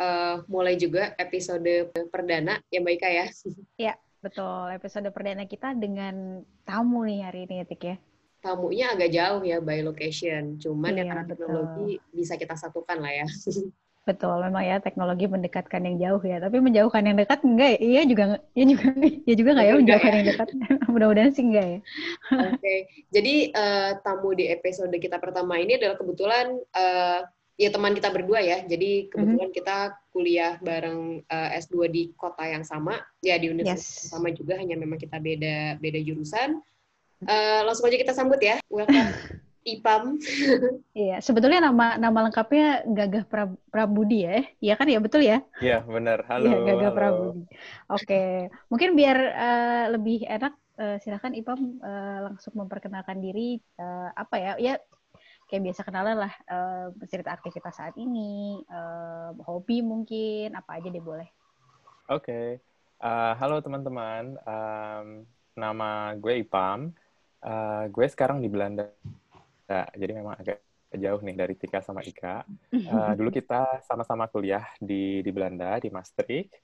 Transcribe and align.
uh, 0.00 0.42
mulai 0.48 0.74
juga 0.80 1.12
episode 1.20 1.92
perdana 2.08 2.58
ya 2.72 2.80
Mbak 2.80 2.94
Ika 2.96 3.08
ya. 3.12 3.26
Iya, 3.76 3.94
betul. 4.24 4.72
Episode 4.72 5.12
perdana 5.12 5.44
kita 5.44 5.76
dengan 5.76 6.40
tamu 6.64 7.04
nih 7.04 7.20
hari 7.28 7.44
ini 7.46 7.54
ya 7.62 7.66
Tik 7.68 7.84
ya. 7.84 7.96
Tamunya 8.40 8.96
agak 8.96 9.12
jauh 9.12 9.44
ya 9.44 9.60
by 9.60 9.84
location, 9.84 10.56
cuman 10.56 10.96
ya 10.96 10.96
iya, 10.96 11.02
ya 11.04 11.08
karena 11.12 11.24
teknologi 11.28 11.90
bisa 12.08 12.40
kita 12.40 12.56
satukan 12.56 12.96
lah 12.96 13.12
ya. 13.12 13.28
Betul, 14.08 14.40
memang 14.40 14.64
ya 14.64 14.80
teknologi 14.80 15.28
mendekatkan 15.28 15.84
yang 15.84 15.96
jauh 16.00 16.22
ya, 16.24 16.40
tapi 16.40 16.56
menjauhkan 16.56 17.04
yang 17.04 17.20
dekat 17.20 17.44
enggak 17.44 17.76
ya? 17.76 17.78
Iya 17.84 18.02
juga 18.08 18.24
iya 18.56 18.64
juga 18.64 18.86
iya 19.28 19.34
juga 19.36 19.50
enggak 19.52 19.66
ya 19.68 19.74
menjauhkan 19.76 20.10
ya. 20.10 20.16
yang 20.16 20.26
dekat. 20.32 20.48
Mudah-mudahan 20.96 21.32
sih 21.36 21.44
enggak 21.44 21.66
ya. 21.68 21.78
Oke. 22.32 22.48
Okay. 22.56 22.78
Jadi 23.12 23.34
uh, 23.52 23.90
tamu 24.00 24.32
di 24.32 24.48
episode 24.48 24.96
kita 24.96 25.20
pertama 25.20 25.60
ini 25.60 25.76
adalah 25.76 26.00
kebetulan 26.00 26.56
uh, 26.72 27.20
ya 27.60 27.68
teman 27.68 27.92
kita 27.92 28.08
berdua 28.08 28.40
ya. 28.40 28.64
Jadi 28.64 29.12
kebetulan 29.12 29.36
mm 29.36 29.52
-hmm. 29.52 29.58
kita 29.60 29.76
kuliah 30.16 30.56
bareng 30.64 31.20
uh, 31.28 31.48
eh, 31.52 31.60
S2 31.60 31.92
di 31.92 32.02
kota 32.16 32.48
yang 32.48 32.64
sama, 32.64 32.96
ya 33.20 33.36
di 33.36 33.52
universitas 33.52 34.08
yes. 34.08 34.16
sama 34.16 34.32
juga, 34.32 34.56
hanya 34.56 34.80
memang 34.80 34.96
kita 34.96 35.20
beda 35.20 35.76
beda 35.76 36.00
jurusan. 36.00 36.56
Uh, 37.20 37.60
langsung 37.68 37.84
aja 37.92 38.00
kita 38.00 38.16
sambut 38.16 38.40
ya. 38.40 38.56
Welcome 38.72 39.12
IPAM. 39.60 40.16
iya, 41.04 41.20
sebetulnya 41.20 41.68
nama 41.68 42.00
nama 42.00 42.18
lengkapnya 42.24 42.88
Gagah 42.88 43.28
pra, 43.28 43.44
Prabudi 43.68 44.24
ya. 44.24 44.40
Iya 44.56 44.74
kan 44.80 44.88
ya 44.88 44.98
betul 45.04 45.20
ya? 45.20 45.44
Iya, 45.60 45.84
benar. 45.84 46.24
Halo. 46.32 46.48
Iya, 46.48 46.56
Gagah 46.64 46.88
halo. 46.88 46.96
Prabudi. 46.96 47.44
Oke, 47.92 48.48
mungkin 48.72 48.96
biar 48.96 49.18
uh, 49.20 49.86
lebih 50.00 50.24
enak 50.24 50.56
uh, 50.80 50.96
silakan 51.04 51.36
IPAM 51.36 51.60
uh, 51.84 52.18
langsung 52.32 52.56
memperkenalkan 52.56 53.20
diri 53.20 53.60
uh, 53.76 54.08
apa 54.16 54.36
ya? 54.40 54.52
Ya 54.56 54.74
kayak 55.50 55.66
biasa 55.66 55.82
kenalan 55.82 56.16
lah 56.22 56.32
uh, 56.46 56.94
cerita 57.10 57.34
aktivitas 57.34 57.74
saat 57.74 57.98
ini, 57.98 58.62
uh, 58.70 59.34
hobi 59.42 59.82
mungkin, 59.82 60.54
apa 60.54 60.78
aja 60.78 60.86
deh 60.86 61.02
boleh. 61.02 61.26
Oke, 62.06 62.22
okay. 62.22 62.46
uh, 63.02 63.34
halo 63.34 63.58
teman-teman, 63.58 64.38
um, 64.46 65.26
nama 65.58 66.14
gue 66.14 66.46
Ipam, 66.46 66.94
uh, 67.42 67.84
gue 67.90 68.06
sekarang 68.06 68.38
di 68.38 68.46
Belanda, 68.46 68.86
jadi 69.98 70.22
memang 70.22 70.38
agak 70.38 70.62
jauh 70.94 71.18
nih 71.18 71.34
dari 71.34 71.54
Tika 71.58 71.82
sama 71.82 72.06
Ika. 72.06 72.46
Uh, 72.70 73.12
dulu 73.18 73.34
kita 73.34 73.82
sama-sama 73.82 74.30
kuliah 74.30 74.70
di 74.78 75.18
di 75.18 75.30
Belanda 75.34 75.82
di 75.82 75.90
Maastricht, 75.90 76.62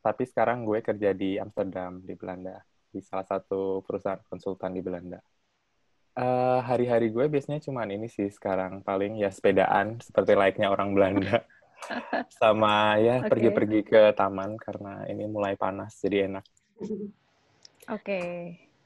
tapi 0.00 0.24
sekarang 0.24 0.64
gue 0.64 0.80
kerja 0.80 1.12
di 1.12 1.36
Amsterdam 1.36 2.00
di 2.00 2.16
Belanda 2.16 2.56
di 2.92 3.00
salah 3.04 3.24
satu 3.24 3.84
perusahaan 3.84 4.20
konsultan 4.24 4.72
di 4.72 4.80
Belanda. 4.84 5.20
Uh, 6.12 6.60
hari-hari 6.60 7.08
gue 7.08 7.24
biasanya 7.24 7.56
cuman 7.64 7.88
ini 7.88 8.04
sih 8.04 8.28
sekarang 8.28 8.84
paling 8.84 9.16
ya 9.16 9.32
sepedaan 9.32 9.96
seperti 10.04 10.36
layaknya 10.36 10.68
orang 10.68 10.92
Belanda 10.92 11.40
sama 12.40 13.00
ya 13.00 13.24
pergi-pergi 13.24 13.80
okay. 13.80 13.88
ke 13.88 14.02
taman 14.12 14.60
karena 14.60 15.08
ini 15.08 15.24
mulai 15.24 15.56
panas 15.56 15.96
jadi 15.96 16.28
enak. 16.28 16.44
Oke. 16.82 17.00
Okay. 17.88 18.28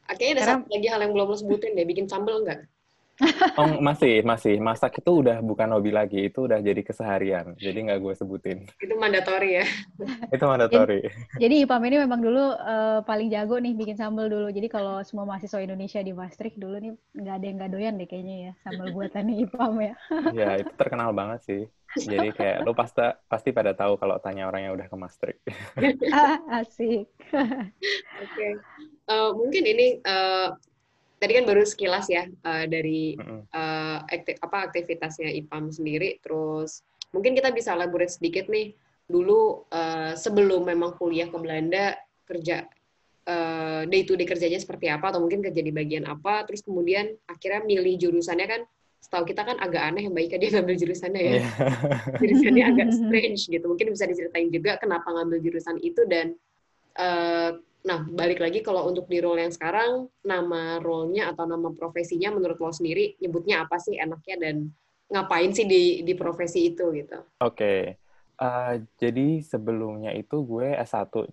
Akhirnya 0.07 0.33
ada 0.39 0.43
Karena... 0.47 0.55
satu 0.63 0.69
lagi 0.71 0.87
hal 0.87 1.01
yang 1.03 1.13
belum 1.19 1.27
lo 1.27 1.37
sebutin 1.37 1.75
deh, 1.75 1.87
bikin 1.87 2.07
sambal 2.07 2.47
enggak? 2.47 2.71
Oh, 3.57 3.81
masih, 3.81 4.21
masih. 4.21 4.61
Masak 4.61 5.01
itu 5.01 5.25
udah 5.25 5.41
bukan 5.41 5.73
hobi 5.73 5.89
lagi, 5.89 6.29
itu 6.29 6.45
udah 6.45 6.61
jadi 6.61 6.85
keseharian. 6.85 7.57
Jadi 7.57 7.89
nggak 7.89 8.01
gue 8.05 8.13
sebutin. 8.13 8.59
Itu 8.77 8.95
mandatori 9.01 9.65
ya? 9.65 9.67
itu 10.35 10.45
mandatori. 10.45 11.01
Jadi, 11.09 11.41
jadi 11.41 11.55
IPAM 11.65 11.83
ini 11.89 11.97
memang 12.05 12.21
dulu 12.21 12.53
uh, 12.53 13.01
paling 13.09 13.33
jago 13.33 13.57
nih 13.57 13.73
bikin 13.73 13.97
sambal 13.97 14.29
dulu. 14.29 14.53
Jadi 14.53 14.69
kalau 14.69 15.01
semua 15.09 15.25
mahasiswa 15.25 15.65
Indonesia 15.65 16.05
di 16.05 16.13
Maastricht 16.13 16.61
dulu 16.61 16.77
nih 16.77 16.93
nggak 17.17 17.35
ada 17.41 17.45
yang 17.49 17.57
nggak 17.57 17.73
doyan 17.73 17.95
deh 17.97 18.09
kayaknya 18.09 18.37
ya 18.37 18.53
sambal 18.61 18.93
buatan 18.93 19.33
IPAM 19.49 19.75
ya. 19.81 19.95
Iya, 20.37 20.49
itu 20.61 20.73
terkenal 20.77 21.11
banget 21.17 21.41
sih. 21.49 21.63
Jadi 21.97 22.29
kayak 22.37 22.69
lo 22.69 22.77
pasti 22.77 23.09
pasti 23.25 23.57
pada 23.57 23.73
tahu 23.73 23.97
kalau 23.97 24.21
tanya 24.21 24.53
orang 24.53 24.69
yang 24.69 24.75
udah 24.77 24.85
ke 24.85 24.97
Maastricht. 25.01 25.41
ah, 26.13 26.61
asik. 26.61 27.09
Oke. 27.33 27.57
Okay. 28.21 28.53
Uh, 29.09 29.15
eh, 29.15 29.31
mungkin 29.33 29.65
ini 29.65 29.87
uh, 30.05 30.53
tadi 31.17 31.33
kan 31.37 31.45
baru 31.49 31.65
sekilas 31.65 32.07
ya 32.13 32.29
uh, 32.29 32.65
dari 32.69 33.17
uh, 33.53 33.99
akti 34.05 34.37
apa 34.41 34.69
aktivitasnya 34.69 35.33
IPAM 35.45 35.73
sendiri. 35.73 36.21
Terus 36.21 36.85
mungkin 37.13 37.33
kita 37.33 37.53
bisa 37.53 37.73
elaborate 37.73 38.13
sedikit 38.13 38.47
nih. 38.53 38.77
Dulu 39.07 39.71
uh, 39.71 40.13
sebelum 40.19 40.67
memang 40.67 40.99
kuliah 40.99 41.31
ke 41.31 41.39
Belanda 41.39 41.95
kerja 42.27 42.67
uh, 43.31 43.83
day 43.87 44.03
to 44.03 44.19
day 44.19 44.29
kerjanya 44.29 44.61
seperti 44.61 44.93
apa? 44.93 45.15
Atau 45.15 45.25
mungkin 45.25 45.41
kerja 45.41 45.61
di 45.63 45.73
bagian 45.73 46.05
apa? 46.05 46.45
Terus 46.45 46.61
kemudian 46.61 47.15
akhirnya 47.31 47.65
milih 47.65 47.95
jurusannya 47.97 48.47
kan 48.47 48.61
setahu 48.97 49.29
kita 49.29 49.47
kan 49.47 49.57
agak 49.63 49.87
aneh 49.87 50.11
yang 50.11 50.15
baik 50.17 50.35
dia 50.35 50.51
ngambil 50.59 50.77
jurusannya 50.83 51.23
ya. 51.23 51.33
Yeah. 51.39 51.47
jurusannya 52.21 52.65
agak 52.67 52.89
strange 52.93 53.41
gitu. 53.47 53.65
Mungkin 53.65 53.95
bisa 53.95 54.05
diceritain 54.05 54.51
juga 54.51 54.77
kenapa 54.83 55.07
ngambil 55.15 55.39
jurusan 55.41 55.79
itu 55.81 56.03
dan 56.11 56.35
uh, 56.99 57.55
Nah, 57.87 58.03
balik 58.03 58.43
lagi 58.43 58.67
kalau 58.67 58.91
untuk 58.91 59.07
di 59.07 59.23
role 59.23 59.47
yang 59.47 59.55
sekarang, 59.55 60.11
nama 60.27 60.83
role-nya 60.83 61.31
atau 61.31 61.47
nama 61.47 61.71
profesinya 61.71 62.35
menurut 62.35 62.59
lo 62.59 62.75
sendiri 62.75 63.15
nyebutnya 63.23 63.63
apa 63.63 63.79
sih 63.79 63.95
enaknya 63.95 64.37
dan 64.43 64.57
ngapain 65.07 65.55
sih 65.55 65.71
di 65.71 66.03
di 66.03 66.13
profesi 66.19 66.75
itu 66.75 66.91
gitu? 66.91 67.23
Oke. 67.39 67.55
Okay. 67.55 67.81
Uh, 68.37 68.85
jadi 69.01 69.41
sebelumnya 69.41 70.13
itu 70.13 70.45
gue 70.45 70.77
S1, 70.77 71.09
uh, 71.09 71.25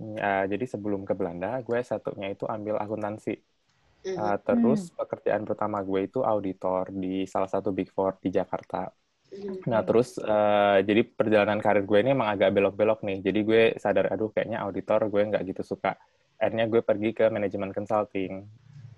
jadi 0.48 0.66
sebelum 0.70 1.04
ke 1.04 1.12
Belanda, 1.18 1.60
gue 1.60 1.76
S1-nya 1.76 2.32
itu 2.32 2.48
ambil 2.48 2.80
akuntansi. 2.80 3.36
Uh, 4.04 4.36
terus 4.40 4.92
mm. 4.92 5.00
pekerjaan 5.00 5.44
pertama 5.44 5.80
gue 5.84 6.08
itu 6.08 6.24
auditor 6.24 6.92
di 6.92 7.24
salah 7.28 7.48
satu 7.52 7.76
Big 7.76 7.92
Four 7.92 8.24
di 8.24 8.32
Jakarta. 8.32 8.88
Mm. 9.36 9.68
Nah, 9.68 9.84
terus 9.84 10.16
uh, 10.22 10.80
jadi 10.80 11.04
perjalanan 11.04 11.60
karir 11.60 11.84
gue 11.84 12.00
ini 12.00 12.16
emang 12.16 12.30
agak 12.32 12.56
belok-belok 12.56 13.04
nih. 13.04 13.20
Jadi 13.20 13.40
gue 13.42 13.62
sadar, 13.76 14.08
aduh 14.08 14.32
kayaknya 14.32 14.64
auditor 14.64 15.04
gue 15.12 15.22
nggak 15.28 15.44
gitu 15.50 15.76
suka 15.76 16.00
akhirnya 16.44 16.68
gue 16.68 16.84
pergi 16.84 17.16
ke 17.16 17.32
manajemen 17.32 17.72
consulting. 17.72 18.44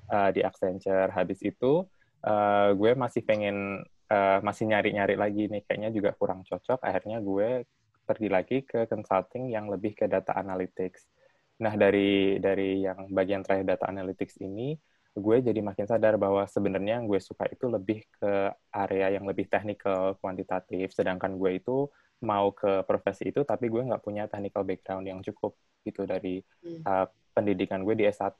Uh, 0.06 0.29
di 0.29 0.45
Accenture. 0.45 1.09
Habis 1.09 1.41
itu 1.41 1.81
uh, 2.29 2.69
gue 2.78 2.94
masih 2.94 3.25
pengen 3.25 3.81
uh, 4.13 4.38
masih 4.45 4.69
nyari-nyari 4.69 5.17
lagi 5.17 5.50
nih. 5.50 5.66
Kayaknya 5.66 5.89
juga 5.89 6.13
kurang 6.13 6.45
cocok. 6.45 6.78
Akhirnya 6.85 7.17
gue 7.25 7.66
pergi 8.06 8.29
lagi 8.29 8.57
ke 8.61 8.85
consulting 8.85 9.50
yang 9.50 9.66
lebih 9.66 9.97
ke 9.97 10.06
data 10.06 10.38
analytics. 10.38 11.09
Nah 11.57 11.73
dari 11.73 12.38
dari 12.38 12.85
yang 12.85 13.09
bagian 13.09 13.41
terakhir 13.41 13.66
data 13.66 13.89
analytics 13.89 14.38
ini 14.45 14.77
gue 15.17 15.38
jadi 15.41 15.57
makin 15.66 15.89
sadar 15.89 16.22
bahwa 16.22 16.45
sebenarnya 16.45 17.01
yang 17.01 17.09
gue 17.09 17.17
suka 17.17 17.50
itu 17.50 17.66
lebih 17.66 18.06
ke 18.22 18.53
area 18.77 19.09
yang 19.09 19.25
lebih 19.25 19.50
technical, 19.50 20.22
kuantitatif, 20.22 20.94
sedangkan 20.94 21.33
gue 21.33 21.57
itu 21.57 21.89
mau 22.22 22.53
ke 22.53 22.85
profesi 22.85 23.33
itu 23.33 23.41
tapi 23.41 23.73
gue 23.73 23.81
nggak 23.89 24.06
punya 24.06 24.29
technical 24.29 24.62
background 24.62 25.09
yang 25.09 25.19
cukup 25.25 25.57
gitu 25.81 26.06
dari 26.06 26.45
uh, 26.85 27.09
pendidikan 27.35 27.84
gue 27.84 28.00
di 28.00 28.07
S1. 28.07 28.40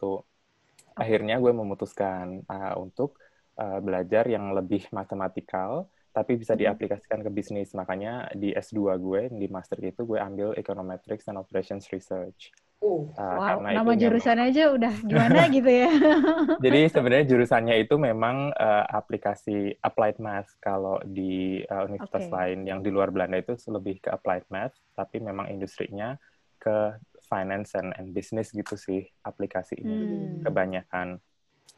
Akhirnya 0.95 1.35
gue 1.44 1.51
memutuskan 1.51 2.47
uh, 2.47 2.79
untuk 2.79 3.19
uh, 3.59 3.83
belajar 3.83 4.23
yang 4.31 4.56
lebih 4.56 4.88
matematikal, 4.95 5.91
tapi 6.16 6.39
bisa 6.39 6.56
hmm. 6.56 6.63
diaplikasikan 6.63 7.19
ke 7.19 7.29
bisnis. 7.35 7.75
Makanya 7.75 8.31
di 8.31 8.55
S2 8.55 8.95
gue, 8.95 9.22
di 9.35 9.51
master 9.51 9.84
itu, 9.84 10.07
gue 10.07 10.16
ambil 10.16 10.55
Econometrics 10.55 11.28
and 11.28 11.35
Operations 11.35 11.91
Research. 11.91 12.55
Uh, 12.85 13.09
wow, 13.17 13.58
nama 13.66 13.97
jurusan 13.97 14.37
aja 14.37 14.69
udah 14.69 14.93
gimana 15.09 15.49
gitu 15.49 15.66
ya. 15.66 15.90
Jadi 16.66 16.79
sebenarnya 16.91 17.25
jurusannya 17.34 17.75
itu 17.81 17.96
memang 17.97 18.53
uh, 18.53 18.85
aplikasi 18.93 19.73
applied 19.81 20.22
math 20.22 20.53
kalau 20.61 21.02
di 21.02 21.66
uh, 21.66 21.90
universitas 21.90 22.29
okay. 22.29 22.35
lain 22.35 22.69
yang 22.69 22.79
di 22.85 22.93
luar 22.93 23.09
Belanda 23.09 23.41
itu 23.41 23.58
lebih 23.73 24.05
ke 24.05 24.14
applied 24.14 24.46
math, 24.53 24.78
tapi 24.93 25.17
memang 25.17 25.49
industrinya 25.49 26.14
ke 26.61 26.93
finance 27.25 27.73
and, 27.75 27.91
and 27.97 28.13
business 28.13 28.53
gitu 28.53 28.77
sih 28.77 29.05
aplikasi 29.25 29.81
ini 29.81 29.97
hmm. 29.97 30.45
kebanyakan. 30.45 31.19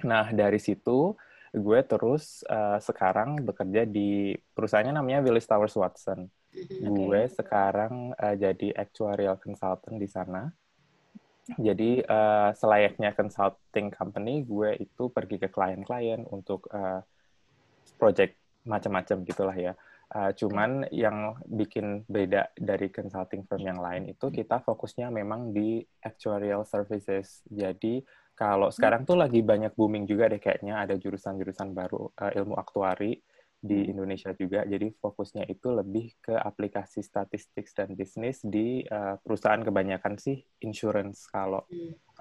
Nah 0.05 0.29
dari 0.35 0.59
situ 0.59 1.15
gue 1.55 1.79
terus 1.87 2.43
uh, 2.51 2.77
sekarang 2.77 3.39
bekerja 3.41 3.87
di 3.87 4.35
perusahaannya 4.53 4.99
namanya 4.99 5.23
Willis 5.23 5.47
Towers 5.47 5.79
Watson. 5.79 6.27
Okay. 6.51 6.83
Gue 6.83 7.21
sekarang 7.31 8.11
uh, 8.13 8.35
jadi 8.35 8.75
actuarial 8.75 9.39
consultant 9.39 9.97
di 9.97 10.09
sana. 10.09 10.51
Jadi 11.55 12.03
uh, 12.03 12.51
selayaknya 12.51 13.15
consulting 13.15 13.87
company, 13.87 14.43
gue 14.43 14.75
itu 14.83 15.07
pergi 15.07 15.39
ke 15.39 15.47
klien-klien 15.47 16.27
untuk 16.27 16.67
uh, 16.75 16.99
project 17.95 18.35
macam-macam 18.67 19.17
gitulah 19.23 19.55
ya. 19.55 19.73
Uh, 20.07 20.31
cuman 20.31 20.87
yang 20.87 21.35
bikin 21.51 22.07
beda 22.07 22.55
dari 22.55 22.87
consulting 22.87 23.43
firm 23.43 23.59
yang 23.59 23.83
lain 23.83 24.07
itu 24.07 24.31
kita 24.31 24.63
fokusnya 24.63 25.11
memang 25.11 25.51
di 25.51 25.83
actuarial 25.99 26.63
services. 26.63 27.43
Jadi 27.43 27.99
kalau 28.31 28.71
sekarang 28.71 29.03
tuh 29.03 29.19
lagi 29.19 29.43
banyak 29.43 29.75
booming 29.75 30.07
juga 30.07 30.31
deh 30.31 30.39
kayaknya 30.39 30.79
ada 30.79 30.95
jurusan-jurusan 30.95 31.75
baru 31.75 32.07
uh, 32.23 32.31
ilmu 32.31 32.55
aktuari 32.55 33.19
di 33.57 33.91
Indonesia 33.91 34.31
juga. 34.31 34.63
Jadi 34.63 34.95
fokusnya 34.95 35.43
itu 35.49 35.75
lebih 35.75 36.15
ke 36.23 36.39
aplikasi 36.39 37.03
statistik 37.03 37.67
dan 37.75 37.91
bisnis 37.91 38.39
di 38.45 38.87
uh, 38.87 39.19
perusahaan 39.19 39.59
kebanyakan 39.59 40.15
sih 40.15 40.39
insurance 40.63 41.27
kalau 41.27 41.67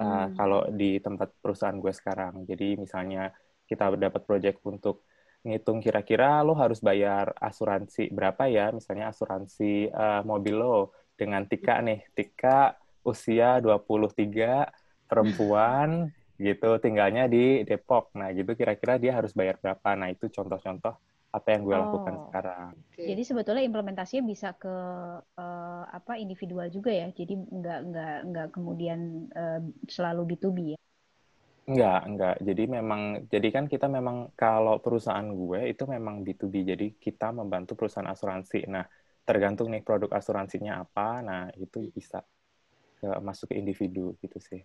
uh, 0.02 0.26
kalau 0.34 0.66
di 0.74 0.98
tempat 0.98 1.38
perusahaan 1.38 1.78
gue 1.78 1.94
sekarang. 1.94 2.42
Jadi 2.50 2.82
misalnya 2.82 3.30
kita 3.62 3.94
dapat 3.94 4.26
project 4.26 4.58
untuk 4.66 5.06
ngitung 5.46 5.78
kira-kira 5.78 6.42
lo 6.42 6.58
harus 6.58 6.82
bayar 6.82 7.30
asuransi 7.38 8.10
berapa 8.10 8.50
ya, 8.50 8.74
misalnya 8.74 9.14
asuransi 9.14 9.94
uh, 9.94 10.26
mobil 10.26 10.58
lo 10.58 10.90
dengan 11.14 11.46
Tika 11.46 11.78
nih, 11.80 12.02
Tika 12.12 12.74
usia 13.06 13.62
23, 13.62 15.06
perempuan 15.06 16.10
gitu, 16.36 16.70
tinggalnya 16.82 17.30
di 17.30 17.62
Depok. 17.62 18.12
Nah, 18.18 18.34
gitu 18.34 18.52
kira-kira 18.58 18.98
dia 18.98 19.14
harus 19.14 19.32
bayar 19.32 19.56
berapa. 19.62 19.94
Nah, 19.94 20.10
itu 20.10 20.26
contoh-contoh 20.28 20.98
apa 21.36 21.48
yang 21.52 21.62
gue 21.68 21.76
oh. 21.76 21.80
lakukan 21.84 22.14
sekarang. 22.28 22.72
Jadi 22.96 23.22
sebetulnya 23.22 23.64
implementasinya 23.64 24.24
bisa 24.24 24.56
ke 24.56 24.76
uh, 25.20 25.84
apa 25.86 26.16
individual 26.16 26.66
juga 26.72 26.90
ya. 26.90 27.08
Jadi 27.12 27.36
nggak 27.36 27.80
nggak 27.92 28.16
nggak 28.32 28.48
kemudian 28.56 29.30
uh, 29.36 29.60
selalu 29.86 30.34
B2B 30.34 30.58
ya. 30.74 30.78
Enggak, 31.66 32.00
enggak. 32.06 32.36
Jadi 32.46 32.62
memang, 32.70 33.26
jadi 33.26 33.48
kan 33.50 33.66
kita 33.66 33.90
memang 33.90 34.30
kalau 34.38 34.78
perusahaan 34.78 35.26
gue 35.26 35.66
itu 35.74 35.82
memang 35.90 36.22
B2B. 36.22 36.62
Jadi 36.62 36.86
kita 36.94 37.34
membantu 37.34 37.74
perusahaan 37.74 38.06
asuransi. 38.06 38.70
Nah, 38.70 38.86
tergantung 39.26 39.74
nih 39.74 39.82
produk 39.82 40.14
asuransinya 40.14 40.86
apa. 40.86 41.26
Nah, 41.26 41.42
itu 41.58 41.90
bisa 41.90 42.22
ke, 43.02 43.10
masuk 43.18 43.50
ke 43.50 43.58
individu 43.58 44.14
gitu 44.22 44.38
sih. 44.38 44.62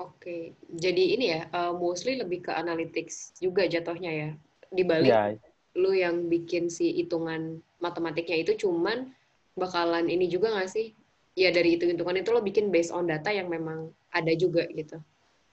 Oke, 0.00 0.56
jadi 0.72 1.04
ini 1.16 1.26
ya, 1.28 1.40
uh, 1.52 1.72
mostly 1.76 2.16
lebih 2.16 2.48
ke 2.48 2.52
analytics 2.52 3.36
juga 3.40 3.64
jatuhnya 3.68 4.12
ya. 4.12 4.30
Di 4.68 4.84
balik 4.84 5.12
ya. 5.12 5.36
lu 5.76 5.92
yang 5.92 6.28
bikin 6.28 6.72
si 6.72 6.92
hitungan 6.96 7.60
matematiknya 7.80 8.40
itu 8.44 8.64
cuman 8.64 9.12
bakalan 9.56 10.08
ini 10.08 10.28
juga 10.28 10.52
nggak 10.52 10.68
sih? 10.72 10.92
Ya 11.36 11.52
dari 11.52 11.76
hitung-hitungan 11.76 12.20
itu 12.20 12.32
lo 12.32 12.40
bikin 12.40 12.68
based 12.68 12.92
on 12.92 13.08
data 13.08 13.28
yang 13.28 13.48
memang 13.52 13.92
ada 14.12 14.32
juga 14.36 14.64
gitu. 14.72 15.00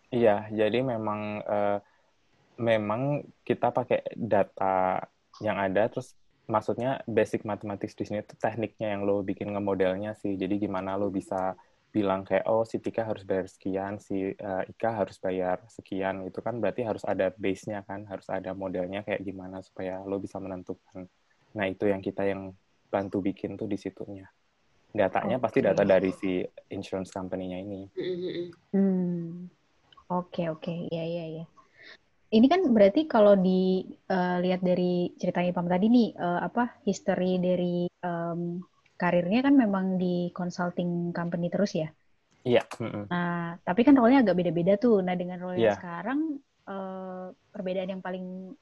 Iya, 0.07 0.48
jadi 0.51 0.80
memang 0.83 1.44
uh, 1.44 1.80
memang 2.57 3.27
kita 3.44 3.75
pakai 3.75 4.07
data 4.15 5.04
yang 5.44 5.59
ada, 5.59 5.92
terus 5.92 6.15
maksudnya 6.48 7.04
basic 7.04 7.44
mathematics 7.44 7.94
di 7.94 8.07
sini 8.07 8.24
itu 8.24 8.33
tekniknya 8.39 8.95
yang 8.95 9.04
lo 9.04 9.19
bikin 9.19 9.51
ngemodelnya 9.51 10.15
sih. 10.15 10.39
Jadi 10.39 10.63
gimana 10.63 10.95
lo 10.95 11.12
bisa 11.12 11.59
bilang 11.92 12.24
kayak 12.24 12.48
oh 12.48 12.63
si 12.63 12.80
Tika 12.80 13.04
harus 13.04 13.27
bayar 13.27 13.48
sekian, 13.51 14.00
si 14.00 14.31
uh, 14.31 14.63
Ika 14.63 14.89
harus 14.95 15.19
bayar 15.19 15.59
sekian, 15.68 16.24
itu 16.24 16.39
kan 16.39 16.59
berarti 16.63 16.88
harus 16.88 17.04
ada 17.04 17.31
base-nya 17.36 17.83
kan, 17.83 18.07
harus 18.07 18.27
ada 18.31 18.56
modelnya 18.56 19.04
kayak 19.04 19.24
gimana 19.27 19.59
supaya 19.59 20.04
lo 20.07 20.19
bisa 20.24 20.39
menentukan. 20.39 21.04
Nah 21.51 21.65
itu 21.68 21.89
yang 21.89 22.00
kita 22.00 22.24
yang 22.24 22.56
bantu 22.88 23.19
bikin 23.19 23.59
tuh 23.59 23.68
di 23.68 23.75
situnya. 23.75 24.27
Datanya 24.88 25.36
okay. 25.36 25.44
pasti 25.44 25.59
data 25.59 25.83
dari 25.83 26.15
si 26.15 26.39
insurance 26.71 27.12
company-nya 27.12 27.59
ini. 27.59 27.81
Hmm. 28.71 29.56
Oke, 30.07 30.48
oke. 30.48 30.71
Iya, 30.88 31.04
iya, 31.04 31.25
iya. 31.27 31.45
Ini 32.27 32.48
kan 32.51 32.59
berarti 32.71 33.07
kalau 33.07 33.39
dilihat 33.39 34.59
eh, 34.59 34.63
uh, 34.63 34.68
dari 34.68 34.94
ceritanya 35.15 35.51
Pam 35.56 35.68
tadi 35.68 35.88
nih, 35.88 36.09
uh, 36.19 36.44
apa 36.44 36.80
history 36.83 37.39
dari 37.39 37.88
um, 38.04 38.59
karirnya 39.00 39.48
kan 39.48 39.56
memang 39.56 39.95
di 39.95 40.31
consulting 40.36 41.15
company 41.15 41.48
terus 41.48 41.75
ya? 41.75 41.88
Iya. 42.44 42.63
Nah, 43.12 43.59
tapi 43.63 43.83
kan 43.83 43.95
role-nya 43.95 44.24
agak 44.24 44.39
beda-beda 44.39 44.80
tuh. 44.80 45.04
Nah, 45.04 45.15
dengan 45.15 45.39
role 45.39 45.59
yeah. 45.59 45.75
sekarang, 45.75 46.39
uh, 46.68 47.31
perbedaan 47.51 47.95
yang 47.95 48.04
paling, 48.04 48.56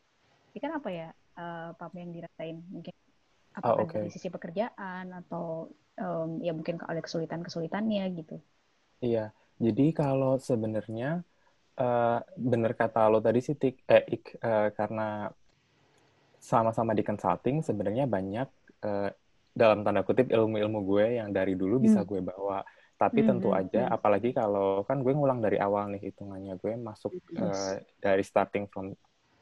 ini 0.54 0.60
kan 0.62 0.78
apa 0.78 0.90
ya, 0.90 1.10
uh, 1.38 1.74
Pam 1.78 1.94
yang 1.94 2.14
dirasain? 2.14 2.62
Mungkin 2.70 2.94
apa 3.56 3.72
oh, 3.72 3.88
okay. 3.88 4.06
dari 4.06 4.12
sisi 4.12 4.28
pekerjaan 4.28 5.16
atau 5.16 5.72
um, 6.02 6.44
ya 6.44 6.52
mungkin 6.52 6.82
ada 6.86 7.02
kesulitan-kesulitannya 7.02 8.04
gitu? 8.18 8.36
Iya. 9.02 9.34
Jadi 9.56 9.96
kalau 9.96 10.36
sebenarnya 10.36 11.24
uh, 11.80 12.20
bener 12.36 12.72
kata 12.76 13.08
lo 13.12 13.20
tadi 13.20 13.40
sih, 13.44 13.56
Tik, 13.56 13.86
eh, 13.88 14.04
Ik, 14.08 14.40
uh, 14.40 14.72
karena 14.76 15.30
sama-sama 16.40 16.94
di 16.94 17.02
consulting 17.02 17.66
sebenarnya 17.66 18.06
banyak 18.06 18.48
uh, 18.86 19.10
dalam 19.56 19.82
tanda 19.82 20.04
kutip 20.04 20.30
ilmu-ilmu 20.30 20.84
gue 20.84 21.06
yang 21.18 21.32
dari 21.32 21.56
dulu 21.56 21.80
bisa 21.82 22.04
hmm. 22.04 22.10
gue 22.10 22.22
bawa. 22.22 22.60
Tapi 22.96 23.24
hmm, 23.24 23.28
tentu 23.28 23.52
hmm, 23.52 23.60
aja, 23.60 23.82
hmm. 23.88 23.96
apalagi 23.96 24.30
kalau 24.32 24.88
kan 24.88 25.04
gue 25.04 25.12
ngulang 25.12 25.44
dari 25.44 25.60
awal 25.60 25.92
nih 25.92 26.12
hitungannya 26.12 26.56
gue 26.56 26.80
masuk 26.80 27.12
yes. 27.28 27.44
uh, 27.44 27.76
dari 28.00 28.24
starting 28.24 28.72
from 28.72 28.96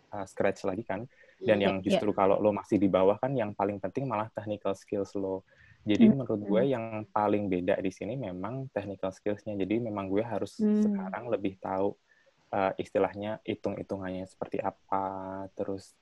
uh, 0.09 0.25
scratch 0.25 0.65
lagi 0.65 0.81
kan. 0.81 1.05
Dan 1.37 1.61
yeah, 1.61 1.69
yang 1.69 1.75
ya. 1.83 1.93
justru 1.93 2.09
yeah. 2.09 2.17
kalau 2.17 2.41
lo 2.41 2.49
masih 2.49 2.81
di 2.81 2.89
bawah 2.89 3.19
kan 3.21 3.35
yang 3.37 3.53
paling 3.53 3.77
penting 3.77 4.09
malah 4.09 4.25
technical 4.33 4.73
skills 4.73 5.13
lo. 5.13 5.45
Jadi 5.83 6.07
hmm. 6.07 6.15
menurut 6.17 6.41
gue 6.41 6.61
yang 6.65 7.05
paling 7.11 7.51
beda 7.51 7.77
di 7.77 7.91
sini 7.93 8.17
memang 8.17 8.71
technical 8.73 9.13
skillsnya. 9.13 9.53
Jadi 9.53 9.83
memang 9.85 10.09
gue 10.09 10.23
harus 10.23 10.57
hmm. 10.57 10.89
sekarang 10.89 11.29
lebih 11.29 11.59
tahu 11.61 11.93
uh, 12.53 12.71
istilahnya 12.77 13.41
hitung-hitungannya 13.41 14.29
seperti 14.29 14.61
apa, 14.61 15.49
terus 15.57 15.97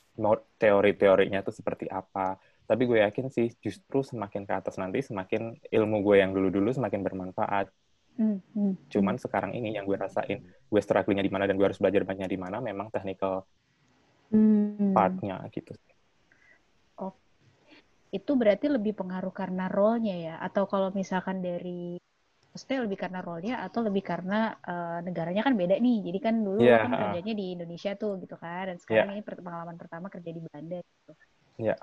teori-teorinya 0.59 1.39
itu 1.39 1.51
seperti 1.55 1.87
apa. 1.87 2.35
Tapi 2.67 2.83
gue 2.83 2.99
yakin 3.03 3.31
sih 3.31 3.47
justru 3.63 4.03
semakin 4.03 4.43
ke 4.43 4.53
atas 4.53 4.75
nanti 4.75 4.99
semakin 4.99 5.55
ilmu 5.71 6.03
gue 6.03 6.19
yang 6.19 6.35
dulu-dulu 6.35 6.75
semakin 6.75 7.01
bermanfaat. 7.01 7.71
Hmm, 8.19 8.43
hmm, 8.53 8.91
Cuman 8.91 9.15
sekarang 9.15 9.55
ini 9.55 9.71
yang 9.71 9.87
gue 9.87 9.95
rasain, 9.95 10.43
gue 10.43 10.81
strugglingnya 10.83 11.23
di 11.23 11.31
mana 11.31 11.47
dan 11.47 11.55
gue 11.55 11.63
harus 11.63 11.79
belajar 11.79 12.03
banyak 12.03 12.27
di 12.27 12.39
mana, 12.39 12.59
memang 12.59 12.91
technical 12.91 13.47
hmm. 14.35 14.91
partnya 14.91 15.39
gitu. 15.55 15.71
Oh, 16.99 17.15
itu 18.11 18.31
berarti 18.35 18.67
lebih 18.67 18.99
pengaruh 18.99 19.31
karena 19.31 19.71
role-nya 19.71 20.15
ya? 20.19 20.35
Atau 20.43 20.67
kalau 20.67 20.91
misalkan 20.91 21.39
dari 21.39 21.95
maksudnya 22.51 22.83
lebih 22.83 22.99
karena 22.99 23.19
role-nya 23.23 23.55
atau 23.63 23.79
lebih 23.79 24.03
karena 24.03 24.51
uh, 24.59 24.99
negaranya 25.01 25.41
kan 25.47 25.55
beda 25.55 25.79
nih. 25.79 25.97
Jadi 26.11 26.19
kan 26.19 26.35
dulu 26.43 26.59
yeah, 26.59 26.83
kan 26.83 26.91
kerjanya 26.91 27.33
di 27.33 27.45
Indonesia 27.55 27.91
tuh 27.95 28.19
gitu 28.19 28.35
kan 28.35 28.67
dan 28.67 28.77
sekarang 28.77 29.15
yeah. 29.15 29.17
ini 29.17 29.23
pengalaman 29.23 29.75
pertama 29.79 30.11
kerja 30.11 30.29
di 30.35 30.41
Belanda 30.43 30.79
gitu. 30.83 31.11
Ya. 31.57 31.75
Yeah. 31.75 31.79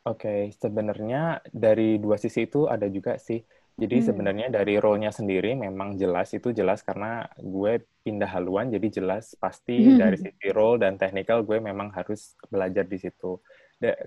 Oke, 0.00 0.24
okay. 0.24 0.40
sebenarnya 0.56 1.44
dari 1.52 2.00
dua 2.00 2.16
sisi 2.16 2.48
itu 2.48 2.64
ada 2.68 2.88
juga 2.88 3.20
sih. 3.20 3.40
Jadi 3.80 3.96
hmm. 4.00 4.06
sebenarnya 4.12 4.46
dari 4.52 4.76
role-nya 4.76 5.08
sendiri 5.08 5.56
memang 5.56 5.96
jelas 5.96 6.36
itu 6.36 6.52
jelas 6.52 6.84
karena 6.84 7.24
gue 7.40 7.80
pindah 8.04 8.28
haluan 8.28 8.68
jadi 8.68 9.00
jelas 9.00 9.32
pasti 9.40 9.76
hmm. 9.76 9.96
dari 9.96 10.16
sisi 10.20 10.48
role 10.52 10.84
dan 10.84 11.00
technical 11.00 11.40
gue 11.44 11.56
memang 11.56 11.88
harus 11.96 12.36
belajar 12.52 12.84
di 12.84 13.00
situ. 13.00 13.40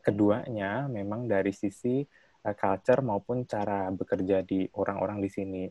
Keduanya 0.05 0.85
memang 0.85 1.25
dari 1.25 1.50
sisi 1.50 2.05
culture 2.51 3.00
maupun 3.00 3.47
cara 3.47 3.88
bekerja 3.95 4.43
di 4.43 4.67
orang-orang 4.75 5.23
di 5.23 5.31
sini. 5.31 5.63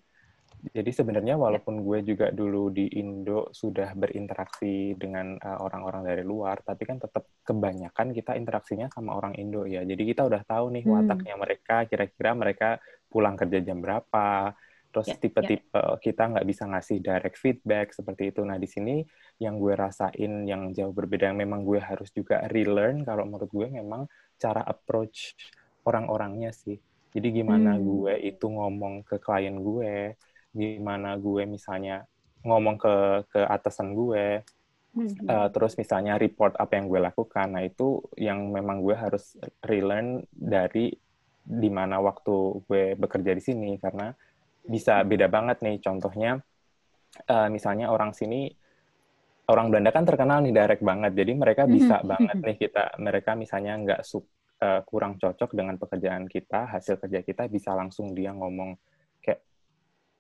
Jadi 0.62 0.94
sebenarnya 0.94 1.34
walaupun 1.34 1.82
gue 1.82 2.06
juga 2.06 2.30
dulu 2.30 2.70
di 2.70 2.86
Indo 3.02 3.50
sudah 3.50 3.98
berinteraksi 3.98 4.94
dengan 4.94 5.34
uh, 5.34 5.58
orang-orang 5.58 6.06
dari 6.06 6.22
luar, 6.22 6.62
tapi 6.62 6.86
kan 6.86 7.02
tetap 7.02 7.26
kebanyakan 7.42 8.14
kita 8.14 8.38
interaksinya 8.38 8.86
sama 8.86 9.18
orang 9.18 9.34
Indo 9.42 9.66
ya. 9.66 9.82
Jadi 9.82 10.02
kita 10.06 10.22
udah 10.22 10.46
tahu 10.46 10.70
nih 10.78 10.86
hmm. 10.86 10.92
wataknya 10.94 11.34
mereka, 11.34 11.76
kira-kira 11.90 12.30
mereka 12.38 12.68
pulang 13.10 13.34
kerja 13.34 13.58
jam 13.58 13.82
berapa, 13.82 14.54
terus 14.92 15.08
ya, 15.10 15.18
tipe-tipe 15.18 15.66
yeah, 15.72 15.82
yeah. 15.82 15.98
kita 15.98 16.22
nggak 16.30 16.46
bisa 16.46 16.62
ngasih 16.68 16.96
direct 17.02 17.36
feedback 17.40 17.86
seperti 17.90 18.30
itu. 18.30 18.40
Nah 18.46 18.60
di 18.60 18.68
sini 18.70 19.02
yang 19.42 19.58
gue 19.58 19.74
rasain 19.74 20.46
yang 20.46 20.70
jauh 20.70 20.94
berbeda, 20.94 21.32
yang 21.32 21.42
memang 21.42 21.66
gue 21.66 21.82
harus 21.82 22.12
juga 22.14 22.44
relearn 22.46 23.02
kalau 23.02 23.26
menurut 23.26 23.50
gue 23.50 23.66
memang 23.66 24.06
cara 24.38 24.62
approach 24.62 25.34
orang-orangnya 25.86 26.54
sih. 26.54 26.78
Jadi 27.12 27.28
gimana 27.42 27.76
hmm. 27.76 27.82
gue 27.84 28.14
itu 28.24 28.46
ngomong 28.48 29.04
ke 29.04 29.20
klien 29.20 29.60
gue, 29.60 30.16
gimana 30.56 31.20
gue 31.20 31.44
misalnya 31.44 32.08
ngomong 32.42 32.76
ke 32.80 32.94
ke 33.28 33.40
atasan 33.44 33.92
gue, 33.92 34.40
hmm. 34.96 35.28
uh, 35.28 35.48
terus 35.52 35.76
misalnya 35.76 36.16
report 36.16 36.56
apa 36.56 36.80
yang 36.80 36.88
gue 36.88 37.00
lakukan. 37.04 37.52
Nah 37.52 37.62
itu 37.62 38.00
yang 38.16 38.48
memang 38.48 38.80
gue 38.80 38.96
harus 38.96 39.36
relearn 39.60 40.24
dari 40.32 40.88
di 41.42 41.68
mana 41.68 42.00
waktu 42.00 42.64
gue 42.64 42.96
bekerja 42.96 43.32
di 43.34 43.42
sini 43.42 43.70
karena 43.76 44.08
bisa 44.64 45.04
beda 45.04 45.28
banget 45.28 45.60
nih. 45.60 45.84
Contohnya 45.84 46.40
uh, 47.28 47.48
misalnya 47.52 47.92
orang 47.92 48.16
sini 48.16 48.48
orang 49.52 49.68
Belanda 49.68 49.92
kan 49.92 50.08
terkenal 50.08 50.40
nih 50.40 50.54
direct 50.54 50.80
banget, 50.80 51.12
jadi 51.12 51.32
mereka 51.36 51.68
bisa 51.68 52.00
hmm. 52.00 52.08
banget 52.08 52.36
nih 52.48 52.56
kita 52.56 52.96
mereka 52.96 53.36
misalnya 53.36 53.76
nggak 53.76 54.00
suka 54.00 54.41
uh, 54.62 54.80
kurang 54.86 55.18
cocok 55.18 55.50
dengan 55.52 55.74
pekerjaan 55.76 56.30
kita, 56.30 56.70
hasil 56.70 57.02
kerja 57.02 57.20
kita 57.26 57.50
bisa 57.50 57.74
langsung 57.74 58.14
dia 58.14 58.30
ngomong 58.30 58.78
kayak 59.18 59.42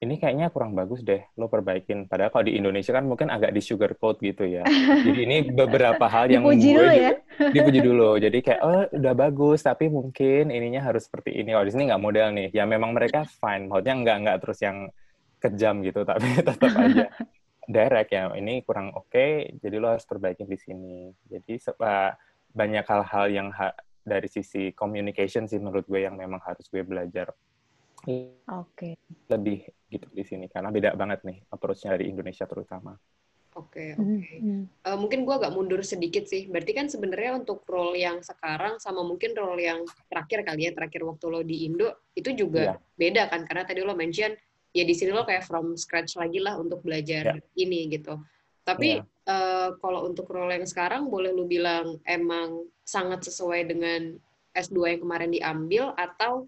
ini 0.02 0.18
kayaknya 0.18 0.50
kurang 0.50 0.74
bagus 0.74 1.06
deh, 1.06 1.22
lo 1.38 1.46
perbaikin. 1.46 2.10
Padahal 2.10 2.34
kalau 2.34 2.50
di 2.50 2.58
Indonesia 2.58 2.90
kan 2.90 3.06
mungkin 3.06 3.30
agak 3.30 3.54
di 3.54 3.62
sugar 3.62 3.94
coat 3.94 4.18
gitu 4.18 4.42
ya. 4.42 4.66
Jadi 5.06 5.20
ini 5.22 5.36
beberapa 5.62 6.10
hal 6.10 6.26
yang 6.26 6.42
dipuji 6.42 6.74
dulu 6.74 6.90
ya. 6.90 7.12
dipuji 7.54 7.80
dulu. 7.80 8.10
Jadi 8.18 8.38
kayak 8.42 8.60
oh 8.66 8.82
udah 8.90 9.14
bagus, 9.14 9.62
tapi 9.62 9.86
mungkin 9.86 10.50
ininya 10.50 10.82
harus 10.82 11.06
seperti 11.06 11.38
ini. 11.38 11.54
Oh 11.54 11.62
di 11.62 11.70
sini 11.70 11.86
nggak 11.86 12.02
model 12.02 12.34
nih. 12.34 12.48
Ya 12.50 12.66
memang 12.66 12.90
mereka 12.90 13.22
fine, 13.22 13.70
maksudnya 13.70 13.94
nggak 14.02 14.16
nggak 14.26 14.38
terus 14.42 14.58
yang 14.58 14.90
kejam 15.38 15.86
gitu, 15.86 16.02
tapi 16.10 16.26
tetap 16.34 16.70
aja 16.74 17.06
direct 17.70 18.10
ya. 18.10 18.34
Ini 18.34 18.66
kurang 18.66 18.90
oke, 18.98 19.06
okay, 19.06 19.54
jadi 19.62 19.78
lo 19.78 19.94
harus 19.94 20.02
perbaikin 20.02 20.50
di 20.50 20.58
sini. 20.58 21.14
Jadi 21.30 21.62
uh, 21.78 22.10
banyak 22.50 22.84
hal-hal 22.84 23.26
yang 23.30 23.48
ha 23.54 23.70
dari 24.02 24.26
sisi 24.26 24.74
communication 24.74 25.46
sih 25.46 25.62
menurut 25.62 25.86
gue 25.86 26.02
yang 26.02 26.18
memang 26.18 26.42
harus 26.42 26.66
gue 26.68 26.82
belajar 26.82 27.30
Oke. 28.02 28.34
Okay. 28.50 28.92
Lebih 29.30 29.58
gitu 29.86 30.08
di 30.10 30.24
sini 30.26 30.46
karena 30.50 30.74
beda 30.74 30.98
banget 30.98 31.22
nih 31.22 31.38
approach-nya 31.52 31.94
dari 31.94 32.10
Indonesia 32.10 32.48
terutama. 32.48 32.98
Oke, 33.52 33.92
okay, 33.92 34.00
oke. 34.00 34.08
Okay. 34.16 34.36
Mm-hmm. 34.40 34.62
Uh, 34.80 34.88
eh, 34.88 34.96
mungkin 34.96 35.20
gue 35.28 35.34
agak 35.36 35.52
mundur 35.52 35.84
sedikit 35.84 36.24
sih. 36.24 36.48
Berarti 36.48 36.72
kan 36.72 36.88
sebenarnya 36.88 37.36
untuk 37.36 37.68
role 37.68 38.00
yang 38.00 38.24
sekarang 38.24 38.80
sama 38.80 39.04
mungkin 39.04 39.36
role 39.36 39.60
yang 39.60 39.84
terakhir 40.08 40.40
kali 40.48 40.66
ya, 40.66 40.72
terakhir 40.72 41.04
waktu 41.04 41.26
lo 41.28 41.44
di 41.44 41.68
Indo 41.68 42.08
itu 42.16 42.32
juga 42.32 42.74
yeah. 42.74 42.96
beda 42.96 43.28
kan? 43.28 43.44
Karena 43.44 43.68
tadi 43.68 43.84
lo 43.84 43.92
mention 43.92 44.32
ya 44.72 44.84
di 44.88 44.94
sini 44.96 45.12
lo 45.12 45.28
kayak 45.28 45.44
from 45.44 45.76
scratch 45.76 46.16
lagi 46.16 46.40
lah 46.40 46.56
untuk 46.56 46.80
belajar 46.80 47.36
yeah. 47.36 47.60
ini 47.60 47.92
gitu. 47.92 48.16
Tapi 48.62 49.02
yeah. 49.02 49.04
Iya. 49.04 49.34
uh, 49.34 49.68
kalau 49.82 50.06
untuk 50.06 50.30
role 50.30 50.54
yang 50.54 50.66
sekarang 50.66 51.10
boleh 51.10 51.34
lo 51.34 51.46
bilang 51.46 51.98
emang 52.06 52.66
sangat 52.82 53.26
sesuai 53.26 53.66
dengan 53.70 54.14
S2 54.54 54.96
yang 54.96 55.00
kemarin 55.02 55.30
diambil 55.32 55.84
atau 55.96 56.46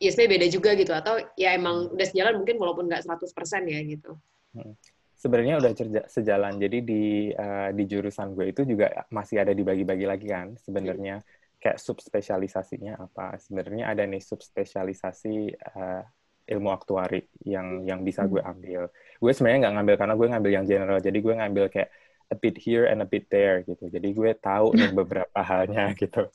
ya 0.00 0.08
sebenarnya 0.08 0.32
beda 0.40 0.46
juga 0.48 0.70
gitu 0.78 0.92
atau 0.96 1.14
ya 1.36 1.52
emang 1.52 1.92
udah 1.92 2.06
sejalan 2.08 2.40
mungkin 2.40 2.56
walaupun 2.56 2.88
nggak 2.88 3.04
100% 3.04 3.68
ya 3.68 3.80
gitu. 3.84 4.12
Hmm. 4.56 4.74
Sebenarnya 5.20 5.60
udah 5.60 5.72
sejalan. 6.08 6.56
Jadi 6.56 6.78
di 6.80 7.28
uh, 7.36 7.68
di 7.76 7.84
jurusan 7.84 8.32
gue 8.32 8.56
itu 8.56 8.64
juga 8.64 8.88
masih 9.12 9.44
ada 9.44 9.52
dibagi-bagi 9.52 10.08
lagi 10.08 10.26
kan 10.32 10.56
sebenarnya 10.56 11.20
kayak 11.60 11.76
subspesialisasinya 11.76 12.96
apa. 12.96 13.36
Sebenarnya 13.36 13.92
ada 13.92 14.08
nih 14.08 14.24
subspesialisasi 14.24 15.36
uh, 15.76 16.02
ilmu 16.50 16.74
aktuari 16.74 17.22
yang 17.46 17.86
yang 17.86 18.02
bisa 18.02 18.26
gue 18.26 18.42
hmm. 18.42 18.52
ambil. 18.52 18.82
Gue 19.22 19.32
sebenarnya 19.32 19.58
nggak 19.68 19.74
ngambil 19.78 19.96
karena 19.96 20.14
gue 20.18 20.26
ngambil 20.34 20.52
yang 20.52 20.66
general. 20.66 20.98
Jadi 20.98 21.18
gue 21.22 21.34
ngambil 21.38 21.64
kayak 21.70 21.90
a 22.30 22.36
bit 22.38 22.56
here 22.58 22.86
and 22.90 23.02
a 23.02 23.08
bit 23.08 23.30
there 23.30 23.62
gitu. 23.62 23.86
Jadi 23.86 24.08
gue 24.10 24.30
tahu 24.38 24.74
nih 24.74 24.90
beberapa 25.00 25.40
halnya 25.40 25.94
gitu. 26.02 26.26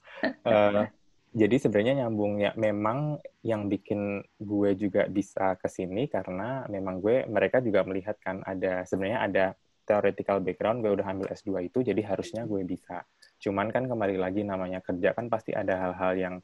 Uh, 0.47 0.87
jadi 1.35 1.55
sebenarnya 1.59 2.07
nyambungnya 2.07 2.55
memang 2.55 3.19
yang 3.43 3.67
bikin 3.67 4.23
gue 4.39 4.71
juga 4.79 5.03
bisa 5.11 5.59
ke 5.59 5.67
sini 5.67 6.07
karena 6.07 6.63
memang 6.71 7.03
gue 7.03 7.27
mereka 7.27 7.59
juga 7.59 7.83
melihat 7.83 8.15
kan 8.23 8.39
ada 8.47 8.87
sebenarnya 8.87 9.19
ada 9.19 9.45
theoretical 9.83 10.39
background 10.41 10.81
gue 10.81 10.95
udah 10.95 11.05
ambil 11.05 11.27
S2 11.29 11.69
itu 11.69 11.83
jadi 11.83 12.01
harusnya 12.07 12.47
gue 12.47 12.63
bisa. 12.63 13.03
Cuman 13.43 13.67
kan 13.69 13.85
kembali 13.85 14.15
lagi 14.15 14.47
namanya 14.47 14.79
kerja 14.79 15.11
kan 15.11 15.27
pasti 15.27 15.51
ada 15.51 15.75
hal-hal 15.75 16.13
yang 16.15 16.35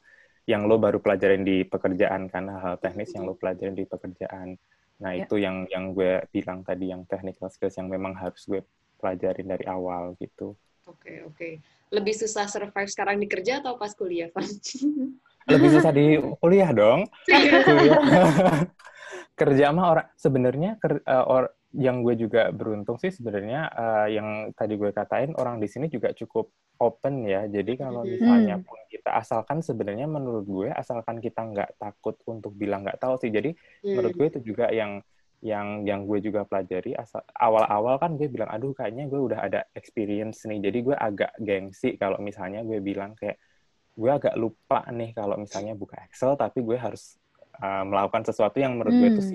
yang 0.46 0.66
lo 0.66 0.78
baru 0.78 0.98
pelajarin 0.98 1.46
di 1.46 1.62
pekerjaan 1.62 2.26
kan 2.26 2.50
hal-hal 2.50 2.76
teknis 2.82 3.14
yang 3.14 3.28
lo 3.28 3.38
pelajarin 3.38 3.78
di 3.78 3.86
pekerjaan. 3.86 4.58
Nah, 5.02 5.12
ya. 5.14 5.26
itu 5.26 5.38
yang 5.38 5.66
yang 5.70 5.94
gue 5.94 6.22
bilang 6.30 6.62
tadi 6.62 6.90
yang 6.90 7.06
technical 7.06 7.50
skills 7.50 7.78
yang 7.78 7.90
memang 7.90 8.14
harus 8.14 8.42
gue 8.46 8.62
pelajarin 8.98 9.46
dari 9.50 9.64
awal 9.66 10.14
gitu. 10.18 10.54
Oke, 10.86 10.98
okay, 10.98 11.16
oke. 11.22 11.36
Okay 11.38 11.52
lebih 11.92 12.14
susah 12.16 12.48
survive 12.48 12.88
sekarang 12.88 13.20
di 13.20 13.28
kerja 13.28 13.60
atau 13.60 13.76
pas 13.76 13.92
kuliah, 13.92 14.32
Pak? 14.32 14.48
Lebih 15.52 15.68
susah 15.76 15.92
di 15.92 16.16
kuliah 16.40 16.70
dong. 16.72 17.04
kuliah. 17.28 18.00
kerja 19.40 19.74
mah 19.74 19.86
orang 19.96 20.08
sebenarnya 20.14 20.78
uh, 21.08 21.24
or, 21.26 21.50
yang 21.72 22.04
gue 22.04 22.14
juga 22.20 22.52
beruntung 22.52 23.00
sih 23.00 23.08
sebenarnya 23.08 23.72
uh, 23.72 24.08
yang 24.08 24.52
tadi 24.52 24.76
gue 24.76 24.92
katain 24.92 25.32
orang 25.40 25.56
di 25.56 25.68
sini 25.68 25.88
juga 25.88 26.12
cukup 26.12 26.52
open 26.76 27.24
ya. 27.24 27.48
Jadi 27.48 27.80
kalau 27.80 28.04
misalnya 28.04 28.60
pun 28.60 28.76
kita 28.92 29.16
asalkan 29.16 29.64
sebenarnya 29.64 30.04
menurut 30.04 30.44
gue 30.44 30.68
asalkan 30.68 31.18
kita 31.18 31.40
nggak 31.40 31.80
takut 31.80 32.20
untuk 32.28 32.52
bilang 32.52 32.84
nggak 32.84 33.00
tahu 33.00 33.16
sih. 33.16 33.32
Jadi 33.32 33.56
hmm. 33.56 33.88
menurut 33.88 34.14
gue 34.14 34.26
itu 34.36 34.40
juga 34.52 34.68
yang 34.68 35.00
yang 35.42 35.82
yang 35.82 36.06
gue 36.06 36.22
juga 36.22 36.46
pelajari 36.46 36.94
asal 36.94 37.18
awal-awal 37.34 37.98
kan 37.98 38.14
gue 38.14 38.30
bilang 38.30 38.46
aduh 38.46 38.70
kayaknya 38.78 39.10
gue 39.10 39.18
udah 39.18 39.42
ada 39.42 39.66
experience 39.74 40.46
nih 40.46 40.70
jadi 40.70 40.78
gue 40.86 40.94
agak 40.94 41.34
gengsi 41.42 41.98
kalau 41.98 42.22
misalnya 42.22 42.62
gue 42.62 42.78
bilang 42.78 43.18
kayak 43.18 43.42
gue 43.98 44.06
agak 44.06 44.38
lupa 44.38 44.86
nih 44.94 45.10
kalau 45.10 45.34
misalnya 45.34 45.74
buka 45.74 45.98
Excel 46.06 46.38
tapi 46.38 46.62
gue 46.62 46.78
harus 46.78 47.18
uh, 47.58 47.84
melakukan 47.84 48.22
sesuatu 48.24 48.56
yang 48.62 48.78
menurut 48.78 48.94
hmm. 48.94 49.00
gue 49.02 49.08
itu 49.18 49.22
hmm. 49.22 49.30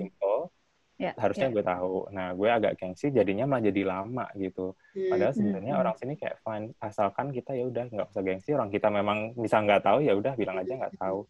Yeah, 0.98 1.14
harusnya 1.16 1.48
yeah. 1.48 1.54
gue 1.54 1.64
tahu 1.64 1.94
nah 2.10 2.28
gue 2.34 2.48
agak 2.50 2.74
gengsi 2.76 3.14
jadinya 3.14 3.46
malah 3.46 3.70
jadi 3.70 3.82
lama 3.86 4.26
gitu 4.34 4.74
padahal 5.08 5.32
hmm, 5.32 5.38
sebenarnya 5.38 5.74
hmm. 5.78 5.82
orang 5.86 5.94
sini 5.96 6.14
kayak 6.18 6.36
fine 6.42 6.66
asalkan 6.82 7.30
kita 7.30 7.54
ya 7.54 7.64
udah 7.70 7.86
nggak 7.88 8.08
usah 8.10 8.22
gengsi 8.26 8.50
orang 8.52 8.68
kita 8.68 8.90
memang 8.90 9.38
bisa 9.38 9.62
nggak 9.62 9.82
tahu 9.86 9.98
ya 10.02 10.12
udah 10.18 10.34
bilang 10.34 10.58
aja 10.58 10.74
nggak 10.74 10.98
tahu 10.98 11.24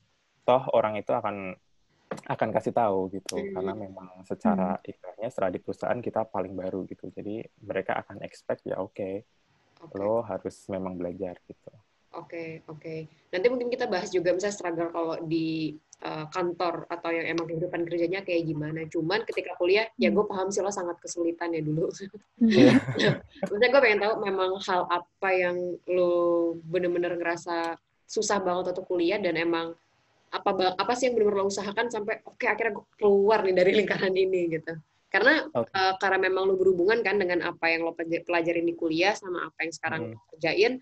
toh 0.48 0.62
orang 0.72 0.96
itu 0.96 1.12
akan 1.12 1.52
akan 2.08 2.48
kasih 2.56 2.72
tahu 2.72 3.12
gitu 3.12 3.36
hmm. 3.36 3.52
karena 3.52 3.72
memang 3.76 4.08
secara 4.24 4.80
hmm. 4.80 4.88
istilahnya 4.88 5.28
secara 5.28 5.48
di 5.52 5.60
perusahaan 5.60 6.00
kita 6.00 6.24
paling 6.32 6.56
baru 6.56 6.88
gitu 6.88 7.12
jadi 7.12 7.44
mereka 7.60 8.00
akan 8.00 8.24
expect 8.24 8.64
ya 8.64 8.80
oke 8.80 8.96
okay, 8.96 9.14
okay. 9.84 9.96
lo 10.00 10.24
harus 10.24 10.56
memang 10.72 10.96
belajar 10.96 11.36
gitu 11.44 11.68
oke 12.16 12.32
okay, 12.32 12.64
oke 12.64 12.80
okay. 12.80 12.98
nanti 13.28 13.46
mungkin 13.52 13.68
kita 13.68 13.84
bahas 13.84 14.08
juga 14.08 14.32
misalnya 14.32 14.56
struggle 14.56 14.88
kalau 14.88 15.20
di 15.28 15.76
kantor 16.30 16.86
atau 16.86 17.10
yang 17.10 17.26
emang 17.34 17.50
kehidupan 17.50 17.82
kerjanya 17.82 18.22
kayak 18.22 18.46
gimana 18.46 18.86
cuman 18.86 19.26
ketika 19.26 19.58
kuliah 19.58 19.90
ya 19.98 20.10
hmm. 20.10 20.14
ya 20.14 20.14
gue 20.14 20.24
paham 20.30 20.48
sih 20.54 20.62
lo 20.62 20.70
sangat 20.70 20.94
kesulitan 21.02 21.50
ya 21.50 21.62
dulu 21.62 21.90
yeah. 22.38 22.78
maksudnya 23.42 23.68
gue 23.74 23.80
pengen 23.82 24.00
tahu 24.06 24.14
memang 24.22 24.50
hal 24.62 24.86
apa 24.86 25.28
yang 25.34 25.56
lo 25.90 26.54
bener-bener 26.62 27.18
ngerasa 27.18 27.74
susah 28.06 28.38
banget 28.38 28.78
untuk 28.78 28.86
kuliah 28.86 29.18
dan 29.18 29.34
emang 29.34 29.74
apa 30.30 30.76
apa 30.76 30.92
sih 30.94 31.10
yang 31.10 31.18
benar-benar 31.18 31.42
lo 31.42 31.50
usahakan 31.50 31.90
sampai 31.90 32.22
oke 32.22 32.38
okay, 32.38 32.48
akhirnya 32.52 32.78
gue 32.78 32.86
keluar 33.00 33.42
nih 33.42 33.54
dari 33.58 33.72
lingkaran 33.82 34.14
ini 34.14 34.54
gitu 34.54 34.78
karena 35.08 35.48
okay. 35.50 35.72
uh, 35.72 35.94
karena 35.96 36.18
memang 36.30 36.52
lo 36.52 36.54
berhubungan 36.54 37.00
kan 37.00 37.16
dengan 37.16 37.42
apa 37.42 37.72
yang 37.72 37.82
lo 37.82 37.96
pelajarin 37.96 38.68
di 38.68 38.76
kuliah 38.76 39.16
sama 39.16 39.48
apa 39.50 39.58
yang 39.66 39.72
sekarang 39.72 40.02
hmm. 40.14 40.20
kerjain 40.36 40.72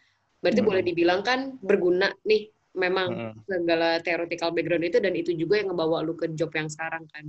berarti 0.43 0.61
hmm. 0.61 0.69
boleh 0.69 0.83
dibilang 0.85 1.21
kan 1.25 1.57
berguna 1.63 2.11
nih 2.27 2.51
memang 2.77 3.09
hmm. 3.09 3.33
segala 3.49 3.99
theoretical 4.05 4.53
background 4.53 4.85
itu 4.87 4.99
dan 5.01 5.15
itu 5.17 5.33
juga 5.33 5.59
yang 5.59 5.73
ngebawa 5.73 6.05
lo 6.05 6.13
ke 6.15 6.31
job 6.37 6.53
yang 6.53 6.69
sekarang 6.69 7.09
kan 7.11 7.25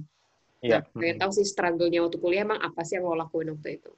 yeah. 0.62 0.84
nah 0.84 0.92
pengen 0.94 1.16
hmm. 1.18 1.22
tahu 1.24 1.32
sih 1.34 1.48
struggle-nya 1.48 2.00
waktu 2.04 2.18
kuliah 2.20 2.44
emang 2.44 2.60
apa 2.60 2.84
sih 2.84 3.00
yang 3.00 3.08
lo 3.08 3.16
lakuin 3.16 3.56
waktu 3.56 3.80
itu 3.80 3.92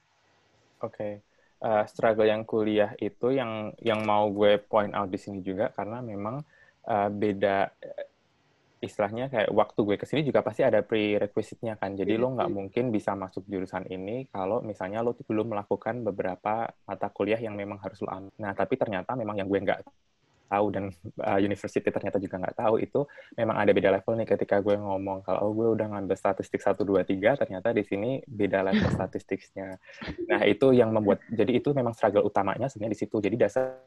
oke 0.80 0.94
okay. 0.94 1.12
uh, 1.60 1.84
struggle 1.90 2.26
yang 2.26 2.46
kuliah 2.46 2.94
itu 3.02 3.34
yang 3.34 3.74
yang 3.82 4.00
mau 4.06 4.30
gue 4.30 4.62
point 4.62 4.94
out 4.94 5.10
di 5.10 5.18
sini 5.18 5.42
juga 5.42 5.74
karena 5.74 5.98
memang 6.00 6.40
uh, 6.86 7.08
beda 7.10 7.68
istilahnya 8.80 9.28
kayak 9.28 9.52
waktu 9.52 9.76
gue 9.84 9.96
ke 10.00 10.08
sini 10.08 10.24
juga 10.24 10.40
pasti 10.40 10.64
ada 10.64 10.80
prerequisite-nya 10.80 11.76
kan. 11.76 11.92
Jadi 11.92 12.16
yeah. 12.16 12.22
lo 12.24 12.32
nggak 12.32 12.50
mungkin 12.50 12.88
bisa 12.88 13.12
masuk 13.12 13.44
jurusan 13.44 13.84
ini 13.92 14.24
kalau 14.32 14.64
misalnya 14.64 15.04
lo 15.04 15.12
belum 15.12 15.52
melakukan 15.52 16.00
beberapa 16.00 16.64
mata 16.88 17.08
kuliah 17.12 17.36
yang 17.36 17.52
memang 17.52 17.76
harus 17.84 18.00
lo 18.00 18.08
ambil. 18.08 18.32
Nah, 18.40 18.56
tapi 18.56 18.80
ternyata 18.80 19.12
memang 19.12 19.36
yang 19.36 19.48
gue 19.52 19.60
nggak 19.60 19.80
tahu 20.50 20.66
dan 20.74 20.84
uh, 21.22 21.38
university 21.38 21.86
ternyata 21.86 22.18
juga 22.18 22.42
nggak 22.42 22.58
tahu 22.58 22.82
itu 22.82 23.06
memang 23.38 23.56
ada 23.62 23.70
beda 23.70 23.88
level 23.94 24.18
nih 24.18 24.26
ketika 24.26 24.58
gue 24.58 24.74
ngomong 24.74 25.22
kalau 25.22 25.46
oh, 25.46 25.52
gue 25.54 25.78
udah 25.78 25.86
ngambil 25.94 26.18
statistik 26.18 26.58
1, 26.58 26.74
2, 26.82 27.06
3 27.06 27.40
ternyata 27.40 27.70
di 27.70 27.86
sini 27.86 28.18
beda 28.26 28.66
level 28.66 28.90
statistiknya. 28.98 29.78
Nah 30.26 30.42
itu 30.42 30.74
yang 30.74 30.90
membuat 30.90 31.22
jadi 31.30 31.54
itu 31.54 31.70
memang 31.70 31.94
struggle 31.94 32.26
utamanya 32.26 32.66
sebenarnya 32.66 32.98
di 32.98 33.00
situ. 33.00 33.16
Jadi 33.22 33.38
dasar 33.38 33.78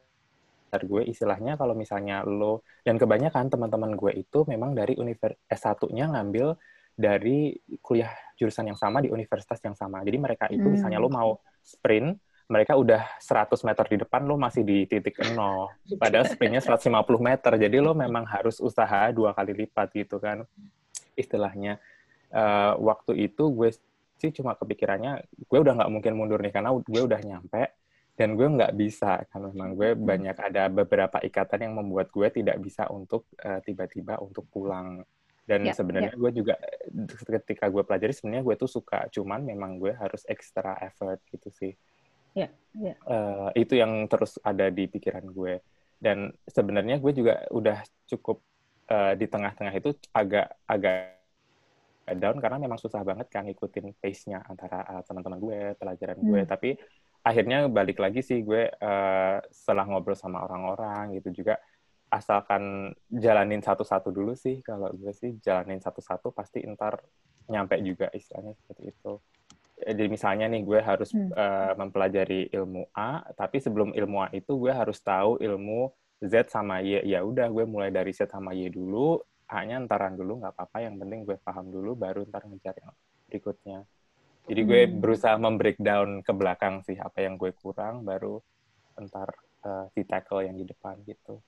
gue 0.73 1.05
istilahnya 1.05 1.53
kalau 1.53 1.77
misalnya 1.77 2.25
lo 2.25 2.65
dan 2.81 2.97
kebanyakan 2.97 3.53
teman-teman 3.53 3.93
gue 3.93 4.17
itu 4.17 4.41
memang 4.49 4.73
dari 4.73 4.97
univers 4.97 5.37
S1-nya 5.45 6.09
ngambil 6.09 6.57
dari 6.93 7.57
kuliah 7.81 8.09
jurusan 8.37 8.69
yang 8.73 8.77
sama 8.77 9.01
di 9.01 9.09
universitas 9.09 9.57
yang 9.61 9.77
sama. 9.77 10.01
Jadi 10.05 10.17
mereka 10.17 10.45
itu 10.49 10.65
hmm. 10.65 10.73
misalnya 10.77 11.01
lo 11.01 11.09
mau 11.09 11.41
sprint, 11.61 12.17
mereka 12.51 12.75
udah 12.75 13.01
100 13.19 13.55
meter 13.63 13.85
di 13.87 13.97
depan 14.03 14.21
lo 14.27 14.35
masih 14.35 14.63
di 14.67 14.83
titik 14.83 15.19
nol. 15.31 15.71
Padahal 15.95 16.27
sprintnya 16.27 16.59
150 16.59 16.91
meter. 17.19 17.51
Jadi 17.55 17.77
lo 17.79 17.95
memang 17.95 18.27
harus 18.27 18.59
usaha 18.59 19.09
dua 19.15 19.31
kali 19.31 19.65
lipat 19.65 19.87
gitu 19.95 20.19
kan 20.19 20.43
istilahnya. 21.15 21.79
Uh, 22.33 22.73
waktu 22.81 23.29
itu 23.29 23.45
gue 23.53 23.69
sih 24.17 24.31
cuma 24.33 24.57
kepikirannya 24.57 25.21
gue 25.27 25.59
udah 25.59 25.73
nggak 25.77 25.91
mungkin 25.91 26.13
mundur 26.15 26.39
nih 26.39 26.49
karena 26.55 26.71
gue 26.73 27.01
udah 27.03 27.21
nyampe 27.21 27.75
dan 28.13 28.37
gue 28.37 28.47
nggak 28.47 28.73
bisa 28.77 29.25
karena 29.27 29.51
memang 29.51 29.71
gue 29.73 29.89
hmm. 29.91 30.01
banyak 30.05 30.37
ada 30.37 30.63
beberapa 30.69 31.17
ikatan 31.19 31.59
yang 31.69 31.73
membuat 31.81 32.07
gue 32.13 32.29
tidak 32.29 32.57
bisa 32.61 32.87
untuk 32.93 33.27
uh, 33.41 33.59
tiba-tiba 33.59 34.21
untuk 34.23 34.45
pulang 34.47 35.01
dan 35.43 35.67
yeah, 35.67 35.75
sebenarnya 35.75 36.15
yeah. 36.15 36.21
gue 36.23 36.31
juga 36.31 36.55
ketika 37.19 37.67
gue 37.67 37.83
pelajari 37.83 38.13
sebenarnya 38.15 38.43
gue 38.47 38.55
tuh 38.55 38.71
suka 38.71 39.11
cuman 39.11 39.43
memang 39.43 39.75
gue 39.75 39.91
harus 39.91 40.23
extra 40.29 40.77
effort 40.79 41.19
gitu 41.27 41.51
sih 41.51 41.73
yeah, 42.33 42.51
yeah. 42.77 42.97
Uh, 43.05 43.49
itu 43.53 43.77
yang 43.79 44.05
terus 44.09 44.37
ada 44.41 44.69
di 44.69 44.89
pikiran 44.89 45.25
gue 45.29 45.61
dan 46.03 46.35
sebenarnya 46.49 46.99
gue 46.99 47.11
juga 47.15 47.47
udah 47.53 47.79
cukup 48.11 48.43
uh, 48.91 49.13
di 49.15 49.25
tengah-tengah 49.29 49.73
itu 49.77 49.95
agak 50.11 50.51
agak 50.67 51.23
down 52.19 52.35
karena 52.43 52.59
memang 52.59 52.75
susah 52.75 52.99
banget 53.07 53.31
kan 53.31 53.47
ngikutin 53.47 53.95
pace-nya 53.95 54.43
antara 54.43 54.83
uh, 54.83 55.01
teman-teman 55.07 55.39
gue, 55.39 55.59
pelajaran 55.79 56.19
gue. 56.19 56.41
Hmm. 56.43 56.49
Tapi 56.51 56.75
akhirnya 57.23 57.71
balik 57.71 58.03
lagi 58.03 58.19
sih 58.19 58.43
gue 58.43 58.67
uh, 58.67 59.37
setelah 59.47 59.87
ngobrol 59.87 60.19
sama 60.19 60.43
orang-orang 60.43 61.15
gitu 61.15 61.43
juga 61.43 61.55
asalkan 62.11 62.93
jalanin 63.09 63.63
satu-satu 63.63 64.11
dulu 64.11 64.35
sih 64.35 64.59
kalau 64.59 64.91
gue 64.91 65.15
sih 65.15 65.39
jalanin 65.39 65.79
satu-satu 65.79 66.35
pasti 66.35 66.61
entar 66.61 66.99
nyampe 67.47 67.79
juga 67.81 68.11
istilahnya 68.11 68.53
seperti 68.59 68.91
itu 68.91 69.17
jadi 69.83 70.07
misalnya 70.07 70.45
nih 70.47 70.63
gue 70.63 70.79
harus 70.79 71.11
hmm. 71.11 71.31
uh, 71.35 71.73
mempelajari 71.75 72.47
ilmu 72.55 72.87
A 72.95 73.21
tapi 73.35 73.59
sebelum 73.59 73.91
ilmu 73.91 74.17
A 74.23 74.27
itu 74.31 74.55
gue 74.55 74.71
harus 74.71 74.99
tahu 75.03 75.37
ilmu 75.43 75.91
Z 76.23 76.49
sama 76.49 76.79
Y. 76.79 77.03
Ya 77.03 77.19
udah 77.21 77.51
gue 77.51 77.67
mulai 77.67 77.91
dari 77.91 78.15
Z 78.15 78.31
sama 78.31 78.55
Y 78.55 78.71
dulu. 78.71 79.19
Hanya 79.51 79.83
entaran 79.83 80.15
dulu 80.15 80.39
nggak 80.39 80.55
apa-apa. 80.55 80.77
Yang 80.87 80.95
penting 81.03 81.19
gue 81.27 81.37
paham 81.43 81.67
dulu 81.67 81.99
baru 81.99 82.23
ntar 82.31 82.47
ngejar 82.47 82.75
yang 82.79 82.95
berikutnya. 83.27 83.79
Jadi 84.47 84.61
gue 84.63 84.81
hmm. 84.87 84.95
berusaha 85.03 85.35
membreakdown 85.35 86.23
ke 86.23 86.31
belakang 86.31 86.83
sih 86.83 86.95
apa 86.99 87.23
yang 87.23 87.35
gue 87.35 87.51
kurang 87.55 88.07
baru 88.07 88.39
ntar 88.99 89.31
uh, 89.67 89.87
di 89.91 90.03
tackle 90.07 90.47
yang 90.47 90.55
di 90.59 90.67
depan 90.67 90.99
gitu 91.07 91.39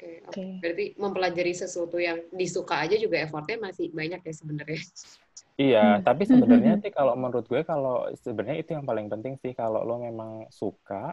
Oke, 0.00 0.24
okay, 0.24 0.32
okay. 0.32 0.50
berarti 0.64 0.84
mempelajari 0.96 1.52
sesuatu 1.52 2.00
yang 2.00 2.24
disuka 2.32 2.80
aja 2.80 2.96
juga 2.96 3.20
effortnya 3.20 3.60
masih 3.60 3.92
banyak 3.92 4.24
ya 4.24 4.32
sebenarnya. 4.32 4.80
Iya, 5.60 5.84
hmm. 5.84 6.02
tapi 6.08 6.22
sebenarnya 6.24 6.80
sih 6.80 6.88
kalau 6.88 7.12
menurut 7.20 7.44
gue 7.44 7.60
kalau 7.68 8.08
sebenarnya 8.16 8.64
itu 8.64 8.72
yang 8.72 8.88
paling 8.88 9.12
penting 9.12 9.36
sih 9.44 9.52
kalau 9.52 9.84
lo 9.84 10.00
memang 10.00 10.48
suka, 10.48 11.12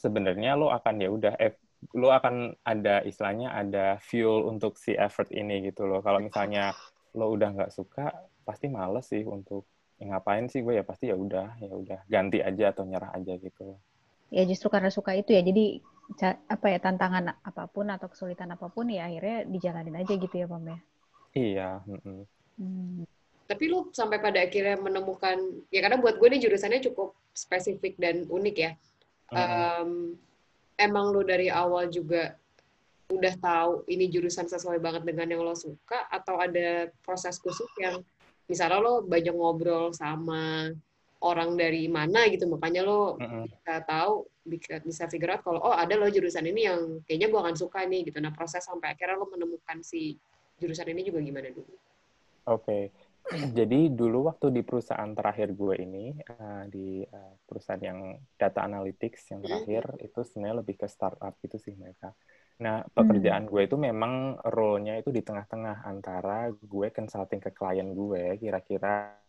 sebenarnya 0.00 0.56
lo 0.56 0.72
akan 0.72 0.94
ya 0.96 1.12
udah 1.12 1.36
eh, 1.36 1.60
lo 1.92 2.08
akan 2.08 2.56
ada 2.64 3.04
istilahnya 3.04 3.52
ada 3.52 4.00
fuel 4.00 4.48
untuk 4.48 4.80
si 4.80 4.96
effort 4.96 5.28
ini 5.28 5.68
gitu 5.68 5.84
loh. 5.84 6.00
Kalau 6.00 6.24
misalnya 6.24 6.72
lo 7.12 7.36
udah 7.36 7.52
nggak 7.52 7.72
suka, 7.76 8.16
pasti 8.48 8.72
males 8.72 9.12
sih 9.12 9.28
untuk 9.28 9.68
ya 10.00 10.08
ngapain 10.08 10.48
sih 10.48 10.64
gue 10.64 10.80
ya 10.80 10.88
pasti 10.88 11.12
ya 11.12 11.16
udah 11.20 11.60
ya 11.60 11.72
udah 11.76 12.00
ganti 12.08 12.40
aja 12.40 12.72
atau 12.72 12.88
nyerah 12.88 13.12
aja 13.12 13.36
gitu. 13.36 13.76
Ya 14.32 14.48
justru 14.48 14.72
karena 14.72 14.88
suka 14.88 15.12
itu 15.12 15.36
ya 15.36 15.44
jadi 15.44 15.84
apa 16.20 16.66
ya 16.68 16.78
tantangan 16.78 17.36
apa 17.42 17.64
pun 17.70 17.88
atau 17.88 18.08
kesulitan 18.10 18.52
apa 18.52 18.68
pun 18.68 18.90
ya 18.90 19.08
akhirnya 19.08 19.48
dijalanin 19.48 19.96
aja 19.96 20.12
gitu 20.16 20.34
ya 20.34 20.46
Pam 20.46 20.64
ya. 20.66 20.78
Iya. 21.32 21.70
Hmm. 22.60 23.04
Tapi 23.48 23.64
lu 23.68 23.92
sampai 23.92 24.20
pada 24.20 24.40
akhirnya 24.40 24.76
menemukan 24.80 25.36
ya 25.72 25.80
karena 25.84 25.98
buat 26.00 26.16
gue 26.20 26.28
nih 26.32 26.42
jurusannya 26.48 26.80
cukup 26.92 27.16
spesifik 27.32 27.96
dan 27.96 28.28
unik 28.28 28.56
ya. 28.56 28.72
Hmm. 29.32 29.38
Um, 29.38 29.90
emang 30.76 31.12
lu 31.12 31.24
dari 31.24 31.48
awal 31.48 31.88
juga 31.88 32.36
udah 33.12 33.34
tahu 33.36 33.72
ini 33.92 34.08
jurusan 34.08 34.48
sesuai 34.48 34.80
banget 34.80 35.04
dengan 35.04 35.28
yang 35.28 35.44
lo 35.44 35.52
suka 35.52 36.08
atau 36.08 36.40
ada 36.40 36.88
proses 37.04 37.36
khusus 37.36 37.68
yang 37.76 38.00
misalnya 38.48 38.80
lo 38.80 39.04
banyak 39.04 39.36
ngobrol 39.36 39.92
sama 39.92 40.72
orang 41.22 41.54
dari 41.54 41.86
mana 41.86 42.26
gitu 42.26 42.50
makanya 42.50 42.82
lo 42.82 43.16
uh-uh. 43.16 43.46
bisa 43.46 43.74
tahu 43.86 44.26
bisa 44.42 44.82
bisa 44.82 45.06
figure 45.06 45.38
out 45.38 45.42
kalau 45.46 45.62
oh 45.62 45.74
ada 45.74 45.94
lo 45.94 46.10
jurusan 46.10 46.42
ini 46.50 46.66
yang 46.66 46.80
kayaknya 47.06 47.30
gue 47.30 47.40
akan 47.40 47.56
suka 47.56 47.86
nih 47.86 48.10
gitu 48.10 48.18
nah 48.18 48.34
proses 48.34 48.66
sampai 48.66 48.98
akhirnya 48.98 49.22
lo 49.22 49.30
menemukan 49.30 49.80
si 49.86 50.18
jurusan 50.58 50.90
ini 50.90 51.06
juga 51.06 51.22
gimana 51.22 51.48
dulu 51.54 51.74
oke 52.50 52.66
okay. 52.66 52.82
jadi 53.58 53.86
dulu 53.86 54.26
waktu 54.26 54.50
di 54.50 54.62
perusahaan 54.66 55.14
terakhir 55.14 55.54
gue 55.54 55.74
ini 55.78 56.10
uh, 56.26 56.66
di 56.66 57.06
uh, 57.06 57.34
perusahaan 57.46 57.78
yang 57.78 58.18
data 58.34 58.66
analytics 58.66 59.30
yang 59.30 59.46
terakhir 59.46 59.94
mm. 59.94 60.06
itu 60.10 60.20
sebenarnya 60.26 60.56
lebih 60.58 60.74
ke 60.74 60.86
startup 60.90 61.38
gitu 61.38 61.56
sih 61.62 61.78
mereka 61.78 62.10
nah 62.58 62.82
pekerjaan 62.90 63.46
mm. 63.46 63.50
gue 63.54 63.62
itu 63.62 63.76
memang 63.78 64.42
role-nya 64.42 64.98
itu 64.98 65.14
di 65.14 65.22
tengah-tengah 65.22 65.86
antara 65.86 66.50
gue 66.50 66.88
consulting 66.90 67.38
ke 67.38 67.54
klien 67.54 67.94
gue 67.94 68.42
kira-kira 68.42 69.22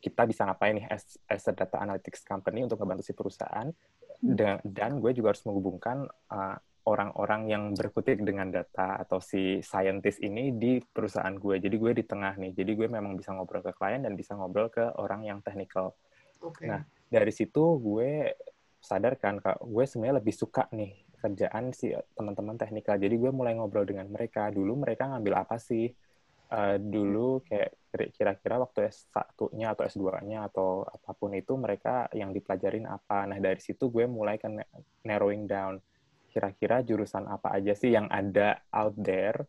kita 0.00 0.24
bisa 0.24 0.48
ngapain 0.48 0.80
nih 0.80 0.86
as, 0.88 1.20
as 1.28 1.44
a 1.46 1.52
data 1.52 1.76
analytics 1.76 2.24
company 2.24 2.64
untuk 2.64 2.80
membantu 2.80 3.04
si 3.04 3.12
perusahaan 3.12 3.68
hmm. 3.68 4.34
dan, 4.34 4.56
dan 4.64 4.96
gue 4.98 5.12
juga 5.12 5.36
harus 5.36 5.44
menghubungkan 5.44 6.08
uh, 6.32 6.56
orang-orang 6.88 7.52
yang 7.52 7.64
berkutik 7.76 8.24
dengan 8.24 8.48
data 8.48 8.96
atau 8.96 9.20
si 9.20 9.60
scientist 9.60 10.18
ini 10.24 10.56
di 10.56 10.80
perusahaan 10.80 11.36
gue. 11.36 11.60
Jadi 11.60 11.76
gue 11.76 11.92
di 11.92 12.04
tengah 12.08 12.40
nih. 12.40 12.56
Jadi 12.56 12.72
gue 12.72 12.88
memang 12.88 13.20
bisa 13.20 13.36
ngobrol 13.36 13.60
ke 13.60 13.76
klien 13.76 14.00
dan 14.00 14.16
bisa 14.16 14.32
ngobrol 14.32 14.72
ke 14.72 14.82
orang 14.96 15.28
yang 15.28 15.44
technical. 15.44 15.92
Okay. 16.40 16.72
Nah, 16.72 16.80
dari 17.12 17.30
situ 17.30 17.76
gue 17.78 18.32
sadar 18.80 19.20
kan, 19.20 19.44
kak, 19.44 19.60
gue 19.60 19.84
sebenarnya 19.84 20.24
lebih 20.24 20.32
suka 20.32 20.64
nih 20.72 21.04
kerjaan 21.20 21.76
si 21.76 21.92
teman-teman 22.16 22.56
teknikal. 22.56 22.96
Jadi 22.96 23.12
gue 23.20 23.28
mulai 23.28 23.52
ngobrol 23.60 23.84
dengan 23.84 24.08
mereka. 24.08 24.48
Dulu 24.48 24.80
mereka 24.80 25.04
ngambil 25.12 25.44
apa 25.44 25.60
sih? 25.60 25.92
uh, 26.50 26.76
dulu 26.78 27.42
kayak 27.46 27.70
kira-kira 27.90 28.62
waktu 28.62 28.86
S1-nya 28.86 29.74
atau 29.74 29.82
S2-nya 29.82 30.46
atau 30.46 30.86
apa 30.86 31.10
pun 31.18 31.34
itu 31.34 31.58
mereka 31.58 32.06
yang 32.14 32.30
dipelajarin 32.30 32.86
apa. 32.86 33.26
Nah, 33.26 33.42
dari 33.42 33.58
situ 33.58 33.90
gue 33.90 34.06
mulai 34.06 34.38
kan 34.38 34.58
narrowing 35.02 35.50
down 35.50 35.82
kira-kira 36.30 36.86
jurusan 36.86 37.26
apa 37.26 37.58
aja 37.58 37.74
sih 37.74 37.90
yang 37.90 38.06
ada 38.06 38.62
out 38.70 38.94
there 38.94 39.42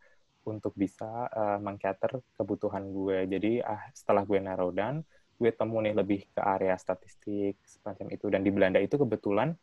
untuk 0.49 0.73
bisa 0.73 1.29
uh, 1.29 1.61
mengcater 1.61 2.17
kebutuhan 2.33 2.89
gue. 2.89 3.29
Jadi 3.29 3.61
ah 3.61 3.85
setelah 3.93 4.25
gue 4.25 4.41
narrow 4.41 4.73
down, 4.73 5.05
gue 5.37 5.51
temu 5.53 5.77
nih 5.85 5.93
lebih 5.93 6.21
ke 6.33 6.41
area 6.41 6.73
statistik 6.77 7.61
semacam 7.61 8.07
itu 8.09 8.25
dan 8.33 8.41
di 8.41 8.49
Belanda 8.49 8.81
itu 8.81 8.97
kebetulan 8.97 9.53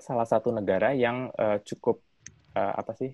salah 0.00 0.28
satu 0.28 0.52
negara 0.52 0.92
yang 0.92 1.32
uh, 1.32 1.56
cukup 1.64 2.04
uh, 2.52 2.74
apa 2.76 2.92
sih 2.92 3.12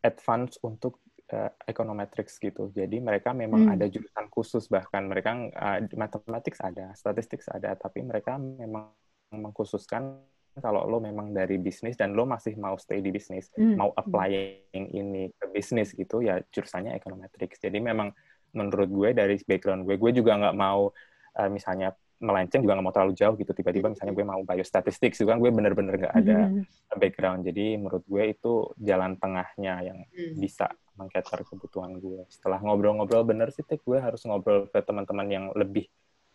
advance 0.00 0.56
untuk 0.64 0.98
uh, 1.32 1.50
econometrics 1.66 2.38
gitu. 2.38 2.70
Jadi 2.70 3.00
mereka 3.00 3.32
memang 3.32 3.66
hmm. 3.66 3.74
ada 3.74 3.86
jurusan 3.88 4.26
khusus 4.28 4.68
bahkan 4.68 5.08
mereka 5.08 5.34
uh, 5.56 5.80
mathematics 5.96 6.60
ada, 6.60 6.92
statistik 6.94 7.42
ada, 7.48 7.74
tapi 7.74 8.04
mereka 8.04 8.36
memang 8.38 8.92
mengkhususkan 9.32 10.20
kalau 10.60 10.84
lo 10.84 11.00
memang 11.00 11.32
dari 11.32 11.56
bisnis 11.56 11.96
dan 11.96 12.12
lo 12.12 12.28
masih 12.28 12.60
mau 12.60 12.76
stay 12.76 13.00
di 13.00 13.08
bisnis, 13.08 13.48
hmm. 13.56 13.80
mau 13.80 13.88
applying 13.96 14.92
ini 14.92 15.32
ke 15.32 15.48
bisnis 15.48 15.96
gitu 15.96 16.20
ya 16.20 16.44
jurusannya 16.52 16.92
econometrics. 16.92 17.56
Jadi 17.56 17.80
memang 17.80 18.12
menurut 18.52 18.92
gue 18.92 19.10
dari 19.16 19.40
background 19.40 19.88
gue, 19.88 19.96
gue 19.96 20.12
juga 20.12 20.36
nggak 20.36 20.56
mau 20.56 20.92
uh, 21.40 21.48
misalnya 21.48 21.96
melenceng 22.22 22.62
juga 22.62 22.78
nggak 22.78 22.86
mau 22.86 22.94
terlalu 22.94 23.18
jauh 23.18 23.34
gitu 23.34 23.50
tiba-tiba 23.50 23.90
misalnya 23.90 24.14
gue 24.14 24.22
mau 24.22 24.40
biostatistik 24.46 25.18
juga 25.18 25.34
kan 25.34 25.38
gue 25.42 25.50
bener-bener 25.50 25.94
nggak 25.98 26.14
ada 26.14 26.38
hmm. 26.48 26.62
background 26.94 27.42
jadi 27.42 27.76
menurut 27.82 28.06
gue 28.06 28.22
itu 28.30 28.70
jalan 28.78 29.18
tengahnya 29.18 29.82
yang 29.82 29.98
hmm. 30.06 30.38
bisa 30.38 30.70
mengcater 30.96 31.42
kebutuhan 31.44 31.96
gue. 31.98 32.24
Setelah 32.28 32.60
ngobrol-ngobrol 32.60 33.24
bener 33.24 33.48
sih, 33.50 33.64
Tek, 33.64 33.80
gue 33.82 33.98
harus 33.98 34.22
ngobrol 34.28 34.68
ke 34.68 34.78
teman-teman 34.84 35.26
yang 35.28 35.44
lebih 35.56 35.88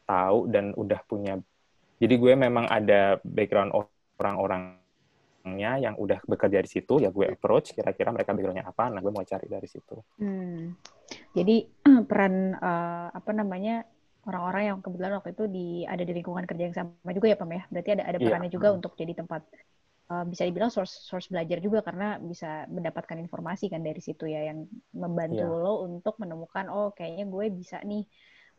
tahu 0.08 0.50
dan 0.50 0.74
udah 0.74 1.00
punya. 1.06 1.38
Jadi 1.98 2.14
gue 2.18 2.34
memang 2.38 2.70
ada 2.70 3.18
background 3.22 3.74
orang-orangnya 4.18 5.72
yang 5.82 5.96
udah 5.98 6.22
bekerja 6.26 6.62
di 6.62 6.70
situ, 6.70 7.02
ya 7.02 7.10
gue 7.10 7.26
approach 7.34 7.74
kira-kira 7.74 8.14
mereka 8.14 8.34
backgroundnya 8.34 8.68
apa, 8.68 8.92
nah 8.94 9.00
gue 9.02 9.12
mau 9.14 9.26
cari 9.26 9.48
dari 9.50 9.68
situ. 9.70 9.98
Hmm. 10.22 10.78
Jadi 11.34 11.66
peran 12.10 12.58
uh, 12.58 13.08
apa 13.14 13.32
namanya 13.34 13.86
orang-orang 14.28 14.64
yang 14.76 14.78
kebetulan 14.84 15.14
waktu 15.16 15.32
itu 15.32 15.44
di 15.48 15.68
ada 15.88 16.04
di 16.04 16.14
lingkungan 16.14 16.44
kerja 16.44 16.64
yang 16.68 16.76
sama 16.76 17.12
juga 17.16 17.28
ya 17.32 17.38
Pam 17.40 17.52
ya. 17.52 17.64
Berarti 17.72 17.90
ada 17.96 18.04
ada 18.04 18.18
iya. 18.20 18.26
perannya 18.28 18.50
yeah. 18.52 18.56
juga 18.60 18.68
hmm. 18.70 18.78
untuk 18.84 18.92
jadi 19.00 19.14
tempat 19.16 19.42
uh, 20.12 20.26
bisa 20.28 20.44
dibilang 20.44 20.72
source 20.72 20.94
source 21.08 21.32
belajar 21.32 21.58
juga 21.64 21.80
karena 21.80 22.20
bisa 22.20 22.68
mendapatkan 22.68 23.18
informasi 23.24 23.72
kan 23.72 23.80
dari 23.82 24.04
situ 24.04 24.28
ya 24.28 24.52
yang 24.52 24.68
membantu 24.92 25.48
yeah. 25.48 25.64
lo 25.64 25.88
untuk 25.88 26.20
menemukan 26.20 26.68
oh 26.68 26.92
kayaknya 26.92 27.26
gue 27.28 27.46
bisa 27.56 27.80
nih 27.88 28.04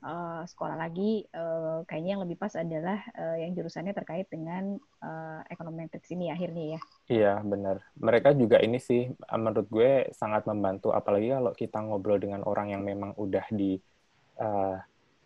uh, 0.04 0.42
sekolah 0.46 0.76
lagi 0.78 1.26
uh, 1.34 1.82
kayaknya 1.88 2.10
yang 2.18 2.22
lebih 2.24 2.38
pas 2.38 2.54
adalah 2.54 3.02
uh, 3.16 3.36
yang 3.38 3.54
jurusannya 3.56 3.94
terkait 3.94 4.30
dengan 4.30 4.78
uh, 5.02 5.40
econometrics 5.50 6.10
ini 6.14 6.30
akhirnya 6.30 6.78
ya. 6.78 6.80
Iya 7.08 7.32
benar. 7.42 7.82
Mereka 7.98 8.36
juga 8.38 8.62
ini 8.62 8.78
sih 8.78 9.10
menurut 9.34 9.66
gue 9.68 10.12
sangat 10.14 10.46
membantu 10.46 10.94
apalagi 10.94 11.32
kalau 11.32 11.52
kita 11.54 11.78
ngobrol 11.82 12.20
dengan 12.20 12.44
orang 12.46 12.72
yang 12.72 12.82
memang 12.84 13.14
udah 13.18 13.46
di 13.50 13.78
uh, 14.38 14.78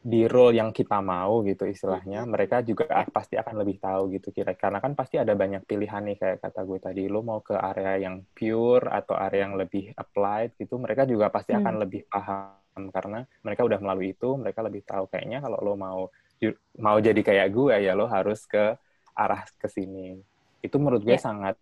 di 0.03 0.27
role 0.27 0.59
yang 0.59 0.75
kita 0.75 0.99
mau 0.99 1.47
gitu 1.47 1.63
istilahnya 1.63 2.27
mereka 2.27 2.59
juga 2.67 3.07
pasti 3.15 3.39
akan 3.39 3.63
lebih 3.63 3.79
tahu 3.79 4.11
gitu 4.19 4.35
kira 4.35 4.59
karena 4.59 4.83
kan 4.83 4.99
pasti 4.99 5.23
ada 5.23 5.31
banyak 5.39 5.63
pilihan 5.63 6.03
nih 6.03 6.19
kayak 6.19 6.39
kata 6.43 6.61
gue 6.67 6.79
tadi 6.83 7.03
lo 7.07 7.23
mau 7.23 7.39
ke 7.39 7.55
area 7.55 8.03
yang 8.03 8.27
pure 8.35 8.91
atau 8.91 9.15
area 9.15 9.47
yang 9.47 9.55
lebih 9.55 9.95
applied 9.95 10.59
gitu 10.59 10.75
mereka 10.83 11.07
juga 11.07 11.31
pasti 11.31 11.55
akan 11.55 11.75
hmm. 11.79 11.83
lebih 11.87 12.03
paham 12.11 12.91
karena 12.91 13.23
mereka 13.47 13.63
udah 13.63 13.79
melalui 13.79 14.11
itu 14.11 14.35
mereka 14.35 14.67
lebih 14.67 14.83
tahu 14.83 15.07
kayaknya 15.07 15.39
kalau 15.39 15.59
lo 15.63 15.79
mau 15.79 16.11
mau 16.83 16.99
jadi 16.99 17.23
kayak 17.23 17.49
gue 17.55 17.75
ya 17.79 17.95
lo 17.95 18.11
harus 18.11 18.43
ke 18.51 18.75
arah 19.15 19.47
ke 19.55 19.71
sini 19.71 20.19
itu 20.67 20.77
menurut 20.83 21.07
gue 21.07 21.15
yeah. 21.15 21.23
sangat 21.23 21.55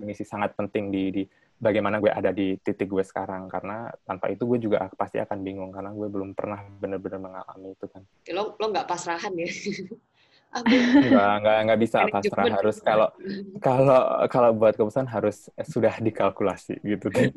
ini 0.00 0.16
sih 0.16 0.24
sangat 0.24 0.56
penting 0.56 0.88
di, 0.88 1.04
di 1.12 1.22
bagaimana 1.60 2.00
gue 2.00 2.08
ada 2.08 2.32
di 2.32 2.56
titik 2.58 2.88
gue 2.88 3.04
sekarang 3.04 3.46
karena 3.46 3.92
tanpa 4.08 4.32
itu 4.32 4.48
gue 4.48 4.58
juga 4.58 4.88
pasti 4.96 5.20
akan 5.20 5.38
bingung 5.44 5.70
karena 5.70 5.92
gue 5.92 6.08
belum 6.08 6.32
pernah 6.32 6.64
benar-benar 6.80 7.20
mengalami 7.20 7.76
itu 7.76 7.86
kan 7.86 8.02
lo 8.32 8.56
lo 8.56 8.66
nggak 8.72 8.88
pasrahan 8.88 9.36
ya 9.36 9.46
Enggak, 10.50 11.30
enggak, 11.38 11.56
enggak 11.62 11.80
bisa 11.80 11.98
pasrah. 12.10 12.44
Harus 12.58 12.76
kalau 12.82 13.08
kalau 13.62 14.02
kalau 14.26 14.50
buat 14.50 14.74
keputusan 14.74 15.06
harus 15.06 15.46
sudah 15.62 15.94
dikalkulasi 16.02 16.82
gitu 16.82 17.06
kan. 17.06 17.30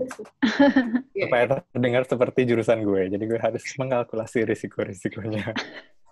Supaya 1.22 1.62
terdengar 1.70 2.10
seperti 2.10 2.50
jurusan 2.50 2.82
gue. 2.82 3.14
Jadi 3.14 3.24
gue 3.30 3.38
harus 3.38 3.62
mengkalkulasi 3.78 4.50
risiko-risikonya. 4.50 5.54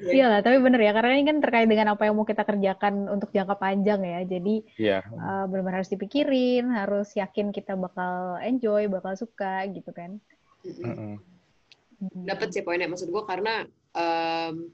Iya 0.00 0.32
lah, 0.32 0.40
tapi 0.40 0.56
bener 0.56 0.80
ya, 0.80 0.92
karena 0.96 1.20
ini 1.20 1.24
kan 1.28 1.38
terkait 1.44 1.68
dengan 1.68 1.92
apa 1.92 2.08
yang 2.08 2.16
mau 2.16 2.24
kita 2.24 2.48
kerjakan 2.48 3.12
untuk 3.12 3.28
jangka 3.28 3.60
panjang 3.60 4.00
ya. 4.00 4.20
Jadi 4.24 4.54
yeah. 4.80 5.04
uh, 5.12 5.44
benar-benar 5.44 5.84
harus 5.84 5.92
dipikirin, 5.92 6.72
harus 6.72 7.12
yakin 7.12 7.52
kita 7.52 7.76
bakal 7.76 8.40
enjoy, 8.40 8.88
bakal 8.88 9.12
suka 9.12 9.68
gitu 9.68 9.92
kan. 9.92 10.16
Mm 10.64 10.72
-hmm. 10.96 11.14
Dapat 12.24 12.56
sih 12.56 12.64
poinnya, 12.64 12.88
maksud 12.88 13.12
gue 13.12 13.22
karena 13.28 13.68
um, 13.92 14.72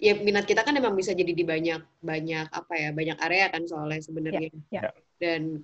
ya 0.00 0.16
minat 0.16 0.48
kita 0.48 0.64
kan 0.64 0.74
emang 0.74 0.96
bisa 0.96 1.12
jadi 1.12 1.30
di 1.30 1.44
banyak 1.44 1.84
banyak 2.00 2.46
apa 2.48 2.74
ya 2.74 2.88
banyak 2.90 3.18
area 3.20 3.52
kan 3.52 3.68
soalnya 3.68 4.00
sebenarnya 4.00 4.48
yeah, 4.72 4.88
yeah. 4.88 4.92
dan 5.20 5.60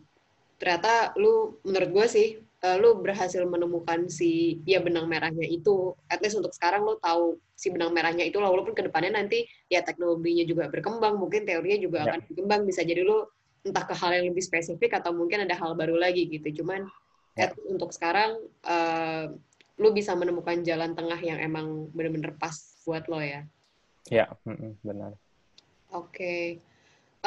ternyata 0.60 1.16
lu 1.16 1.56
menurut 1.64 1.90
gue 1.90 2.06
sih 2.06 2.28
uh, 2.66 2.76
lu 2.82 2.98
berhasil 2.98 3.46
menemukan 3.46 4.10
si 4.10 4.58
ya 4.66 4.82
benang 4.82 5.06
merahnya 5.06 5.46
itu 5.46 5.94
at 6.10 6.18
least 6.18 6.34
untuk 6.34 6.50
sekarang 6.50 6.82
lu 6.82 6.98
tahu 6.98 7.38
si 7.54 7.70
benang 7.70 7.94
merahnya 7.94 8.26
itu 8.26 8.42
walaupun 8.42 8.74
ke 8.74 8.82
depannya 8.82 9.22
nanti 9.22 9.46
ya 9.70 9.86
teknologinya 9.86 10.42
juga 10.42 10.66
berkembang 10.66 11.14
mungkin 11.22 11.46
teorinya 11.46 11.78
juga 11.78 11.98
yeah. 12.02 12.06
akan 12.10 12.20
berkembang 12.26 12.60
bisa 12.66 12.82
jadi 12.82 13.06
lu 13.06 13.22
entah 13.62 13.86
ke 13.86 13.94
hal 13.94 14.10
yang 14.18 14.26
lebih 14.34 14.42
spesifik 14.42 14.98
atau 14.98 15.14
mungkin 15.14 15.46
ada 15.46 15.54
hal 15.54 15.78
baru 15.78 15.94
lagi 15.94 16.26
gitu 16.26 16.62
cuman 16.62 16.90
yeah. 17.38 17.54
at, 17.54 17.54
untuk 17.70 17.94
sekarang 17.94 18.42
uh, 18.66 19.30
lu 19.78 19.94
bisa 19.94 20.18
menemukan 20.18 20.66
jalan 20.66 20.98
tengah 20.98 21.20
yang 21.22 21.38
emang 21.38 21.86
bener-bener 21.94 22.34
pas 22.34 22.58
buat 22.82 23.06
lo 23.06 23.22
ya 23.22 23.46
Ya, 24.10 24.30
benar. 24.86 25.18
Oke. 25.90 26.14
Okay. 26.14 26.42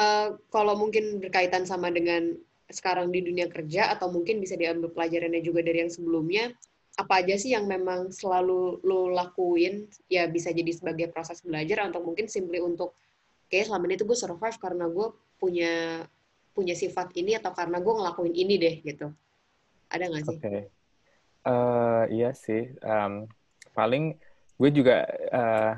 eh, 0.00 0.28
kalau 0.48 0.74
mungkin 0.80 1.20
berkaitan 1.20 1.68
sama 1.68 1.92
dengan 1.92 2.36
sekarang 2.70 3.10
di 3.10 3.20
dunia 3.22 3.50
kerja 3.50 3.90
atau 3.92 4.10
mungkin 4.10 4.38
bisa 4.38 4.54
diambil 4.54 4.90
pelajarannya 4.94 5.42
juga 5.42 5.60
dari 5.60 5.84
yang 5.84 5.92
sebelumnya, 5.92 6.54
apa 6.98 7.22
aja 7.22 7.34
sih 7.38 7.54
yang 7.54 7.64
memang 7.64 8.10
selalu 8.10 8.82
lo 8.84 9.08
lakuin 9.08 9.88
ya 10.10 10.26
bisa 10.26 10.50
jadi 10.50 10.68
sebagai 10.74 11.08
proses 11.08 11.40
belajar 11.40 11.88
atau 11.88 12.02
mungkin 12.02 12.26
simply 12.26 12.60
untuk 12.60 12.92
kayak 13.48 13.70
selama 13.70 13.84
ini 13.88 13.96
tuh 13.96 14.06
gue 14.10 14.18
survive 14.18 14.58
karena 14.60 14.84
gue 14.90 15.06
punya 15.40 16.04
punya 16.52 16.74
sifat 16.76 17.14
ini 17.16 17.38
atau 17.38 17.54
karena 17.56 17.80
gue 17.80 17.94
ngelakuin 17.94 18.34
ini 18.34 18.54
deh 18.60 18.74
gitu. 18.84 19.08
Ada 19.88 20.04
nggak 20.10 20.24
sih? 20.28 20.36
Oke. 20.36 20.42
Okay. 20.44 20.60
Uh, 21.40 21.50
eh, 21.50 22.04
iya 22.20 22.30
sih. 22.36 22.68
Um, 22.84 23.24
paling 23.72 24.18
gue 24.60 24.70
juga 24.74 25.08
uh, 25.32 25.72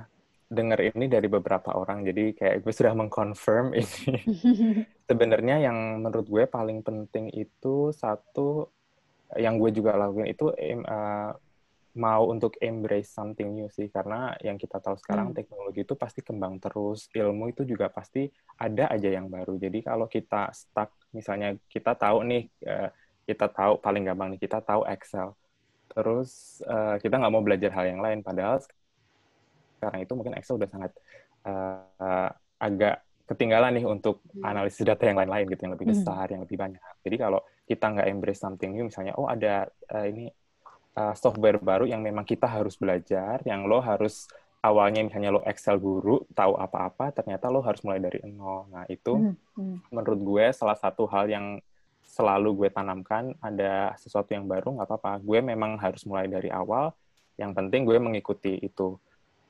dengar 0.52 0.78
ini 0.84 1.08
dari 1.08 1.32
beberapa 1.32 1.72
orang, 1.72 2.04
jadi 2.04 2.36
kayak 2.36 2.56
gue 2.60 2.72
sudah 2.76 2.92
mengconfirm 2.92 3.72
ini. 3.80 4.12
Sebenarnya 5.08 5.64
yang 5.64 6.04
menurut 6.04 6.28
gue 6.28 6.44
paling 6.44 6.84
penting 6.84 7.32
itu 7.32 7.90
satu 7.96 8.68
yang 9.40 9.56
gue 9.56 9.72
juga 9.72 9.96
lakuin 9.96 10.28
itu 10.28 10.52
uh, 10.52 11.32
mau 11.92 12.22
untuk 12.28 12.56
embrace 12.60 13.12
something 13.12 13.52
new 13.52 13.68
sih. 13.72 13.88
Karena 13.88 14.36
yang 14.44 14.60
kita 14.60 14.80
tahu 14.80 14.96
sekarang 15.00 15.32
hmm. 15.32 15.36
teknologi 15.36 15.80
itu 15.84 15.94
pasti 15.96 16.20
kembang 16.20 16.60
terus 16.60 17.08
ilmu 17.12 17.52
itu 17.52 17.64
juga 17.64 17.88
pasti 17.88 18.28
ada 18.60 18.92
aja 18.92 19.08
yang 19.08 19.32
baru. 19.32 19.56
Jadi 19.56 19.80
kalau 19.80 20.08
kita 20.08 20.52
stuck 20.52 20.92
misalnya 21.12 21.56
kita 21.68 21.96
tahu 21.96 22.24
nih 22.28 22.44
uh, 22.68 22.88
kita 23.24 23.48
tahu 23.48 23.80
paling 23.80 24.04
gampang 24.04 24.36
nih 24.36 24.40
kita 24.40 24.60
tahu 24.60 24.84
Excel. 24.88 25.32
Terus 25.92 26.60
uh, 26.64 26.96
kita 27.00 27.20
nggak 27.20 27.32
mau 27.32 27.44
belajar 27.44 27.72
hal 27.72 27.88
yang 27.88 28.00
lain. 28.00 28.24
Padahal 28.24 28.60
sekarang 29.83 30.07
itu 30.07 30.14
mungkin 30.14 30.38
Excel 30.38 30.62
udah 30.62 30.71
sangat 30.71 30.95
uh, 31.51 32.31
agak 32.62 33.03
ketinggalan 33.27 33.75
nih 33.75 33.87
untuk 33.90 34.23
hmm. 34.31 34.47
analisis 34.47 34.87
data 34.87 35.03
yang 35.03 35.18
lain-lain 35.18 35.51
gitu 35.51 35.66
yang 35.66 35.75
lebih 35.75 35.90
hmm. 35.90 35.95
besar, 35.99 36.25
hmm. 36.31 36.33
yang 36.38 36.42
lebih 36.47 36.57
banyak. 36.62 36.83
Jadi 37.03 37.16
kalau 37.18 37.40
kita 37.66 37.85
nggak 37.90 38.07
embrace 38.07 38.38
something 38.38 38.71
new, 38.71 38.87
misalnya 38.87 39.18
oh 39.18 39.27
ada 39.27 39.66
uh, 39.90 40.07
ini 40.07 40.31
uh, 40.95 41.14
software 41.18 41.59
baru 41.59 41.90
yang 41.90 41.99
memang 41.99 42.23
kita 42.23 42.47
harus 42.47 42.79
belajar, 42.79 43.42
yang 43.42 43.66
lo 43.66 43.83
harus 43.83 44.31
awalnya 44.62 45.03
misalnya 45.03 45.35
lo 45.35 45.42
Excel 45.42 45.83
guru 45.83 46.23
tahu 46.31 46.55
apa-apa, 46.55 47.11
ternyata 47.11 47.51
lo 47.51 47.59
harus 47.66 47.83
mulai 47.83 47.99
dari 47.99 48.23
nol. 48.31 48.71
Nah 48.71 48.87
itu 48.87 49.18
hmm. 49.18 49.59
Hmm. 49.59 49.77
menurut 49.90 50.21
gue 50.23 50.45
salah 50.55 50.79
satu 50.79 51.11
hal 51.11 51.27
yang 51.27 51.59
selalu 52.03 52.66
gue 52.66 52.68
tanamkan 52.68 53.33
ada 53.40 53.97
sesuatu 53.97 54.31
yang 54.37 54.47
baru 54.47 54.79
nggak 54.79 54.87
apa-apa. 54.87 55.12
Gue 55.25 55.40
memang 55.40 55.81
harus 55.81 56.05
mulai 56.05 56.29
dari 56.29 56.53
awal. 56.53 56.92
Yang 57.40 57.53
penting 57.57 57.88
gue 57.88 57.97
mengikuti 57.97 58.61
itu 58.61 59.01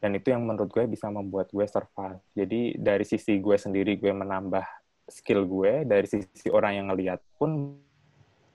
dan 0.02 0.18
itu 0.18 0.34
yang 0.34 0.42
menurut 0.42 0.66
gue 0.74 0.82
bisa 0.90 1.06
membuat 1.14 1.54
gue 1.54 1.62
survive. 1.62 2.18
Jadi 2.34 2.74
dari 2.74 3.06
sisi 3.06 3.38
gue 3.38 3.54
sendiri 3.54 3.94
gue 4.02 4.10
menambah 4.10 4.66
skill 5.06 5.46
gue 5.46 5.86
dari 5.86 6.10
sisi 6.10 6.50
orang 6.50 6.82
yang 6.82 6.86
ngeliat 6.90 7.22
pun 7.38 7.78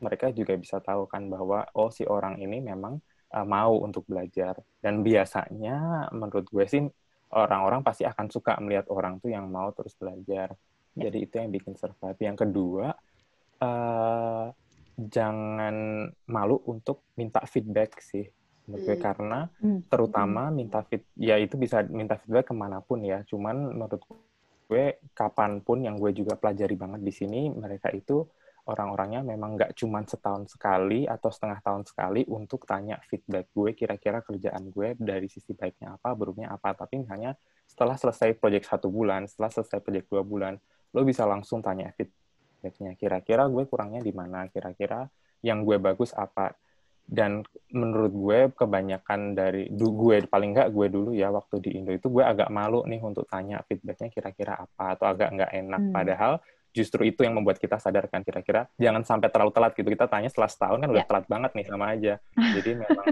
mereka 0.03 0.35
juga 0.35 0.59
bisa 0.59 0.83
tahu 0.83 1.07
kan 1.07 1.31
bahwa 1.31 1.63
oh 1.79 1.87
si 1.87 2.03
orang 2.03 2.43
ini 2.43 2.59
memang 2.59 2.99
uh, 3.31 3.47
mau 3.47 3.79
untuk 3.79 4.03
belajar. 4.11 4.59
Dan 4.83 5.07
biasanya 5.07 6.11
menurut 6.11 6.51
gue 6.51 6.67
sih 6.67 6.83
orang-orang 7.31 7.79
pasti 7.79 8.03
akan 8.03 8.27
suka 8.27 8.59
melihat 8.59 8.91
orang 8.91 9.23
tuh 9.23 9.31
yang 9.31 9.47
mau 9.47 9.71
terus 9.71 9.95
belajar. 9.95 10.51
Ya. 10.99 11.07
jadi 11.07 11.17
itu 11.23 11.33
yang 11.39 11.49
bikin 11.55 11.79
survive. 11.79 12.19
Yang 12.19 12.43
kedua 12.43 12.91
uh, 13.63 14.51
jangan 14.99 16.09
malu 16.27 16.59
untuk 16.67 17.07
minta 17.15 17.39
feedback 17.47 18.03
sih 18.03 18.27
menurut 18.67 18.83
gue 18.83 18.97
hmm. 18.99 19.05
karena 19.07 19.39
hmm. 19.63 19.79
terutama 19.87 20.51
minta 20.51 20.83
fit 20.83 21.07
ya 21.15 21.39
itu 21.39 21.55
bisa 21.55 21.87
minta 21.87 22.19
feedback 22.19 22.51
ke 22.51 22.55
mana 22.55 22.83
pun 22.83 22.99
ya. 22.99 23.23
Cuman 23.23 23.79
menurut 23.79 24.03
gue 24.67 24.99
kapan 25.15 25.63
pun 25.63 25.79
yang 25.79 25.95
gue 25.95 26.11
juga 26.11 26.35
pelajari 26.35 26.75
banget 26.75 27.01
di 27.01 27.13
sini 27.15 27.47
mereka 27.47 27.87
itu 27.95 28.27
orang-orangnya 28.67 29.23
memang 29.23 29.55
nggak 29.55 29.71
cuman 29.79 30.03
setahun 30.03 30.51
sekali 30.51 31.07
atau 31.07 31.31
setengah 31.31 31.63
tahun 31.63 31.87
sekali 31.87 32.27
untuk 32.27 32.67
tanya 32.67 32.99
feedback 33.07 33.55
gue 33.55 33.71
kira-kira 33.71 34.19
kerjaan 34.19 34.67
gue 34.67 34.99
dari 34.99 35.31
sisi 35.31 35.55
baiknya 35.55 35.95
apa 35.95 36.11
buruknya 36.11 36.51
apa. 36.51 36.75
Tapi 36.75 37.07
misalnya 37.07 37.31
setelah 37.63 37.95
selesai 37.95 38.35
proyek 38.35 38.67
satu 38.67 38.91
bulan 38.91 39.31
setelah 39.31 39.51
selesai 39.55 39.79
proyek 39.79 40.11
dua 40.11 40.27
bulan 40.27 40.59
lo 40.91 41.01
bisa 41.07 41.23
langsung 41.23 41.63
tanya 41.63 41.95
feedbacknya. 41.95 42.99
Kira-kira 42.99 43.47
gue 43.47 43.63
kurangnya 43.63 44.03
di 44.03 44.11
mana? 44.11 44.51
Kira-kira 44.51 45.07
yang 45.39 45.63
gue 45.63 45.79
bagus 45.79 46.11
apa 46.11 46.51
dan 47.07 47.39
menurut 47.71 48.11
gue 48.11 48.39
kebanyakan 48.51 49.31
dari 49.31 49.71
gue 49.71 50.27
paling 50.27 50.51
nggak 50.51 50.69
gue 50.75 50.87
dulu 50.91 51.15
ya 51.15 51.31
waktu 51.31 51.63
di 51.63 51.79
Indo 51.79 51.95
itu 51.95 52.11
gue 52.11 52.19
agak 52.19 52.51
malu 52.51 52.83
nih 52.83 52.99
untuk 52.99 53.23
tanya 53.31 53.63
feedbacknya 53.63 54.11
kira-kira 54.11 54.59
apa 54.59 54.99
atau 54.99 55.07
agak 55.07 55.31
nggak 55.31 55.51
enak 55.55 55.81
hmm. 55.87 55.95
padahal 55.95 56.33
justru 56.75 57.07
itu 57.07 57.23
yang 57.23 57.39
membuat 57.39 57.63
kita 57.63 57.79
sadarkan 57.79 58.27
kira-kira 58.27 58.67
jangan 58.75 59.07
sampai 59.07 59.31
terlalu 59.31 59.55
telat 59.55 59.71
gitu 59.71 59.87
kita 59.87 60.05
tanya 60.11 60.27
setelah 60.27 60.51
setahun 60.51 60.77
kan 60.83 60.89
udah 60.91 60.99
yeah. 60.99 61.09
telat 61.09 61.25
banget 61.31 61.51
nih 61.55 61.65
sama 61.65 61.85
aja 61.95 62.13
jadi 62.59 62.69
memang 62.75 63.07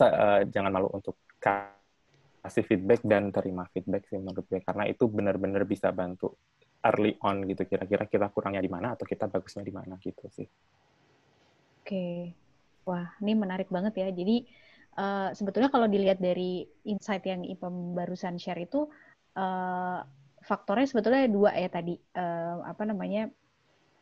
uh, 0.00 0.40
jangan 0.48 0.70
malu 0.72 0.88
untuk 0.88 1.20
kasih 1.38 2.64
feedback 2.64 3.04
dan 3.04 3.28
terima 3.28 3.68
feedback 3.76 4.08
sih 4.08 4.16
menurut 4.16 4.48
gue 4.48 4.64
karena 4.64 4.88
itu 4.88 5.04
benar-benar 5.04 5.68
bisa 5.68 5.92
bantu 5.92 6.32
early 6.80 7.12
on 7.20 7.44
gitu 7.44 7.68
kira-kira 7.68 8.08
kita 8.08 8.32
kurangnya 8.32 8.64
di 8.64 8.72
mana 8.72 8.96
atau 8.96 9.04
kita 9.04 9.28
bagusnya 9.28 9.68
di 9.68 9.74
mana 9.76 10.00
gitu 10.00 10.24
sih 10.32 10.48
oke 10.48 11.84
okay. 11.84 12.47
Wah, 12.88 13.12
ini 13.20 13.36
menarik 13.36 13.68
banget 13.68 13.92
ya. 14.00 14.08
Jadi 14.08 14.48
uh, 14.96 15.28
sebetulnya 15.36 15.68
kalau 15.68 15.84
dilihat 15.84 16.16
dari 16.16 16.64
insight 16.88 17.20
yang 17.28 17.44
Ipam 17.44 17.92
barusan 17.92 18.40
share 18.40 18.64
itu 18.64 18.88
uh, 19.36 20.00
faktornya 20.40 20.88
sebetulnya 20.88 21.28
dua 21.28 21.52
ya 21.52 21.68
tadi. 21.68 22.00
Uh, 22.16 22.64
apa 22.64 22.88
namanya? 22.88 23.28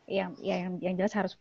Yang 0.07 0.39
yang 0.39 0.79
yang 0.79 0.95
jelas 0.95 1.11
harus 1.19 1.35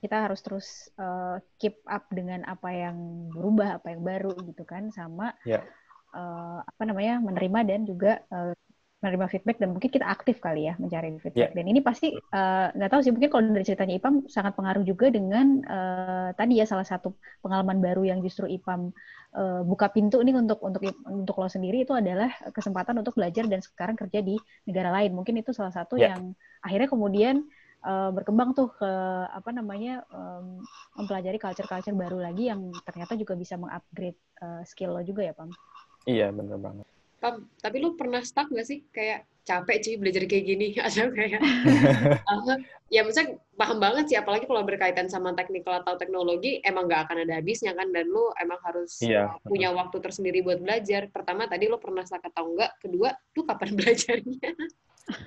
kita 0.00 0.16
harus 0.24 0.40
terus 0.40 0.88
uh, 0.96 1.36
keep 1.60 1.76
up 1.84 2.08
dengan 2.08 2.40
apa 2.48 2.72
yang 2.72 2.96
berubah, 3.36 3.84
apa 3.84 3.92
yang 3.92 4.00
baru 4.00 4.32
gitu 4.48 4.64
kan, 4.64 4.88
sama 4.88 5.36
yeah. 5.44 5.60
Ya. 5.60 6.16
uh, 6.16 6.58
apa 6.64 6.82
namanya 6.88 7.20
menerima 7.20 7.60
dan 7.68 7.80
juga 7.84 8.24
uh, 8.32 8.56
menerima 8.98 9.26
feedback 9.30 9.62
dan 9.62 9.70
mungkin 9.70 9.90
kita 9.94 10.02
aktif 10.02 10.42
kali 10.42 10.66
ya 10.66 10.74
mencari 10.74 11.14
feedback. 11.22 11.54
Yeah. 11.54 11.54
Dan 11.54 11.64
ini 11.70 11.78
pasti 11.78 12.18
eh, 12.18 12.66
nggak 12.74 12.88
uh, 12.90 12.92
tahu 12.92 13.00
sih 13.06 13.12
mungkin 13.14 13.30
kalau 13.30 13.42
dari 13.54 13.66
ceritanya 13.66 13.94
Ipam 13.94 14.26
sangat 14.26 14.58
pengaruh 14.58 14.82
juga 14.82 15.06
dengan 15.14 15.62
uh, 15.70 16.28
tadi 16.34 16.58
ya 16.58 16.66
salah 16.66 16.82
satu 16.82 17.14
pengalaman 17.38 17.78
baru 17.78 18.02
yang 18.10 18.18
justru 18.26 18.50
Ipam 18.50 18.90
uh, 19.38 19.62
buka 19.62 19.94
pintu 19.94 20.18
ini 20.18 20.34
untuk 20.34 20.58
untuk 20.66 20.82
untuk 21.06 21.34
lo 21.38 21.46
sendiri 21.46 21.86
itu 21.86 21.94
adalah 21.94 22.26
kesempatan 22.50 22.98
untuk 22.98 23.14
belajar 23.14 23.46
dan 23.46 23.62
sekarang 23.62 23.94
kerja 23.94 24.18
di 24.18 24.34
negara 24.66 24.90
lain. 24.90 25.14
Mungkin 25.14 25.38
itu 25.38 25.54
salah 25.54 25.70
satu 25.70 25.94
yeah. 25.94 26.18
yang 26.18 26.34
akhirnya 26.66 26.90
kemudian 26.90 27.46
uh, 27.86 28.10
berkembang 28.10 28.50
tuh 28.58 28.74
ke 28.74 28.90
apa 29.30 29.50
namanya 29.54 30.02
um, 30.10 30.58
mempelajari 30.98 31.38
culture-culture 31.38 31.94
baru 31.94 32.18
lagi 32.18 32.50
yang 32.50 32.74
ternyata 32.82 33.14
juga 33.14 33.38
bisa 33.38 33.54
mengupgrade 33.54 34.18
uh, 34.42 34.66
skill 34.66 34.90
lo 34.90 35.06
juga 35.06 35.22
ya 35.22 35.34
Pam. 35.38 35.54
Iya 36.02 36.34
benar 36.34 36.58
banget. 36.58 36.97
Pam, 37.18 37.50
tapi 37.58 37.82
lu 37.82 37.98
pernah 37.98 38.22
stuck 38.22 38.46
gak 38.50 38.66
sih? 38.66 38.86
Kayak 38.94 39.26
capek 39.42 39.78
sih 39.80 39.94
belajar 39.96 40.22
kayak 40.28 40.44
gini. 40.44 40.66
Atau 40.86 41.10
kayak 41.10 41.40
uh, 42.30 42.56
ya 42.92 43.02
maksudnya 43.02 43.40
paham 43.58 43.78
banget 43.80 44.04
sih 44.12 44.16
apalagi 44.20 44.44
kalau 44.46 44.62
berkaitan 44.62 45.08
sama 45.10 45.32
teknikal 45.34 45.80
atau 45.82 45.96
teknologi 45.98 46.60
emang 46.62 46.86
nggak 46.86 47.08
akan 47.08 47.26
ada 47.26 47.40
habisnya 47.40 47.74
kan 47.74 47.88
dan 47.90 48.06
lu 48.08 48.30
emang 48.38 48.60
harus 48.64 49.00
Iya. 49.02 49.34
punya 49.44 49.72
waktu 49.74 49.98
tersendiri 49.98 50.44
buat 50.44 50.60
belajar. 50.62 51.08
Pertama 51.10 51.48
tadi 51.50 51.66
lu 51.66 51.80
pernah 51.80 52.04
stuck 52.06 52.22
atau 52.22 52.54
enggak 52.54 52.76
kedua 52.78 53.10
lu 53.34 53.42
kapan 53.42 53.70
belajarnya? 53.78 54.50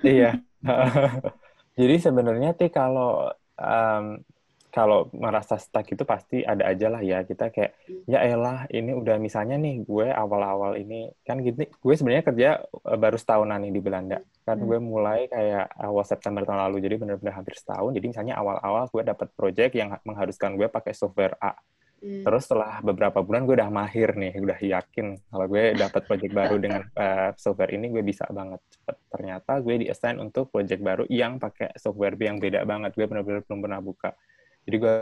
Iya. 0.06 0.30
Jadi 1.72 1.94
sebenarnya 1.98 2.54
Ti 2.54 2.68
kalau 2.70 3.26
em, 3.58 4.22
kalau 4.72 5.12
merasa 5.12 5.60
stuck 5.60 5.84
itu 5.84 6.02
pasti 6.08 6.40
ada 6.40 6.64
aja 6.64 6.88
lah 6.88 7.04
ya 7.04 7.28
kita 7.28 7.52
kayak 7.52 7.76
ya 8.08 8.24
elah 8.24 8.64
ini 8.72 8.96
udah 8.96 9.20
misalnya 9.20 9.60
nih 9.60 9.84
gue 9.84 10.08
awal-awal 10.08 10.80
ini 10.80 11.12
kan 11.28 11.44
gini 11.44 11.68
gue 11.68 11.94
sebenarnya 11.94 12.24
kerja 12.24 12.48
eh, 12.64 12.98
baru 12.98 13.20
setahunan 13.20 13.60
nih 13.68 13.72
di 13.76 13.80
Belanda 13.84 14.18
kan 14.48 14.56
Hmm. 14.56 14.66
gue 14.66 14.78
mulai 14.80 15.28
kayak 15.28 15.76
awal 15.76 16.02
September 16.08 16.42
tahun 16.48 16.72
lalu 16.72 16.76
jadi 16.82 16.96
benar-benar 16.96 17.36
hampir 17.36 17.54
setahun 17.54 17.92
jadi 17.92 18.06
misalnya 18.08 18.34
awal-awal 18.40 18.88
gue 18.88 19.02
dapat 19.04 19.28
project 19.36 19.72
yang 19.76 19.92
mengharuskan 20.08 20.56
gue 20.56 20.66
pakai 20.72 20.96
software 20.96 21.36
A 21.38 21.52
Hmm. 22.02 22.26
Terus 22.26 22.50
setelah 22.50 22.82
beberapa 22.82 23.22
bulan 23.22 23.46
gue 23.46 23.54
udah 23.62 23.70
mahir 23.70 24.18
nih, 24.18 24.34
udah 24.42 24.58
yakin 24.58 25.22
kalau 25.30 25.46
gue 25.46 25.70
dapat 25.78 26.02
project 26.02 26.34
baru 26.34 26.58
dengan 26.58 26.82
uh, 26.98 27.30
software 27.42 27.70
ini 27.78 27.94
gue 27.94 28.02
bisa 28.02 28.26
banget 28.26 28.58
cepet. 28.74 28.96
Ternyata 29.06 29.52
gue 29.62 29.86
di-assign 29.86 30.18
untuk 30.18 30.50
project 30.50 30.82
baru 30.82 31.06
yang 31.06 31.38
pakai 31.38 31.70
software 31.78 32.18
B 32.18 32.26
yang 32.26 32.42
beda 32.42 32.66
banget. 32.66 32.98
Gue 32.98 33.06
benar-benar 33.06 33.46
belum 33.46 33.60
pernah 33.62 33.78
buka. 33.78 34.10
Jadi 34.64 34.76
gue 34.78 34.94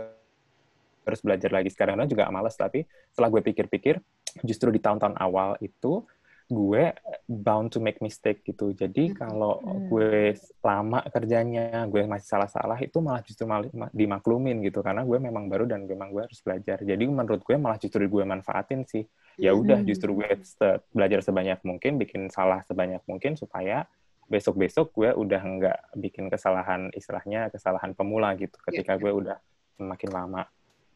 harus 1.05 1.20
belajar 1.25 1.51
lagi. 1.51 1.68
Sekarang 1.73 1.96
juga 2.07 2.29
males, 2.29 2.55
tapi 2.55 2.85
setelah 3.11 3.29
gue 3.33 3.42
pikir-pikir, 3.42 3.99
justru 4.44 4.70
di 4.70 4.79
tahun-tahun 4.79 5.16
awal 5.18 5.59
itu 5.59 6.05
gue 6.51 6.90
bound 7.31 7.70
to 7.70 7.79
make 7.79 8.03
mistake 8.03 8.42
gitu. 8.42 8.75
Jadi 8.75 9.14
kalau 9.14 9.62
Hmm. 9.62 9.87
gue 9.87 10.35
lama 10.66 10.99
kerjanya, 11.07 11.87
gue 11.87 12.03
masih 12.03 12.27
salah-salah, 12.27 12.75
itu 12.83 12.99
malah 12.99 13.23
justru 13.23 13.46
malah 13.46 13.70
dimaklumin 13.94 14.59
gitu. 14.66 14.83
Karena 14.83 15.07
gue 15.07 15.14
memang 15.23 15.46
baru 15.46 15.70
dan 15.70 15.87
memang 15.87 16.11
gue 16.11 16.27
harus 16.27 16.42
belajar. 16.42 16.83
Jadi 16.83 17.07
menurut 17.07 17.46
gue 17.46 17.55
malah 17.55 17.79
justru 17.79 18.03
gue 18.03 18.25
manfaatin 18.27 18.83
sih. 18.83 19.07
Ya 19.38 19.55
udah, 19.55 19.79
Hmm. 19.79 19.87
justru 19.87 20.11
gue 20.18 20.27
se- 20.42 20.83
belajar 20.90 21.23
sebanyak 21.23 21.62
mungkin, 21.62 22.03
bikin 22.03 22.27
salah 22.35 22.66
sebanyak 22.66 23.01
mungkin 23.07 23.38
supaya 23.38 23.87
besok-besok 24.27 24.90
gue 24.94 25.11
udah 25.14 25.42
nggak 25.42 25.79
bikin 25.99 26.31
kesalahan 26.31 26.90
istilahnya 26.94 27.51
kesalahan 27.51 27.94
pemula 27.94 28.35
gitu. 28.35 28.59
Ketika 28.62 28.99
gue 28.99 29.11
udah 29.11 29.38
semakin 29.81 30.11
lama. 30.12 30.43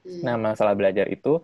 Hmm. 0.04 0.20
Nah, 0.20 0.36
masalah 0.36 0.76
belajar 0.76 1.08
itu 1.08 1.40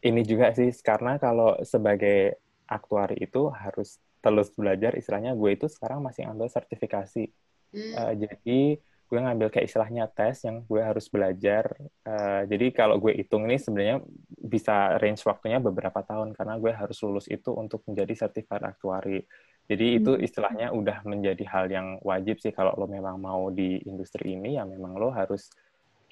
ini 0.00 0.24
juga 0.24 0.52
sih 0.56 0.72
karena 0.80 1.20
kalau 1.20 1.60
sebagai 1.64 2.40
aktuari 2.64 3.20
itu 3.20 3.52
harus 3.52 4.00
terus 4.24 4.48
belajar 4.56 4.96
istilahnya 4.96 5.36
gue 5.36 5.52
itu 5.52 5.68
sekarang 5.68 6.00
masih 6.00 6.24
ambil 6.24 6.48
sertifikasi. 6.48 7.28
Hmm. 7.76 7.92
Uh, 7.92 8.12
jadi 8.16 8.60
gue 9.04 9.18
ngambil 9.20 9.52
kayak 9.52 9.68
istilahnya 9.68 10.08
tes 10.08 10.48
yang 10.48 10.64
gue 10.64 10.80
harus 10.80 11.06
belajar. 11.12 11.76
Uh, 12.08 12.48
jadi 12.48 12.72
kalau 12.72 12.96
gue 12.96 13.12
hitung 13.12 13.44
ini 13.44 13.60
sebenarnya 13.60 14.00
bisa 14.32 14.96
range 14.96 15.20
waktunya 15.28 15.60
beberapa 15.60 16.00
tahun 16.00 16.32
karena 16.32 16.56
gue 16.56 16.72
harus 16.72 16.96
lulus 17.04 17.28
itu 17.28 17.52
untuk 17.52 17.84
menjadi 17.84 18.26
certified 18.26 18.64
aktuari. 18.64 19.20
Jadi 19.64 19.86
itu 19.96 20.12
Hmm. 20.12 20.24
istilahnya 20.24 20.68
udah 20.76 21.04
menjadi 21.08 21.44
hal 21.48 21.64
yang 21.72 21.96
wajib 22.04 22.36
sih 22.40 22.52
kalau 22.52 22.76
lo 22.76 22.84
memang 22.84 23.16
mau 23.16 23.48
di 23.48 23.80
industri 23.88 24.36
ini 24.36 24.60
ya 24.60 24.68
memang 24.68 24.96
lo 24.96 25.08
harus 25.08 25.48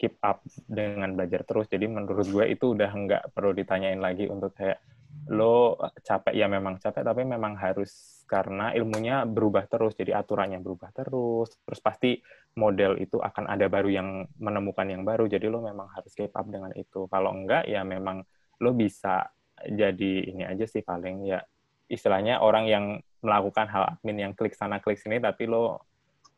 keep 0.03 0.19
up 0.19 0.43
dengan 0.67 1.15
belajar 1.15 1.47
terus. 1.47 1.71
Jadi 1.71 1.87
menurut 1.87 2.27
gue 2.27 2.51
itu 2.51 2.75
udah 2.75 2.91
nggak 2.91 3.23
perlu 3.31 3.55
ditanyain 3.55 4.03
lagi 4.03 4.27
untuk 4.27 4.51
kayak 4.59 4.83
lo 5.31 5.79
capek? 6.03 6.35
Ya 6.35 6.51
memang 6.51 6.83
capek 6.83 7.07
tapi 7.07 7.23
memang 7.23 7.55
harus 7.55 8.27
karena 8.27 8.75
ilmunya 8.75 9.23
berubah 9.23 9.71
terus 9.71 9.95
jadi 9.95 10.19
aturannya 10.19 10.59
berubah 10.59 10.91
terus. 10.91 11.55
Terus 11.63 11.79
pasti 11.79 12.19
model 12.59 12.99
itu 12.99 13.23
akan 13.23 13.47
ada 13.47 13.71
baru 13.71 13.95
yang 13.95 14.27
menemukan 14.43 14.91
yang 14.91 15.07
baru. 15.07 15.31
Jadi 15.31 15.47
lo 15.47 15.63
memang 15.63 15.87
harus 15.95 16.11
keep 16.19 16.35
up 16.35 16.51
dengan 16.51 16.75
itu. 16.75 17.07
Kalau 17.07 17.31
enggak 17.31 17.71
ya 17.71 17.87
memang 17.87 18.27
lo 18.59 18.75
bisa 18.75 19.31
jadi 19.63 20.35
ini 20.35 20.43
aja 20.43 20.67
sih 20.67 20.83
paling 20.83 21.31
ya 21.31 21.39
istilahnya 21.87 22.43
orang 22.43 22.67
yang 22.67 22.85
melakukan 23.23 23.71
hal 23.71 23.87
admin 23.95 24.19
yang 24.19 24.33
klik 24.35 24.59
sana 24.59 24.83
klik 24.83 24.99
sini 24.99 25.23
tapi 25.23 25.47
lo 25.47 25.87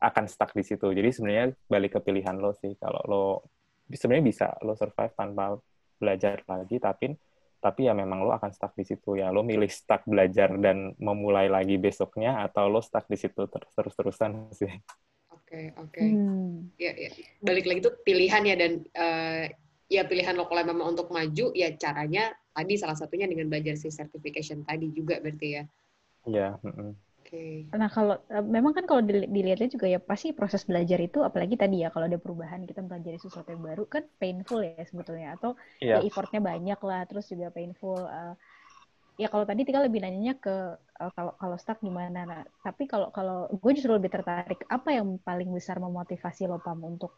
akan 0.04 0.28
stuck 0.28 0.52
di 0.52 0.60
situ. 0.60 0.92
Jadi 0.92 1.08
sebenarnya 1.08 1.46
balik 1.64 1.96
ke 1.96 2.00
pilihan 2.04 2.36
lo 2.36 2.52
sih. 2.52 2.76
Kalau 2.76 3.00
lo 3.08 3.24
sebenarnya 3.90 4.24
bisa 4.24 4.46
lo 4.64 4.72
survive 4.76 5.12
tanpa 5.12 5.58
belajar 6.00 6.40
lagi 6.48 6.76
tapi 6.80 7.12
tapi 7.64 7.88
ya 7.88 7.96
memang 7.96 8.28
lo 8.28 8.36
akan 8.36 8.52
stuck 8.52 8.76
di 8.76 8.84
situ 8.84 9.16
ya 9.16 9.32
lo 9.32 9.40
milih 9.40 9.68
stuck 9.72 10.04
belajar 10.04 10.52
dan 10.60 10.92
memulai 11.00 11.48
lagi 11.48 11.80
besoknya 11.80 12.44
atau 12.44 12.68
lo 12.68 12.84
stuck 12.84 13.08
di 13.08 13.16
situ 13.16 13.48
terus 13.48 13.72
terus 13.72 13.94
terusan 13.96 14.52
sih 14.52 14.72
Oke, 15.54 15.70
oke. 15.78 16.02
Hmm. 16.02 16.72
Ya, 16.80 16.90
ya. 16.98 17.14
Balik 17.38 17.68
lagi 17.68 17.80
tuh 17.84 17.94
pilihan 18.02 18.42
ya 18.42 18.56
dan 18.58 18.72
eh, 18.90 19.54
ya 19.86 20.02
pilihan 20.02 20.34
lo 20.34 20.50
kalau 20.50 20.66
memang 20.66 20.96
untuk 20.96 21.14
maju 21.14 21.54
ya 21.54 21.70
caranya 21.78 22.34
tadi 22.50 22.74
salah 22.74 22.98
satunya 22.98 23.30
dengan 23.30 23.46
belajar 23.46 23.78
si 23.78 23.92
certification 23.92 24.66
tadi 24.66 24.90
juga 24.90 25.22
berarti 25.22 25.48
ya. 25.54 25.62
ya 26.26 26.48
mm-mm. 26.58 26.96
Oke. 27.24 27.66
Nah 27.74 27.90
kalau 27.90 28.14
eh, 28.30 28.44
memang 28.56 28.70
kan 28.76 28.84
kalau 28.90 29.02
dili- 29.02 29.26
dilihatnya 29.26 29.66
juga 29.74 29.86
ya 29.90 29.98
pasti 29.98 30.30
proses 30.30 30.62
belajar 30.62 30.98
itu 31.02 31.18
apalagi 31.26 31.54
tadi 31.58 31.82
ya 31.82 31.88
kalau 31.90 32.06
ada 32.06 32.18
perubahan 32.22 32.62
kita 32.70 32.80
belajar 32.86 33.18
sesuatu 33.18 33.50
yang 33.50 33.64
baru 33.66 33.82
kan 33.90 34.02
painful 34.22 34.60
ya 34.62 34.78
sebetulnya 34.86 35.34
atau 35.36 35.58
Iya. 35.80 35.94
ya 35.94 35.98
effortnya 36.06 36.38
banyak 36.38 36.78
lah 36.88 37.00
terus 37.10 37.26
juga 37.32 37.50
painful 37.50 38.06
eh, 38.06 38.32
ya 39.22 39.26
kalau 39.32 39.44
tadi 39.50 39.62
tinggal 39.66 39.84
lebih 39.88 40.00
nanyanya 40.04 40.34
ke 40.44 40.54
eh, 41.02 41.10
kalau 41.16 41.32
kalau 41.40 41.56
stuck 41.62 41.78
gimana 41.82 42.20
nah 42.30 42.40
tapi 42.66 42.84
kalau 42.92 43.08
kalau 43.16 43.50
gue 43.62 43.70
justru 43.76 43.92
lebih 43.98 44.10
tertarik 44.14 44.60
apa 44.70 44.88
yang 44.98 45.08
paling 45.22 45.50
besar 45.54 45.76
memotivasi 45.82 46.46
lo 46.50 46.58
pam 46.62 46.78
untuk 46.86 47.12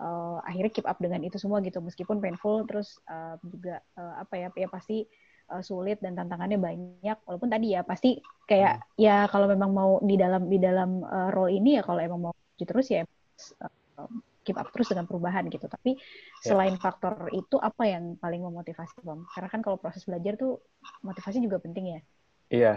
eh, 0.00 0.36
akhirnya 0.48 0.72
keep 0.74 0.86
up 0.90 0.98
dengan 1.04 1.20
itu 1.26 1.36
semua 1.42 1.58
gitu 1.66 1.78
meskipun 1.82 2.18
painful 2.22 2.62
terus 2.68 2.88
eh, 3.10 3.34
juga 3.42 3.82
eh, 3.98 4.14
apa 4.22 4.34
ya 4.42 4.48
ya 4.62 4.68
pasti 4.70 5.06
eh, 5.50 5.62
sulit 5.64 5.98
dan 5.98 6.14
tantangannya 6.14 6.58
banyak 6.60 7.18
walaupun 7.24 7.50
tadi 7.50 7.74
ya 7.74 7.82
pasti 7.82 8.20
kayak 8.48 8.84
ya 9.00 9.26
kalau 9.32 9.48
memang 9.48 9.70
mau 9.72 9.90
di 10.04 10.14
dalam 10.14 10.46
di 10.46 10.58
dalam 10.60 11.02
eh, 11.02 11.28
role 11.32 11.56
ini 11.56 11.80
ya 11.80 11.82
kalau 11.82 12.00
emang 12.00 12.20
mau 12.30 12.32
terus 12.58 12.88
ya 12.92 13.02
eh, 13.04 13.72
keep 14.44 14.56
up 14.56 14.72
terus 14.72 14.88
dengan 14.88 15.04
perubahan 15.04 15.44
gitu 15.52 15.68
tapi 15.68 16.00
selain 16.40 16.80
faktor 16.80 17.28
itu 17.36 17.60
apa 17.60 17.84
yang 17.84 18.16
paling 18.16 18.40
memotivasi 18.40 19.04
bang 19.04 19.20
karena 19.36 19.48
kan 19.52 19.60
kalau 19.60 19.76
proses 19.76 20.08
belajar 20.08 20.40
tuh 20.40 20.56
motivasi 21.04 21.44
juga 21.44 21.60
penting 21.60 21.98
ya 21.98 22.00
Iya. 22.48 22.74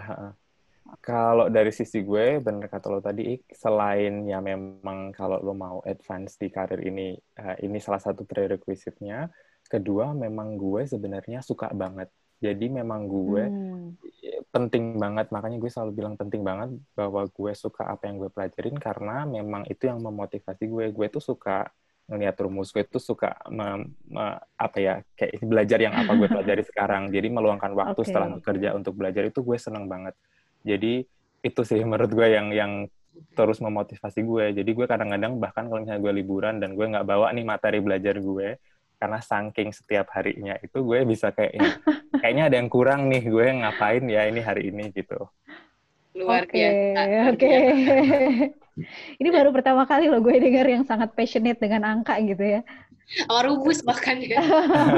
Kalau 0.98 1.46
dari 1.48 1.70
sisi 1.70 2.02
gue, 2.02 2.42
bener 2.42 2.66
kata 2.66 2.86
lo 2.90 2.98
tadi, 2.98 3.38
selain 3.48 4.26
ya 4.26 4.42
memang 4.42 5.14
kalau 5.14 5.38
lo 5.40 5.54
mau 5.54 5.78
advance 5.86 6.36
di 6.36 6.50
karir 6.50 6.82
ini, 6.82 7.14
ini 7.62 7.78
salah 7.78 8.02
satu 8.02 8.26
prerequisite-nya. 8.26 9.30
Kedua, 9.62 10.10
memang 10.12 10.58
gue 10.58 10.82
sebenarnya 10.84 11.40
suka 11.40 11.70
banget. 11.72 12.10
Jadi 12.42 12.66
memang 12.68 13.06
gue 13.06 13.44
Hmm. 13.46 13.94
penting 14.50 14.98
banget, 14.98 15.30
makanya 15.30 15.58
gue 15.62 15.70
selalu 15.70 15.92
bilang 15.94 16.14
penting 16.18 16.42
banget 16.42 16.74
bahwa 16.98 17.22
gue 17.26 17.52
suka 17.54 17.86
apa 17.86 18.10
yang 18.10 18.18
gue 18.18 18.30
pelajarin 18.30 18.76
karena 18.78 19.22
memang 19.26 19.62
itu 19.70 19.86
yang 19.86 20.02
memotivasi 20.02 20.66
gue. 20.66 20.84
Gue 20.90 21.06
tuh 21.06 21.22
suka 21.22 21.70
ngeliat 22.10 22.34
rumus, 22.42 22.74
gue 22.74 22.82
tuh 22.84 22.98
suka 22.98 23.38
mem- 23.48 23.94
me- 24.10 24.38
apa 24.58 24.78
ya 24.82 24.94
kayak 25.14 25.38
belajar 25.46 25.78
yang 25.78 25.94
apa 25.94 26.12
gue 26.18 26.28
pelajari 26.28 26.62
sekarang. 26.70 27.14
Jadi 27.14 27.28
meluangkan 27.30 27.72
waktu 27.72 28.00
Oke. 28.02 28.08
setelah 28.10 28.28
bekerja 28.38 28.68
untuk 28.74 28.98
belajar 28.98 29.22
itu 29.26 29.40
gue 29.40 29.58
seneng 29.58 29.86
banget. 29.86 30.14
Jadi 30.66 31.06
itu 31.42 31.60
sih 31.66 31.80
menurut 31.82 32.10
gue 32.10 32.26
yang 32.26 32.50
yang 32.50 32.72
terus 33.38 33.58
memotivasi 33.62 34.24
gue. 34.24 34.44
Jadi 34.56 34.70
gue 34.72 34.86
kadang-kadang 34.88 35.38
bahkan 35.38 35.68
kalau 35.70 35.82
misalnya 35.84 36.02
gue 36.02 36.14
liburan 36.16 36.54
dan 36.58 36.74
gue 36.74 36.86
nggak 36.86 37.06
bawa 37.06 37.30
nih 37.34 37.44
materi 37.46 37.78
belajar 37.78 38.18
gue 38.18 38.56
karena 39.02 39.18
saking 39.18 39.74
setiap 39.74 40.06
harinya 40.14 40.54
itu 40.62 40.78
gue 40.78 41.02
bisa 41.02 41.34
kayak 41.34 41.52
ini, 41.58 41.70
kayaknya 42.22 42.44
ada 42.46 42.56
yang 42.62 42.70
kurang 42.70 43.10
nih 43.10 43.22
gue 43.26 43.46
ngapain 43.50 44.04
ya 44.06 44.30
ini 44.30 44.38
hari 44.38 44.70
ini 44.70 44.94
gitu. 44.94 45.26
Luar 46.14 46.46
Oke, 46.46 46.62
biasa. 46.62 47.00
oke. 47.34 47.48
biasa. 47.50 47.94
Ini 49.20 49.28
baru 49.28 49.52
pertama 49.52 49.84
kali 49.84 50.08
loh 50.08 50.24
gue 50.24 50.32
dengar 50.40 50.64
yang 50.64 50.84
sangat 50.88 51.12
passionate 51.12 51.60
dengan 51.60 51.84
angka 51.84 52.16
gitu 52.24 52.40
ya. 52.40 52.60
Rumus 53.28 53.84
bahkan 53.84 54.16
ya. 54.22 54.40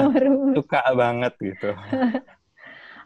Suka 0.56 0.80
banget 0.94 1.32
gitu. 1.42 1.70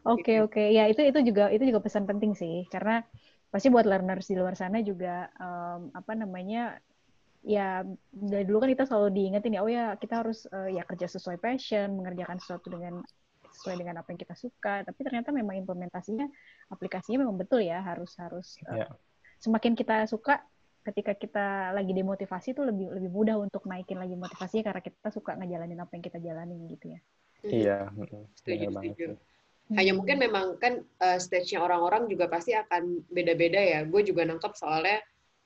Oke 0.08 0.40
oke 0.40 0.72
ya 0.72 0.88
itu 0.88 1.04
itu 1.04 1.20
juga 1.20 1.52
itu 1.52 1.68
juga 1.68 1.84
pesan 1.84 2.08
penting 2.08 2.32
sih 2.32 2.64
karena 2.72 3.04
pasti 3.52 3.68
buat 3.68 3.84
learners 3.84 4.24
di 4.24 4.40
luar 4.40 4.56
sana 4.56 4.80
juga 4.80 5.28
em, 5.36 5.92
apa 5.92 6.12
namanya 6.16 6.80
ya 7.46 7.86
dari 8.10 8.44
dulu 8.44 8.66
kan 8.66 8.70
kita 8.74 8.84
selalu 8.90 9.08
diingetin 9.14 9.56
ya 9.56 9.62
oh 9.62 9.70
ya 9.70 9.94
kita 9.96 10.20
harus 10.24 10.44
eh, 10.50 10.78
ya 10.78 10.82
kerja 10.82 11.06
sesuai 11.06 11.38
passion 11.38 11.94
mengerjakan 11.98 12.36
sesuatu 12.42 12.66
dengan 12.68 13.00
sesuai 13.54 13.76
dengan 13.78 14.02
apa 14.02 14.08
yang 14.10 14.20
kita 14.20 14.34
suka 14.34 14.82
tapi 14.82 15.00
ternyata 15.06 15.30
memang 15.30 15.58
implementasinya 15.58 16.26
aplikasinya 16.70 17.24
memang 17.26 17.38
betul 17.38 17.62
ya 17.62 17.82
harus 17.82 18.14
harus 18.18 18.58
eh, 18.70 18.84
Ya. 18.84 18.86
semakin 19.38 19.78
kita 19.78 20.06
suka 20.10 20.42
ketika 20.82 21.12
kita 21.14 21.46
lagi 21.76 21.92
demotivasi 21.94 22.56
itu 22.56 22.62
lebih 22.64 22.90
lebih 22.90 23.10
mudah 23.12 23.36
untuk 23.38 23.66
naikin 23.68 24.00
lagi 24.00 24.16
motivasinya 24.18 24.72
karena 24.72 24.82
kita 24.82 25.08
suka 25.14 25.36
ngejalanin 25.38 25.78
apa 25.78 25.92
yang 25.94 26.04
kita 26.04 26.18
jalanin 26.18 26.64
gitu 26.70 26.96
ya 26.96 27.00
Iya, 27.46 27.78
mm-mm. 27.94 28.26
Setuju, 28.34 28.66
setuju. 28.74 29.06
Hanya 29.76 29.92
mungkin 29.94 30.16
memang 30.18 30.58
kan 30.58 30.82
uh, 30.98 31.18
stage-nya 31.20 31.62
orang-orang 31.62 32.10
juga 32.10 32.26
pasti 32.26 32.56
akan 32.56 33.04
beda-beda 33.12 33.60
ya. 33.60 33.86
Gue 33.86 34.02
juga 34.02 34.24
nangkep 34.26 34.58
soalnya 34.58 34.98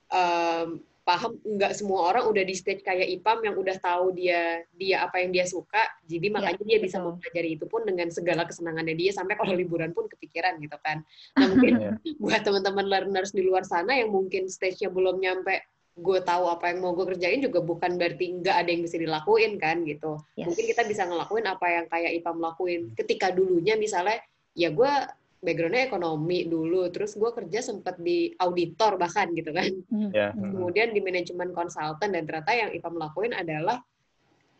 um, 0.09 0.81
paham 1.03 1.35
nggak 1.43 1.75
semua 1.75 2.15
orang 2.15 2.31
udah 2.31 2.45
di 2.47 2.55
stage 2.55 2.87
kayak 2.87 3.11
Ipam 3.11 3.43
yang 3.43 3.59
udah 3.59 3.75
tahu 3.83 4.15
dia 4.15 4.63
dia 4.71 5.03
apa 5.03 5.19
yang 5.19 5.35
dia 5.35 5.45
suka. 5.51 5.83
Jadi 6.07 6.31
ya, 6.31 6.35
makanya 6.39 6.63
ya, 6.63 6.69
dia 6.71 6.79
bisa 6.79 6.97
mempelajari 7.03 7.59
itu 7.59 7.65
pun 7.67 7.83
dengan 7.83 8.09
segala 8.15 8.47
kesenangannya 8.47 8.95
dia 8.95 9.11
sampai 9.11 9.35
kalau 9.35 9.55
liburan 9.55 9.91
pun 9.91 10.07
kepikiran 10.07 10.63
gitu 10.63 10.79
kan. 10.79 11.03
Nah 11.35 11.47
mungkin 11.51 11.75
yeah. 11.83 11.95
buat 12.23 12.47
teman-teman 12.47 12.87
learners 12.87 13.35
di 13.35 13.43
luar 13.43 13.67
sana 13.67 13.99
yang 13.99 14.15
mungkin 14.15 14.47
stage-nya 14.47 14.95
belum 14.95 15.19
nyampe 15.19 15.59
gue 15.93 16.19
tahu 16.25 16.49
apa 16.49 16.73
yang 16.73 16.81
mau 16.81 16.97
gue 16.97 17.05
kerjain 17.05 17.45
juga 17.45 17.61
bukan 17.61 18.01
berarti 18.01 18.41
nggak 18.41 18.57
ada 18.65 18.69
yang 18.73 18.83
bisa 18.87 18.97
dilakuin 18.97 19.61
kan 19.61 19.85
gitu. 19.85 20.17
Yes. 20.39 20.49
mungkin 20.49 20.65
kita 20.71 20.83
bisa 20.89 21.05
ngelakuin 21.05 21.45
apa 21.51 21.67
yang 21.69 21.87
kayak 21.91 22.11
Ipam 22.23 22.39
lakuin. 22.39 22.95
Ketika 22.97 23.35
dulunya 23.35 23.75
misalnya 23.77 24.23
ya 24.55 24.71
gue 24.73 24.93
backgroundnya 25.43 25.91
ekonomi 25.91 26.47
dulu, 26.47 26.87
terus 26.95 27.19
gue 27.19 27.31
kerja 27.35 27.61
sempat 27.61 27.99
di 27.99 28.31
auditor 28.39 28.95
bahkan 28.95 29.27
gitu 29.35 29.51
kan. 29.51 29.69
Yeah. 30.15 30.31
Hmm. 30.39 30.55
Kemudian 30.55 30.95
di 30.95 31.03
manajemen 31.03 31.51
konsultan 31.51 32.15
dan 32.15 32.23
ternyata 32.25 32.55
yang 32.55 32.71
Ipam 32.71 32.95
lakuin 32.95 33.35
adalah 33.35 33.83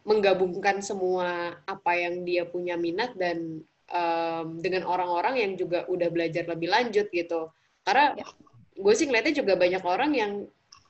menggabungkan 0.03 0.83
semua 0.83 1.55
apa 1.63 1.93
yang 1.95 2.27
dia 2.27 2.43
punya 2.43 2.75
minat 2.75 3.15
dan 3.15 3.63
um, 3.95 4.59
dengan 4.59 4.83
orang-orang 4.91 5.39
yang 5.39 5.53
juga 5.55 5.87
udah 5.87 6.11
belajar 6.11 6.51
lebih 6.51 6.75
lanjut 6.75 7.07
gitu. 7.15 7.55
Karena 7.87 8.19
yeah. 8.19 8.35
gue 8.75 8.95
sih 8.99 9.07
ngeliatnya 9.07 9.39
juga 9.39 9.55
banyak 9.55 9.83
orang 9.87 10.11
yang 10.19 10.33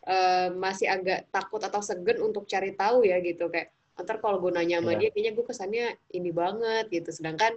uh, 0.08 0.48
masih 0.56 0.88
agak 0.88 1.28
takut 1.28 1.60
atau 1.60 1.84
segen 1.84 2.24
untuk 2.24 2.48
cari 2.48 2.72
tahu 2.72 3.04
ya 3.04 3.20
gitu 3.20 3.52
kayak 3.52 3.70
ntar 4.00 4.24
kalau 4.24 4.40
gue 4.40 4.56
nanya 4.56 4.80
sama 4.80 4.96
yeah. 4.96 5.00
dia 5.04 5.08
kayaknya 5.12 5.32
gue 5.36 5.44
kesannya 5.44 5.86
ini 6.16 6.30
banget 6.32 6.88
gitu 6.88 7.12
sedangkan 7.12 7.52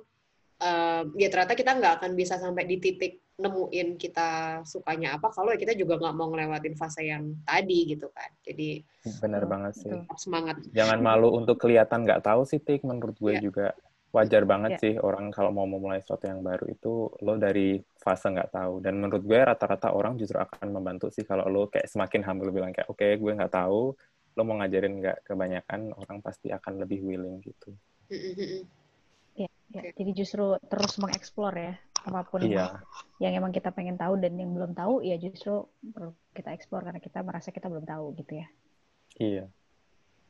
uh, 0.62 1.04
ya 1.15 1.28
ternyata 1.28 1.58
kita 1.58 1.72
nggak 1.76 1.94
akan 2.02 2.12
bisa 2.13 2.39
sampai 2.39 2.63
di 2.68 2.78
titik 2.80 3.26
nemuin 3.36 4.00
kita 4.00 4.63
sukanya 4.63 5.20
apa 5.20 5.28
kalau 5.28 5.52
kita 5.60 5.76
juga 5.76 6.00
nggak 6.00 6.15
mau 6.15 6.32
ngelewatin 6.32 6.76
fase 6.80 7.04
yang 7.04 7.36
tadi 7.44 7.96
gitu 7.96 8.08
kan. 8.15 8.32
Jadi 8.44 8.80
benar 9.20 9.44
uh, 9.44 9.50
banget 9.50 9.74
sih. 9.76 9.91
semangat. 10.15 10.56
Jangan 10.72 11.00
malu 11.04 11.36
untuk 11.36 11.60
kelihatan 11.60 12.08
nggak 12.08 12.24
tahu 12.24 12.48
sih 12.48 12.63
tik. 12.63 12.88
Menurut 12.88 13.20
gue 13.20 13.34
yeah. 13.36 13.44
juga 13.44 13.68
wajar 14.15 14.48
banget 14.48 14.80
yeah. 14.80 14.84
sih 14.88 14.94
orang 15.04 15.28
kalau 15.36 15.52
mau 15.52 15.68
memulai 15.68 16.00
sesuatu 16.00 16.32
yang 16.32 16.39
baru 16.39 16.72
itu 16.72 17.12
lo 17.20 17.36
dari 17.36 17.76
fase 18.00 18.32
nggak 18.32 18.56
tahu. 18.56 18.80
Dan 18.80 19.04
menurut 19.04 19.28
gue 19.28 19.36
rata-rata 19.36 19.91
orang 19.91 20.15
justru 20.15 20.39
akan 20.39 20.72
membantu 20.72 21.12
sih 21.12 21.28
kalau 21.28 21.52
lo 21.52 21.68
kayak 21.68 21.91
semakin 21.91 22.24
humble 22.24 22.56
bilang 22.56 22.72
kayak 22.72 22.88
oke 22.88 23.04
okay, 23.04 23.20
gue 23.20 23.32
nggak 23.36 23.52
tahu 23.52 23.91
lo 24.36 24.44
mau 24.44 24.60
ngajarin 24.60 25.00
nggak 25.00 25.18
kebanyakan 25.24 25.96
orang 25.96 26.20
pasti 26.20 26.52
akan 26.52 26.84
lebih 26.84 27.08
willing 27.08 27.39
gitu 27.39 27.72
Ya, 29.36 29.50
okay. 29.84 29.91
jadi 30.00 30.12
justru 30.15 30.56
terus 30.71 30.95
mengeksplor 30.95 31.54
ya 31.60 31.76
apa 32.06 32.21
pun 32.24 32.45
iya. 32.45 32.80
yang 33.17 33.34
emang 33.34 33.50
kita 33.50 33.74
pengen 33.74 33.98
tahu 33.98 34.15
dan 34.21 34.38
yang 34.38 34.54
belum 34.54 34.78
tahu 34.78 35.02
ya 35.02 35.17
justru 35.17 35.65
perlu 35.82 36.13
kita 36.38 36.54
eksplor 36.54 36.86
karena 36.86 37.02
kita 37.02 37.19
merasa 37.26 37.50
kita 37.50 37.67
belum 37.67 37.84
tahu 37.84 38.13
gitu 38.21 38.39
ya. 38.39 38.48
Iya. 39.19 39.45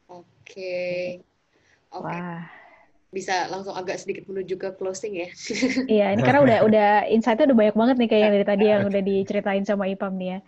Oke. 0.09 0.25
Okay. 0.41 1.03
Oke. 1.93 2.01
Okay. 2.01 2.01
Wah 2.01 2.64
bisa 3.15 3.47
langsung 3.47 3.71
agak 3.71 3.95
sedikit 3.95 4.27
menuju 4.27 4.59
ke 4.59 4.69
closing 4.75 5.15
ya. 5.15 5.31
iya, 5.95 6.05
ini 6.11 6.19
karena 6.19 6.43
udah 6.43 6.59
udah 6.67 6.89
insight-nya 7.07 7.47
udah 7.47 7.59
banyak 7.63 7.75
banget 7.79 7.95
nih 7.95 8.09
kayak 8.11 8.21
yang 8.21 8.33
dari 8.35 8.45
tadi 8.45 8.65
yang 8.67 8.83
udah 8.83 9.01
diceritain 9.07 9.63
sama 9.63 9.87
Ipam 9.87 10.19
nih 10.19 10.29
ya. 10.35 10.39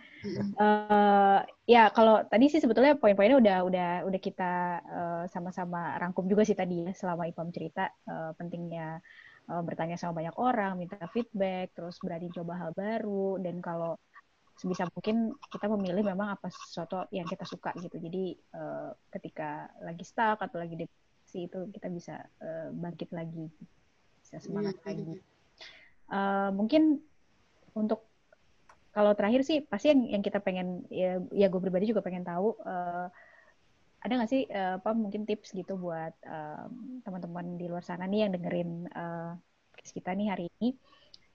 Uh, 0.60 1.40
ya 1.64 1.84
kalau 1.96 2.20
tadi 2.28 2.52
sih 2.52 2.60
sebetulnya 2.60 3.00
poin-poinnya 3.00 3.40
udah 3.40 3.58
udah 3.64 3.92
udah 4.04 4.20
kita 4.20 4.54
uh, 4.84 5.24
sama-sama 5.32 5.96
rangkum 5.96 6.28
juga 6.28 6.44
sih 6.44 6.60
tadi 6.60 6.84
ya 6.84 6.92
selama 6.92 7.24
Ipam 7.32 7.48
cerita 7.56 7.88
uh, 8.12 8.36
pentingnya 8.36 9.00
uh, 9.48 9.64
bertanya 9.64 9.96
sama 9.96 10.20
banyak 10.20 10.36
orang, 10.36 10.76
minta 10.76 11.00
feedback, 11.16 11.72
terus 11.72 11.96
berani 12.04 12.28
coba 12.36 12.60
hal 12.60 12.76
baru 12.76 13.40
dan 13.40 13.64
kalau 13.64 13.96
sebisa 14.58 14.90
mungkin 14.90 15.38
kita 15.54 15.70
memilih 15.70 16.02
memang 16.02 16.34
apa 16.34 16.50
sesuatu 16.50 17.08
yang 17.16 17.30
kita 17.30 17.48
suka 17.48 17.72
gitu. 17.80 17.96
Jadi 17.96 18.36
uh, 18.58 18.92
ketika 19.16 19.72
lagi 19.80 20.04
stuck 20.04 20.44
atau 20.44 20.60
lagi 20.60 20.76
di 20.76 20.86
sih 21.28 21.46
itu 21.46 21.68
kita 21.76 21.88
bisa 21.92 22.16
uh, 22.42 22.72
bangkit 22.72 23.12
lagi 23.12 23.52
bisa 24.24 24.40
semangat 24.44 24.76
mm-hmm. 24.82 24.88
lagi. 24.88 25.14
uh, 26.12 26.50
mungkin 26.52 27.04
untuk 27.78 28.04
kalau 28.96 29.14
terakhir 29.14 29.46
sih 29.46 29.62
pasti 29.62 29.94
yang 29.94 30.20
yang 30.20 30.24
kita 30.26 30.42
pengen 30.42 30.88
ya, 30.90 31.22
ya 31.30 31.48
gue 31.52 31.62
pribadi 31.62 31.94
juga 31.94 32.02
pengen 32.02 32.26
tahu 32.26 32.58
uh, 32.66 33.08
ada 34.02 34.14
nggak 34.14 34.32
sih 34.32 34.50
uh, 34.50 34.82
apa 34.82 34.92
mungkin 34.98 35.28
tips 35.30 35.54
gitu 35.54 35.78
buat 35.78 36.16
uh, 36.26 36.66
teman-teman 37.06 37.62
di 37.62 37.70
luar 37.70 37.86
sana 37.86 38.10
nih 38.10 38.26
yang 38.26 38.32
dengerin 38.34 38.70
uh, 38.94 39.38
kita 39.94 40.18
nih 40.18 40.28
hari 40.34 40.46
ini 40.58 40.74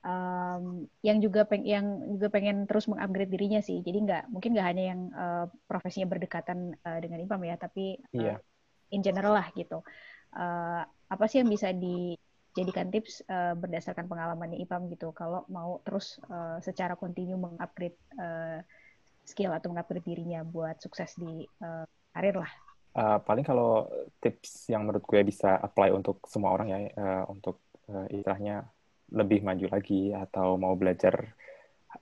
um, 0.03 0.87
yang 1.01 1.19
juga 1.23 1.47
peng 1.47 1.63
yang 1.63 1.87
juga 2.15 2.29
pengen 2.31 2.67
terus 2.67 2.87
mengupgrade 2.91 3.31
dirinya 3.31 3.63
sih. 3.63 3.81
Jadi 3.81 3.99
nggak 4.07 4.23
mungkin 4.31 4.51
nggak 4.55 4.69
hanya 4.69 4.85
yang 4.95 5.01
uh, 5.15 5.47
profesinya 5.67 6.11
berdekatan 6.11 6.75
uh, 6.83 6.99
dengan 6.99 7.23
IPAM 7.23 7.43
ya 7.47 7.57
tapi 7.59 7.99
uh, 8.19 8.39
in 8.93 9.01
general 9.01 9.35
lah 9.35 9.49
gitu. 9.57 9.81
Uh, 10.33 10.85
apa 11.09 11.25
sih 11.29 11.41
yang 11.41 11.49
bisa 11.49 11.73
dijadikan 11.73 12.89
tips 12.89 13.25
uh, 13.29 13.53
berdasarkan 13.57 14.09
pengalaman 14.09 14.57
IPAM 14.57 14.89
gitu 14.93 15.13
kalau 15.13 15.45
mau 15.49 15.81
terus 15.85 16.21
uh, 16.29 16.61
secara 16.65 16.97
kontinu 16.97 17.37
mengupgrade 17.37 17.97
uh, 18.17 18.61
skill 19.25 19.53
atau 19.53 19.73
mengupgrade 19.73 20.05
dirinya 20.05 20.45
buat 20.45 20.81
sukses 20.81 21.17
di 21.17 21.45
uh, 21.65 21.85
karir 22.13 22.37
lah. 22.37 22.53
Uh, 22.93 23.17
paling 23.25 23.45
kalau 23.45 23.89
tips 24.21 24.69
yang 24.69 24.85
menurut 24.85 25.05
gue 25.09 25.21
bisa 25.25 25.57
apply 25.65 25.89
untuk 25.97 26.21
semua 26.29 26.53
orang 26.53 26.69
ya, 26.69 26.79
uh, 27.01 27.25
untuk 27.33 27.65
uh, 27.89 28.05
istilahnya 28.13 28.69
lebih 29.13 29.45
maju 29.45 29.67
lagi 29.69 30.13
atau 30.13 30.57
mau 30.61 30.77
belajar 30.77 31.33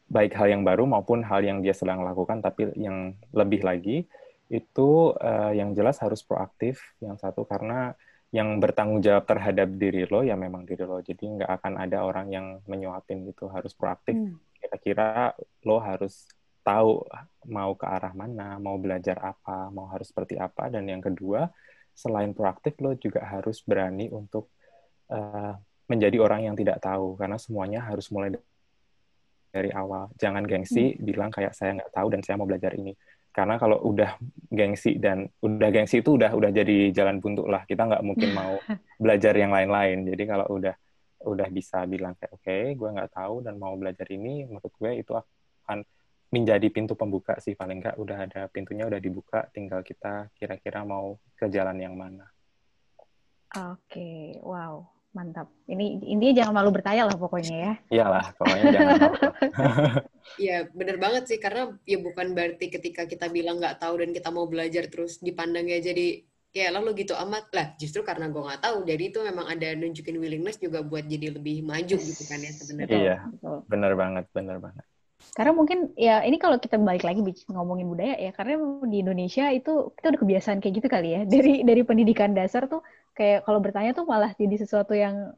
baik 0.07 0.35
hal 0.35 0.50
yang 0.50 0.62
baru 0.62 0.87
maupun 0.87 1.22
hal 1.26 1.42
yang 1.42 1.62
dia 1.62 1.74
sedang 1.74 2.03
lakukan 2.07 2.42
tapi 2.42 2.70
yang 2.79 3.14
lebih 3.35 3.62
lagi 3.62 4.07
itu 4.50 5.14
uh, 5.14 5.54
yang 5.54 5.70
jelas 5.78 6.02
harus 6.02 6.26
proaktif 6.26 6.82
yang 6.98 7.14
satu 7.14 7.46
karena 7.46 7.94
yang 8.34 8.58
bertanggung 8.58 9.02
jawab 9.02 9.26
terhadap 9.26 9.70
diri 9.74 10.06
lo 10.06 10.26
ya 10.26 10.34
memang 10.34 10.66
diri 10.66 10.82
lo. 10.82 10.98
Jadi 11.02 11.38
nggak 11.38 11.50
akan 11.50 11.72
ada 11.78 12.02
orang 12.02 12.26
yang 12.30 12.46
menyuapin 12.66 13.26
gitu. 13.30 13.46
Harus 13.46 13.72
proaktif. 13.72 14.18
Hmm. 14.18 14.38
kira-kira 14.60 15.32
lo 15.64 15.80
harus 15.80 16.28
tahu 16.60 17.00
mau 17.48 17.72
ke 17.72 17.88
arah 17.88 18.12
mana 18.12 18.60
mau 18.60 18.76
belajar 18.76 19.16
apa 19.16 19.72
mau 19.72 19.86
harus 19.90 20.10
seperti 20.10 20.38
apa. 20.38 20.70
Dan 20.70 20.86
yang 20.86 21.02
kedua 21.02 21.50
selain 21.94 22.34
proaktif 22.34 22.78
lo 22.82 22.94
juga 22.94 23.22
harus 23.26 23.62
berani 23.66 24.10
untuk 24.14 24.50
uh, 25.10 25.54
menjadi 25.90 26.22
orang 26.22 26.50
yang 26.50 26.56
tidak 26.58 26.78
tahu. 26.82 27.18
Karena 27.18 27.38
semuanya 27.38 27.82
harus 27.82 28.06
mulai 28.14 28.34
dari 29.50 29.74
awal. 29.74 30.06
Jangan 30.14 30.46
gengsi 30.46 30.94
hmm. 30.94 31.02
bilang 31.02 31.30
kayak 31.34 31.50
saya 31.50 31.82
nggak 31.82 31.90
tahu 31.90 32.06
dan 32.14 32.20
saya 32.22 32.38
mau 32.38 32.46
belajar 32.46 32.78
ini 32.78 32.94
karena 33.31 33.62
kalau 33.62 33.79
udah 33.87 34.19
gengsi 34.51 34.99
dan 34.99 35.31
udah 35.38 35.71
gengsi 35.71 36.03
itu 36.03 36.19
udah 36.19 36.35
udah 36.35 36.51
jadi 36.51 36.90
jalan 36.90 37.23
buntu 37.23 37.47
lah. 37.47 37.62
Kita 37.62 37.87
nggak 37.87 38.03
mungkin 38.03 38.31
mau 38.35 38.59
belajar 39.03 39.35
yang 39.38 39.55
lain-lain. 39.55 40.03
Jadi 40.07 40.23
kalau 40.27 40.47
udah 40.51 40.75
udah 41.21 41.49
bisa 41.53 41.85
bilang 41.87 42.16
kayak 42.16 42.33
oke 42.33 42.43
okay, 42.43 42.64
gue 42.75 42.88
nggak 42.90 43.12
tahu 43.12 43.45
dan 43.45 43.61
mau 43.61 43.77
belajar 43.77 44.09
ini 44.09 44.49
menurut 44.49 44.73
gue 44.73 44.93
itu 44.99 45.12
akan 45.14 45.85
menjadi 46.31 46.66
pintu 46.75 46.99
pembuka 46.99 47.38
sih. 47.38 47.55
Paling 47.55 47.79
nggak 47.79 47.97
udah 47.97 48.19
ada 48.27 48.43
pintunya 48.51 48.90
udah 48.90 48.99
dibuka 48.99 49.47
tinggal 49.55 49.87
kita 49.87 50.29
kira-kira 50.35 50.83
mau 50.83 51.14
ke 51.38 51.47
jalan 51.47 51.79
yang 51.79 51.95
mana. 51.95 52.27
Oke 53.51 53.79
okay. 53.87 54.23
wow 54.43 54.99
Mantap. 55.11 55.51
Ini 55.66 56.07
intinya 56.07 56.35
jangan 56.42 56.55
malu 56.55 56.70
bertanya 56.70 57.11
lah 57.11 57.16
pokoknya 57.18 57.57
ya. 57.59 57.73
Iyalah, 57.90 58.27
pokoknya 58.38 58.64
jangan 58.70 58.94
malu. 58.99 59.14
Iya, 60.38 60.70
bener 60.70 60.96
banget 61.03 61.27
sih. 61.27 61.38
Karena 61.42 61.75
ya 61.83 61.99
bukan 61.99 62.38
berarti 62.38 62.70
ketika 62.70 63.03
kita 63.11 63.27
bilang 63.27 63.59
nggak 63.59 63.83
tahu 63.83 63.99
dan 63.99 64.14
kita 64.14 64.31
mau 64.31 64.46
belajar 64.46 64.87
terus 64.87 65.18
dipandangnya 65.18 65.83
jadi 65.83 66.23
ya 66.55 66.70
lalu 66.70 67.03
gitu 67.03 67.18
amat 67.18 67.51
lah. 67.51 67.66
Justru 67.75 68.07
karena 68.07 68.31
gue 68.31 68.38
nggak 68.38 68.62
tahu, 68.62 68.87
jadi 68.87 69.11
itu 69.11 69.18
memang 69.27 69.51
ada 69.51 69.75
nunjukin 69.75 70.23
willingness 70.23 70.62
juga 70.62 70.87
buat 70.87 71.03
jadi 71.11 71.35
lebih 71.35 71.66
maju 71.66 71.96
gitu 71.99 72.23
kan 72.31 72.38
ya 72.38 72.53
sebenarnya. 72.55 72.94
Iya, 72.94 73.16
bener 73.66 73.92
banget, 73.99 74.25
bener 74.31 74.62
banget. 74.62 74.87
Karena 75.37 75.53
mungkin 75.53 75.92
ya 75.94 76.25
ini 76.25 76.40
kalau 76.40 76.57
kita 76.59 76.81
balik 76.81 77.05
lagi 77.05 77.20
ngomongin 77.53 77.87
budaya 77.87 78.16
ya 78.18 78.33
karena 78.35 78.57
di 78.88 79.05
Indonesia 79.05 79.53
itu 79.53 79.92
kita 79.94 80.16
udah 80.16 80.20
kebiasaan 80.27 80.59
kayak 80.59 80.75
gitu 80.81 80.88
kali 80.90 81.09
ya 81.14 81.20
dari 81.33 81.62
dari 81.62 81.83
pendidikan 81.85 82.33
dasar 82.33 82.66
tuh 82.66 82.83
kayak 83.20 83.44
kalau 83.44 83.61
bertanya 83.61 83.92
tuh 83.92 84.09
malah 84.09 84.33
jadi 84.33 84.56
sesuatu 84.56 84.96
yang 84.96 85.37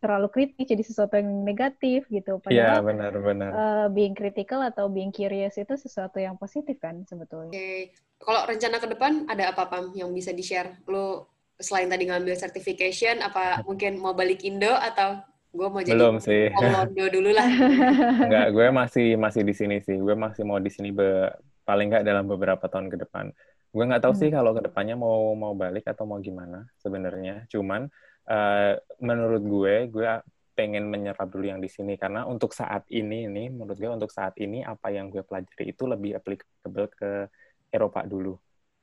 terlalu 0.00 0.32
kritis 0.32 0.64
jadi 0.64 0.80
sesuatu 0.80 1.20
yang 1.20 1.28
negatif 1.44 2.08
gitu 2.08 2.40
padahal 2.40 2.56
yeah, 2.56 2.80
benar 2.80 3.12
benar 3.20 3.50
uh, 3.52 3.86
being 3.92 4.16
critical 4.16 4.64
atau 4.64 4.88
being 4.88 5.12
curious 5.12 5.60
itu 5.60 5.74
sesuatu 5.76 6.16
yang 6.16 6.40
positif 6.40 6.80
kan 6.80 7.04
sebetulnya. 7.04 7.52
Oke, 7.52 7.60
okay. 7.60 7.78
kalau 8.22 8.48
rencana 8.48 8.80
ke 8.80 8.88
depan 8.88 9.28
ada 9.28 9.52
apa 9.52 9.68
pam 9.68 9.92
yang 9.92 10.08
bisa 10.16 10.32
di 10.32 10.40
share? 10.40 10.80
Lo 10.88 11.28
selain 11.58 11.90
tadi 11.90 12.06
ngambil 12.08 12.38
certification, 12.38 13.20
apa 13.20 13.66
mungkin 13.66 13.98
mau 13.98 14.14
balik 14.14 14.46
Indo 14.46 14.70
atau 14.70 15.18
gue 15.48 15.68
mau 15.68 15.82
jadi 15.82 15.96
belum 15.96 16.16
sih 16.20 16.52
Londo 16.52 17.06
dulu 17.08 17.30
lah 17.32 17.48
Enggak, 18.28 18.46
gue 18.52 18.66
masih 18.68 19.06
masih 19.16 19.42
di 19.42 19.54
sini 19.56 19.76
sih 19.80 19.96
gue 19.96 20.12
masih 20.12 20.44
mau 20.44 20.60
di 20.60 20.68
sini 20.68 20.92
be, 20.92 21.32
paling 21.64 21.88
nggak 21.88 22.04
dalam 22.04 22.28
beberapa 22.28 22.68
tahun 22.68 22.92
ke 22.92 22.96
depan 23.08 23.32
gue 23.68 23.84
nggak 23.84 24.02
tahu 24.02 24.14
hmm. 24.16 24.20
sih 24.24 24.30
kalau 24.32 24.50
ke 24.56 24.62
depannya 24.64 24.96
mau 24.96 25.36
mau 25.36 25.52
balik 25.52 25.84
atau 25.88 26.08
mau 26.08 26.16
gimana 26.18 26.64
sebenarnya 26.80 27.44
cuman 27.52 27.88
uh, 28.28 28.72
menurut 29.04 29.42
gue 29.44 29.74
gue 29.92 30.10
pengen 30.58 30.90
menyerap 30.90 31.30
dulu 31.30 31.46
yang 31.46 31.62
di 31.62 31.70
sini 31.70 31.94
karena 31.94 32.26
untuk 32.26 32.50
saat 32.50 32.82
ini 32.90 33.30
nih 33.30 33.54
menurut 33.54 33.78
gue 33.78 33.86
untuk 33.86 34.10
saat 34.10 34.34
ini 34.42 34.66
apa 34.66 34.90
yang 34.90 35.06
gue 35.06 35.22
pelajari 35.22 35.70
itu 35.70 35.86
lebih 35.86 36.18
applicable 36.18 36.90
ke 36.90 37.30
Eropa 37.70 38.02
dulu. 38.02 38.34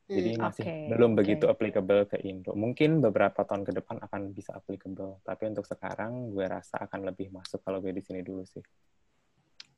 Jadi 0.05 0.37
hmm, 0.37 0.39
masih 0.39 0.63
okay, 0.63 0.81
belum 0.87 1.11
okay. 1.11 1.19
begitu 1.19 1.45
applicable 1.49 2.05
ke 2.05 2.21
Indo. 2.23 2.53
Mungkin 2.53 3.01
beberapa 3.01 3.41
tahun 3.41 3.65
ke 3.65 3.73
depan 3.81 3.97
akan 4.05 4.31
bisa 4.37 4.53
applicable, 4.53 5.19
tapi 5.25 5.49
untuk 5.49 5.65
sekarang 5.65 6.29
gue 6.29 6.45
rasa 6.45 6.85
akan 6.85 7.09
lebih 7.09 7.33
masuk 7.33 7.59
kalau 7.65 7.81
gue 7.81 7.89
di 7.89 8.05
sini 8.05 8.21
dulu 8.21 8.45
sih. 8.45 8.61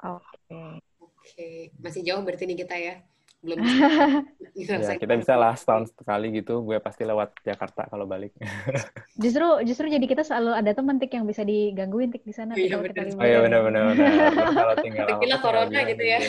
Oke. 0.04 0.22
Okay. 0.52 0.72
Oke, 1.00 1.34
okay. 1.34 1.58
masih 1.80 2.04
jauh 2.04 2.22
berarti 2.22 2.44
nih 2.46 2.60
kita 2.62 2.76
ya 2.76 2.96
belum 3.38 3.58
ya, 4.58 4.98
kita 4.98 5.14
bisa 5.14 5.38
lah 5.38 5.54
setahun 5.54 5.94
sekali 5.94 6.34
gitu 6.34 6.66
gue 6.66 6.82
pasti 6.82 7.06
lewat 7.06 7.38
Jakarta 7.46 7.86
kalau 7.86 8.10
balik. 8.10 8.34
Justru 9.24 9.62
justru 9.66 9.86
jadi 9.90 10.06
kita 10.06 10.22
selalu 10.26 10.58
ada 10.58 10.72
teman 10.74 10.98
tik 11.02 11.14
yang 11.14 11.26
bisa 11.26 11.42
digangguin 11.42 12.14
tik 12.14 12.22
di 12.22 12.34
sana 12.34 12.54
iya, 12.54 12.78
kalau 12.78 12.86
kita 12.86 13.18
oh 13.18 13.26
iya 13.26 13.40
benar 13.42 13.62
benar 13.66 13.84
kalau 14.54 14.76
tinggal 14.86 15.42
corona 15.42 15.80
gitu 15.90 16.04
ya. 16.06 16.20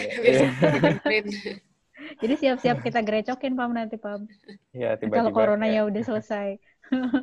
Jadi 2.25 2.35
siap-siap 2.41 2.81
kita 2.81 3.05
grecokin 3.05 3.53
pam 3.53 3.73
nanti 3.77 4.01
pam. 4.01 4.25
Ya 4.73 4.97
tiba-tiba 4.97 5.29
kalau 5.29 5.33
corona 5.37 5.69
ya 5.69 5.85
udah 5.85 6.03
selesai. 6.05 6.57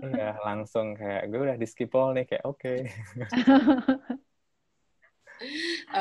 Iya 0.06 0.38
langsung 0.46 0.94
kayak 0.94 1.34
gue 1.34 1.40
udah 1.42 1.58
di 1.58 1.66
skipol 1.66 2.14
nih 2.14 2.26
kayak 2.30 2.44
oke. 2.46 2.62
okay. 2.62 2.86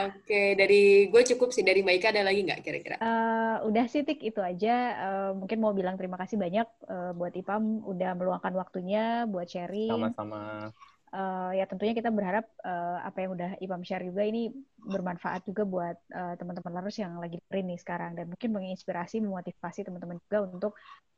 Oke, 0.09 0.59
dari 0.59 1.09
gue 1.09 1.23
cukup 1.35 1.53
sih. 1.55 1.65
Dari 1.65 1.85
Maika 1.85 2.11
ada 2.11 2.25
lagi 2.25 2.45
nggak 2.45 2.61
kira-kira? 2.65 2.97
Uh, 2.99 3.65
udah 3.69 3.85
sih, 3.87 4.03
Tik. 4.03 4.21
Itu 4.21 4.41
aja. 4.41 4.75
Uh, 4.99 5.31
mungkin 5.39 5.59
mau 5.61 5.73
bilang 5.77 5.95
terima 6.01 6.21
kasih 6.21 6.37
banyak 6.41 6.67
uh, 6.89 7.13
buat 7.13 7.33
Ipam 7.37 7.85
udah 7.85 8.17
meluangkan 8.17 8.55
waktunya 8.57 9.29
buat 9.29 9.49
sharing. 9.49 9.93
Sama-sama. 9.93 10.73
Uh, 11.15 11.55
ya 11.55 11.63
tentunya 11.71 11.95
kita 11.95 12.11
berharap 12.11 12.43
uh, 12.67 12.99
apa 13.07 13.23
yang 13.23 13.39
udah 13.39 13.55
Ipam 13.63 13.87
share 13.87 14.03
juga 14.03 14.27
ini 14.27 14.51
bermanfaat 14.83 15.47
juga 15.47 15.63
buat 15.63 15.95
uh, 16.11 16.35
teman-teman 16.35 16.75
larus 16.75 16.99
yang 16.99 17.23
lagi 17.23 17.39
dengerin 17.39 17.71
nih 17.71 17.79
sekarang 17.79 18.19
dan 18.19 18.27
mungkin 18.27 18.51
menginspirasi, 18.51 19.23
memotivasi 19.23 19.87
teman-teman 19.87 20.19
juga 20.27 20.39
untuk 20.43 20.73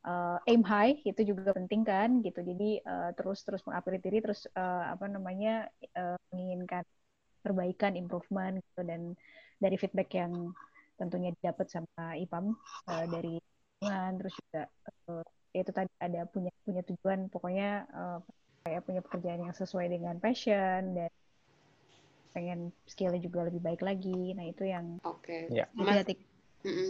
uh, 0.04 0.36
aim 0.44 0.60
high 0.68 1.00
itu 1.00 1.32
juga 1.32 1.56
penting 1.56 1.80
kan 1.88 2.20
gitu. 2.20 2.44
Jadi 2.44 2.84
uh, 2.84 3.16
terus 3.16 3.40
terus 3.40 3.64
mengupgrade 3.64 4.04
diri, 4.04 4.20
terus 4.20 4.44
uh, 4.52 4.92
apa 4.92 5.08
namanya 5.08 5.72
uh, 5.96 6.20
menginginkan 6.28 6.84
perbaikan, 7.46 7.94
improvement 7.94 8.58
gitu 8.58 8.82
dan 8.82 9.14
dari 9.62 9.78
feedback 9.78 10.10
yang 10.18 10.50
tentunya 10.98 11.30
didapat 11.38 11.70
sama 11.70 12.18
IPAM 12.18 12.56
uh, 12.90 13.06
dari 13.06 13.38
lingkungan 13.38 14.10
terus 14.18 14.34
juga 14.42 14.62
uh, 15.12 15.24
itu 15.54 15.70
tadi 15.72 15.92
ada 16.02 16.26
punya 16.26 16.52
punya 16.66 16.82
tujuan 16.84 17.30
pokoknya 17.30 17.70
uh, 17.94 18.18
kayak 18.66 18.82
punya 18.82 19.00
pekerjaan 19.00 19.46
yang 19.46 19.54
sesuai 19.54 19.86
dengan 19.86 20.18
passion 20.18 20.98
dan 20.98 21.12
pengen 22.36 22.74
skillnya 22.84 23.22
juga 23.22 23.48
lebih 23.48 23.64
baik 23.64 23.80
lagi. 23.80 24.36
Nah 24.36 24.44
itu 24.44 24.68
yang 24.68 25.00
oke. 25.06 25.24
Okay. 25.24 25.48
ya. 25.48 25.64
Mas, 25.72 26.04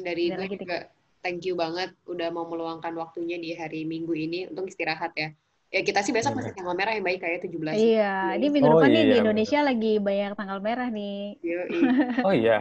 dari 0.02 0.34
gue 0.34 0.58
juga 0.58 0.90
thank 1.22 1.46
you 1.46 1.54
banget 1.54 1.94
udah 2.10 2.34
mau 2.34 2.48
meluangkan 2.50 2.90
waktunya 2.98 3.38
di 3.38 3.54
hari 3.54 3.86
minggu 3.86 4.10
ini. 4.10 4.50
Untuk 4.50 4.66
istirahat 4.72 5.14
ya 5.14 5.30
Ya 5.74 5.80
kita 5.82 6.00
sih 6.06 6.14
besok 6.14 6.38
masih 6.38 6.54
tanggal 6.54 6.78
merah 6.78 6.94
yang 6.94 7.02
baik 7.02 7.20
kayak 7.26 7.42
17. 7.42 7.74
Iya, 7.74 8.38
ini 8.38 8.46
minggu 8.54 8.70
oh, 8.70 8.78
depan 8.78 8.90
iya, 8.90 8.96
nih 8.96 9.04
di 9.04 9.16
Indonesia 9.18 9.58
bener. 9.58 9.68
lagi 9.74 9.92
banyak 9.98 10.32
tanggal 10.38 10.58
merah 10.62 10.88
nih. 10.88 11.20
Iya. 11.42 11.60
oh 12.26 12.34
iya. 12.34 12.58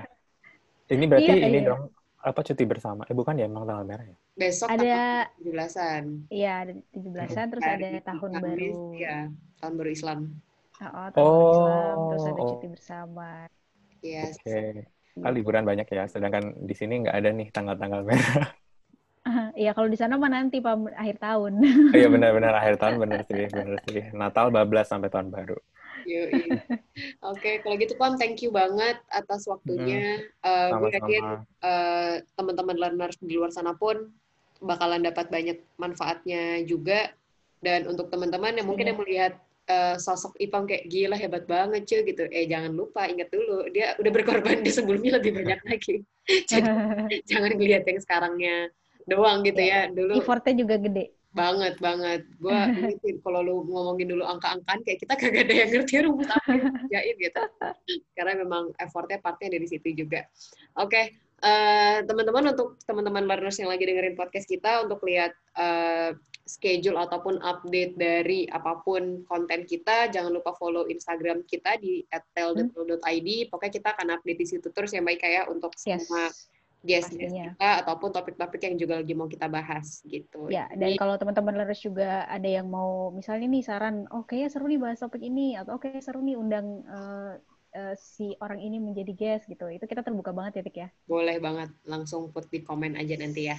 Ini 0.90 1.06
berarti 1.06 1.32
iya, 1.32 1.46
ini 1.50 1.60
iya. 1.62 1.70
dong 1.70 1.82
apa 2.26 2.40
cuti 2.42 2.64
bersama? 2.66 3.06
Eh 3.06 3.14
bukan 3.14 3.38
ya, 3.38 3.46
emang 3.46 3.70
tanggal 3.70 3.86
merah 3.86 4.06
ya? 4.10 4.18
Besok 4.34 4.68
ada 4.74 5.30
17-an. 5.38 6.04
Iya, 6.34 6.54
ada 6.66 6.72
17-an 6.98 7.48
terus 7.54 7.64
ada 7.64 7.88
tahun 8.02 8.32
Kamis, 8.34 8.42
baru. 8.42 8.74
Iya, 8.98 9.18
tahun 9.62 9.74
baru 9.78 9.90
Islam. 9.94 10.20
Oh, 10.76 10.90
oh 10.90 11.08
tahun 11.14 11.30
oh, 11.30 11.52
Islam 11.54 11.96
terus 12.10 12.26
ada 12.26 12.42
oh. 12.42 12.48
cuti 12.50 12.68
bersama. 12.74 13.30
Yes. 14.02 14.42
Oke. 14.42 14.50
Okay. 14.50 15.24
Ah, 15.24 15.32
liburan 15.32 15.64
banyak 15.64 15.88
ya, 15.88 16.10
sedangkan 16.12 16.66
di 16.66 16.76
sini 16.76 17.08
nggak 17.08 17.16
ada 17.16 17.30
nih 17.32 17.48
tanggal-tanggal 17.54 18.02
merah. 18.04 18.52
Iya 19.56 19.72
kalau 19.72 19.88
di 19.88 19.96
sana 19.96 20.20
mah 20.20 20.28
nanti 20.28 20.60
pak 20.60 20.76
akhir 21.00 21.18
tahun. 21.24 21.54
Oh, 21.64 21.96
iya 21.96 22.08
benar-benar 22.12 22.54
akhir 22.60 22.76
tahun 22.76 23.00
benar 23.00 23.24
sih 23.24 23.48
benar 23.56 23.80
sih. 23.88 24.04
Natal 24.12 24.52
bablas 24.52 24.92
sampai 24.92 25.08
tahun 25.08 25.32
baru. 25.32 25.56
Oke, 26.06 26.78
okay, 27.26 27.56
kalau 27.66 27.76
gitu 27.82 27.98
Pam, 27.98 28.14
thank 28.20 28.38
you 28.46 28.54
banget 28.54 29.02
atas 29.10 29.50
waktunya. 29.50 30.22
Hmm. 30.46 30.78
Uh, 30.78 30.86
gue 30.86 30.92
yakin 31.02 31.24
uh, 31.66 32.14
teman-teman 32.38 32.78
learners 32.78 33.18
di 33.18 33.34
luar 33.40 33.50
sana 33.50 33.74
pun 33.74 34.14
bakalan 34.62 35.02
dapat 35.02 35.34
banyak 35.34 35.58
manfaatnya 35.82 36.62
juga. 36.68 37.10
Dan 37.64 37.90
untuk 37.90 38.14
teman-teman 38.14 38.54
yang 38.54 38.70
mungkin 38.70 38.86
yeah. 38.86 38.92
yang 38.94 39.00
melihat 39.02 39.34
uh, 39.72 39.96
sosok 39.98 40.38
Ipam 40.38 40.70
kayak 40.70 40.86
gila 40.86 41.18
hebat 41.18 41.50
banget 41.50 41.90
cuy 41.90 42.02
gitu. 42.06 42.24
Eh 42.30 42.46
jangan 42.46 42.76
lupa 42.78 43.10
ingat 43.10 43.34
dulu 43.34 43.66
dia 43.74 43.98
udah 43.98 44.12
berkorban 44.14 44.62
di 44.62 44.70
sebelumnya 44.70 45.18
lebih 45.18 45.34
banyak 45.34 45.60
lagi. 45.66 46.06
Jadi 46.52 46.70
jangan 47.26 47.58
ngelihat 47.58 47.84
yang 47.90 48.00
sekarangnya 48.02 48.56
doang 49.06 49.46
gitu 49.46 49.62
ya, 49.62 49.90
ya. 49.90 49.94
dulu 49.94 50.18
effortnya 50.18 50.54
juga 50.58 50.76
gede 50.82 51.16
banget 51.36 51.76
banget 51.84 52.24
gue 52.40 52.56
kalau 53.26 53.44
lu 53.44 53.56
ngomongin 53.68 54.16
dulu 54.16 54.24
angka-angkaan 54.24 54.80
kayak 54.88 55.04
kita 55.04 55.14
kagak 55.20 55.46
ada 55.46 55.54
yang 55.54 55.70
ngerti 55.76 55.96
rumus 56.08 56.32
apa 56.32 56.52
yang 56.88 57.06
gitu 57.20 57.44
karena 58.16 58.34
memang 58.40 58.72
effortnya 58.80 59.20
partnya 59.20 59.60
dari 59.60 59.68
situ 59.68 59.92
juga 59.92 60.24
oke 60.80 60.96
okay. 60.96 61.06
uh, 61.44 62.00
eh, 62.00 62.08
teman-teman 62.08 62.56
untuk 62.56 62.80
teman-teman 62.88 63.28
learners 63.28 63.60
yang 63.60 63.68
lagi 63.68 63.84
dengerin 63.84 64.16
podcast 64.16 64.48
kita 64.48 64.88
untuk 64.88 65.04
lihat 65.04 65.36
uh, 65.60 66.16
schedule 66.48 66.96
ataupun 66.96 67.42
update 67.44 68.00
dari 68.00 68.48
apa 68.48 68.80
pun 68.86 69.28
konten 69.28 69.68
kita 69.68 70.08
jangan 70.14 70.32
lupa 70.32 70.56
follow 70.56 70.88
Instagram 70.88 71.44
kita 71.44 71.76
di 71.82 72.06
@tel.id 72.38 73.30
pokoknya 73.52 73.74
kita 73.76 73.90
akan 73.92 74.08
update 74.16 74.40
di 74.40 74.48
situ 74.48 74.68
terus 74.72 74.96
yang 74.96 75.04
baik 75.04 75.20
kayak 75.20 75.52
untuk 75.52 75.76
yes. 75.84 76.06
semua 76.08 76.32
guest 76.86 77.12
kita 77.12 77.84
ataupun 77.84 78.14
topik-topik 78.14 78.62
yang 78.62 78.78
juga 78.78 79.02
lagi 79.02 79.14
mau 79.18 79.26
kita 79.26 79.50
bahas 79.50 80.06
gitu. 80.06 80.48
Ya, 80.54 80.70
dan 80.72 80.94
Jadi, 80.94 81.02
kalau 81.02 81.18
teman-teman 81.18 81.58
learners 81.58 81.82
juga 81.82 82.30
ada 82.30 82.46
yang 82.46 82.70
mau 82.70 83.10
misalnya 83.12 83.50
nih 83.50 83.64
saran, 83.66 84.06
oke 84.14 84.32
oh, 84.32 84.38
ya 84.38 84.48
seru 84.48 84.70
nih 84.70 84.80
bahas 84.80 85.02
topik 85.02 85.26
ini 85.26 85.58
atau 85.58 85.82
oke 85.82 85.90
okay, 85.90 86.00
seru 86.00 86.22
nih 86.22 86.38
undang 86.38 86.86
uh, 86.86 87.36
uh, 87.76 87.94
si 87.98 88.38
orang 88.40 88.62
ini 88.62 88.78
menjadi 88.78 89.12
guest 89.12 89.50
gitu. 89.50 89.68
Itu 89.68 89.90
kita 89.90 90.06
terbuka 90.06 90.32
banget 90.32 90.62
ya, 90.62 90.64
Tik 90.64 90.78
ya. 90.78 90.90
Boleh 91.10 91.42
banget, 91.42 91.74
langsung 91.84 92.30
put 92.30 92.48
di 92.48 92.62
komen 92.62 92.96
aja 92.96 93.18
nanti 93.18 93.50
ya. 93.50 93.58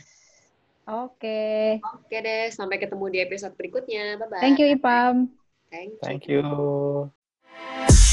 Oke. 0.86 1.82
Okay. 1.82 1.82
Oke 1.82 2.16
deh, 2.22 2.46
sampai 2.54 2.78
ketemu 2.78 3.04
di 3.10 3.18
episode 3.18 3.58
berikutnya. 3.58 4.22
Bye 4.22 4.28
bye. 4.30 4.42
Thank 4.42 4.62
you 4.62 4.70
Ipam. 4.70 5.34
Thank 5.66 5.98
you. 5.98 6.02
Thank 6.06 6.22
you. 6.30 8.05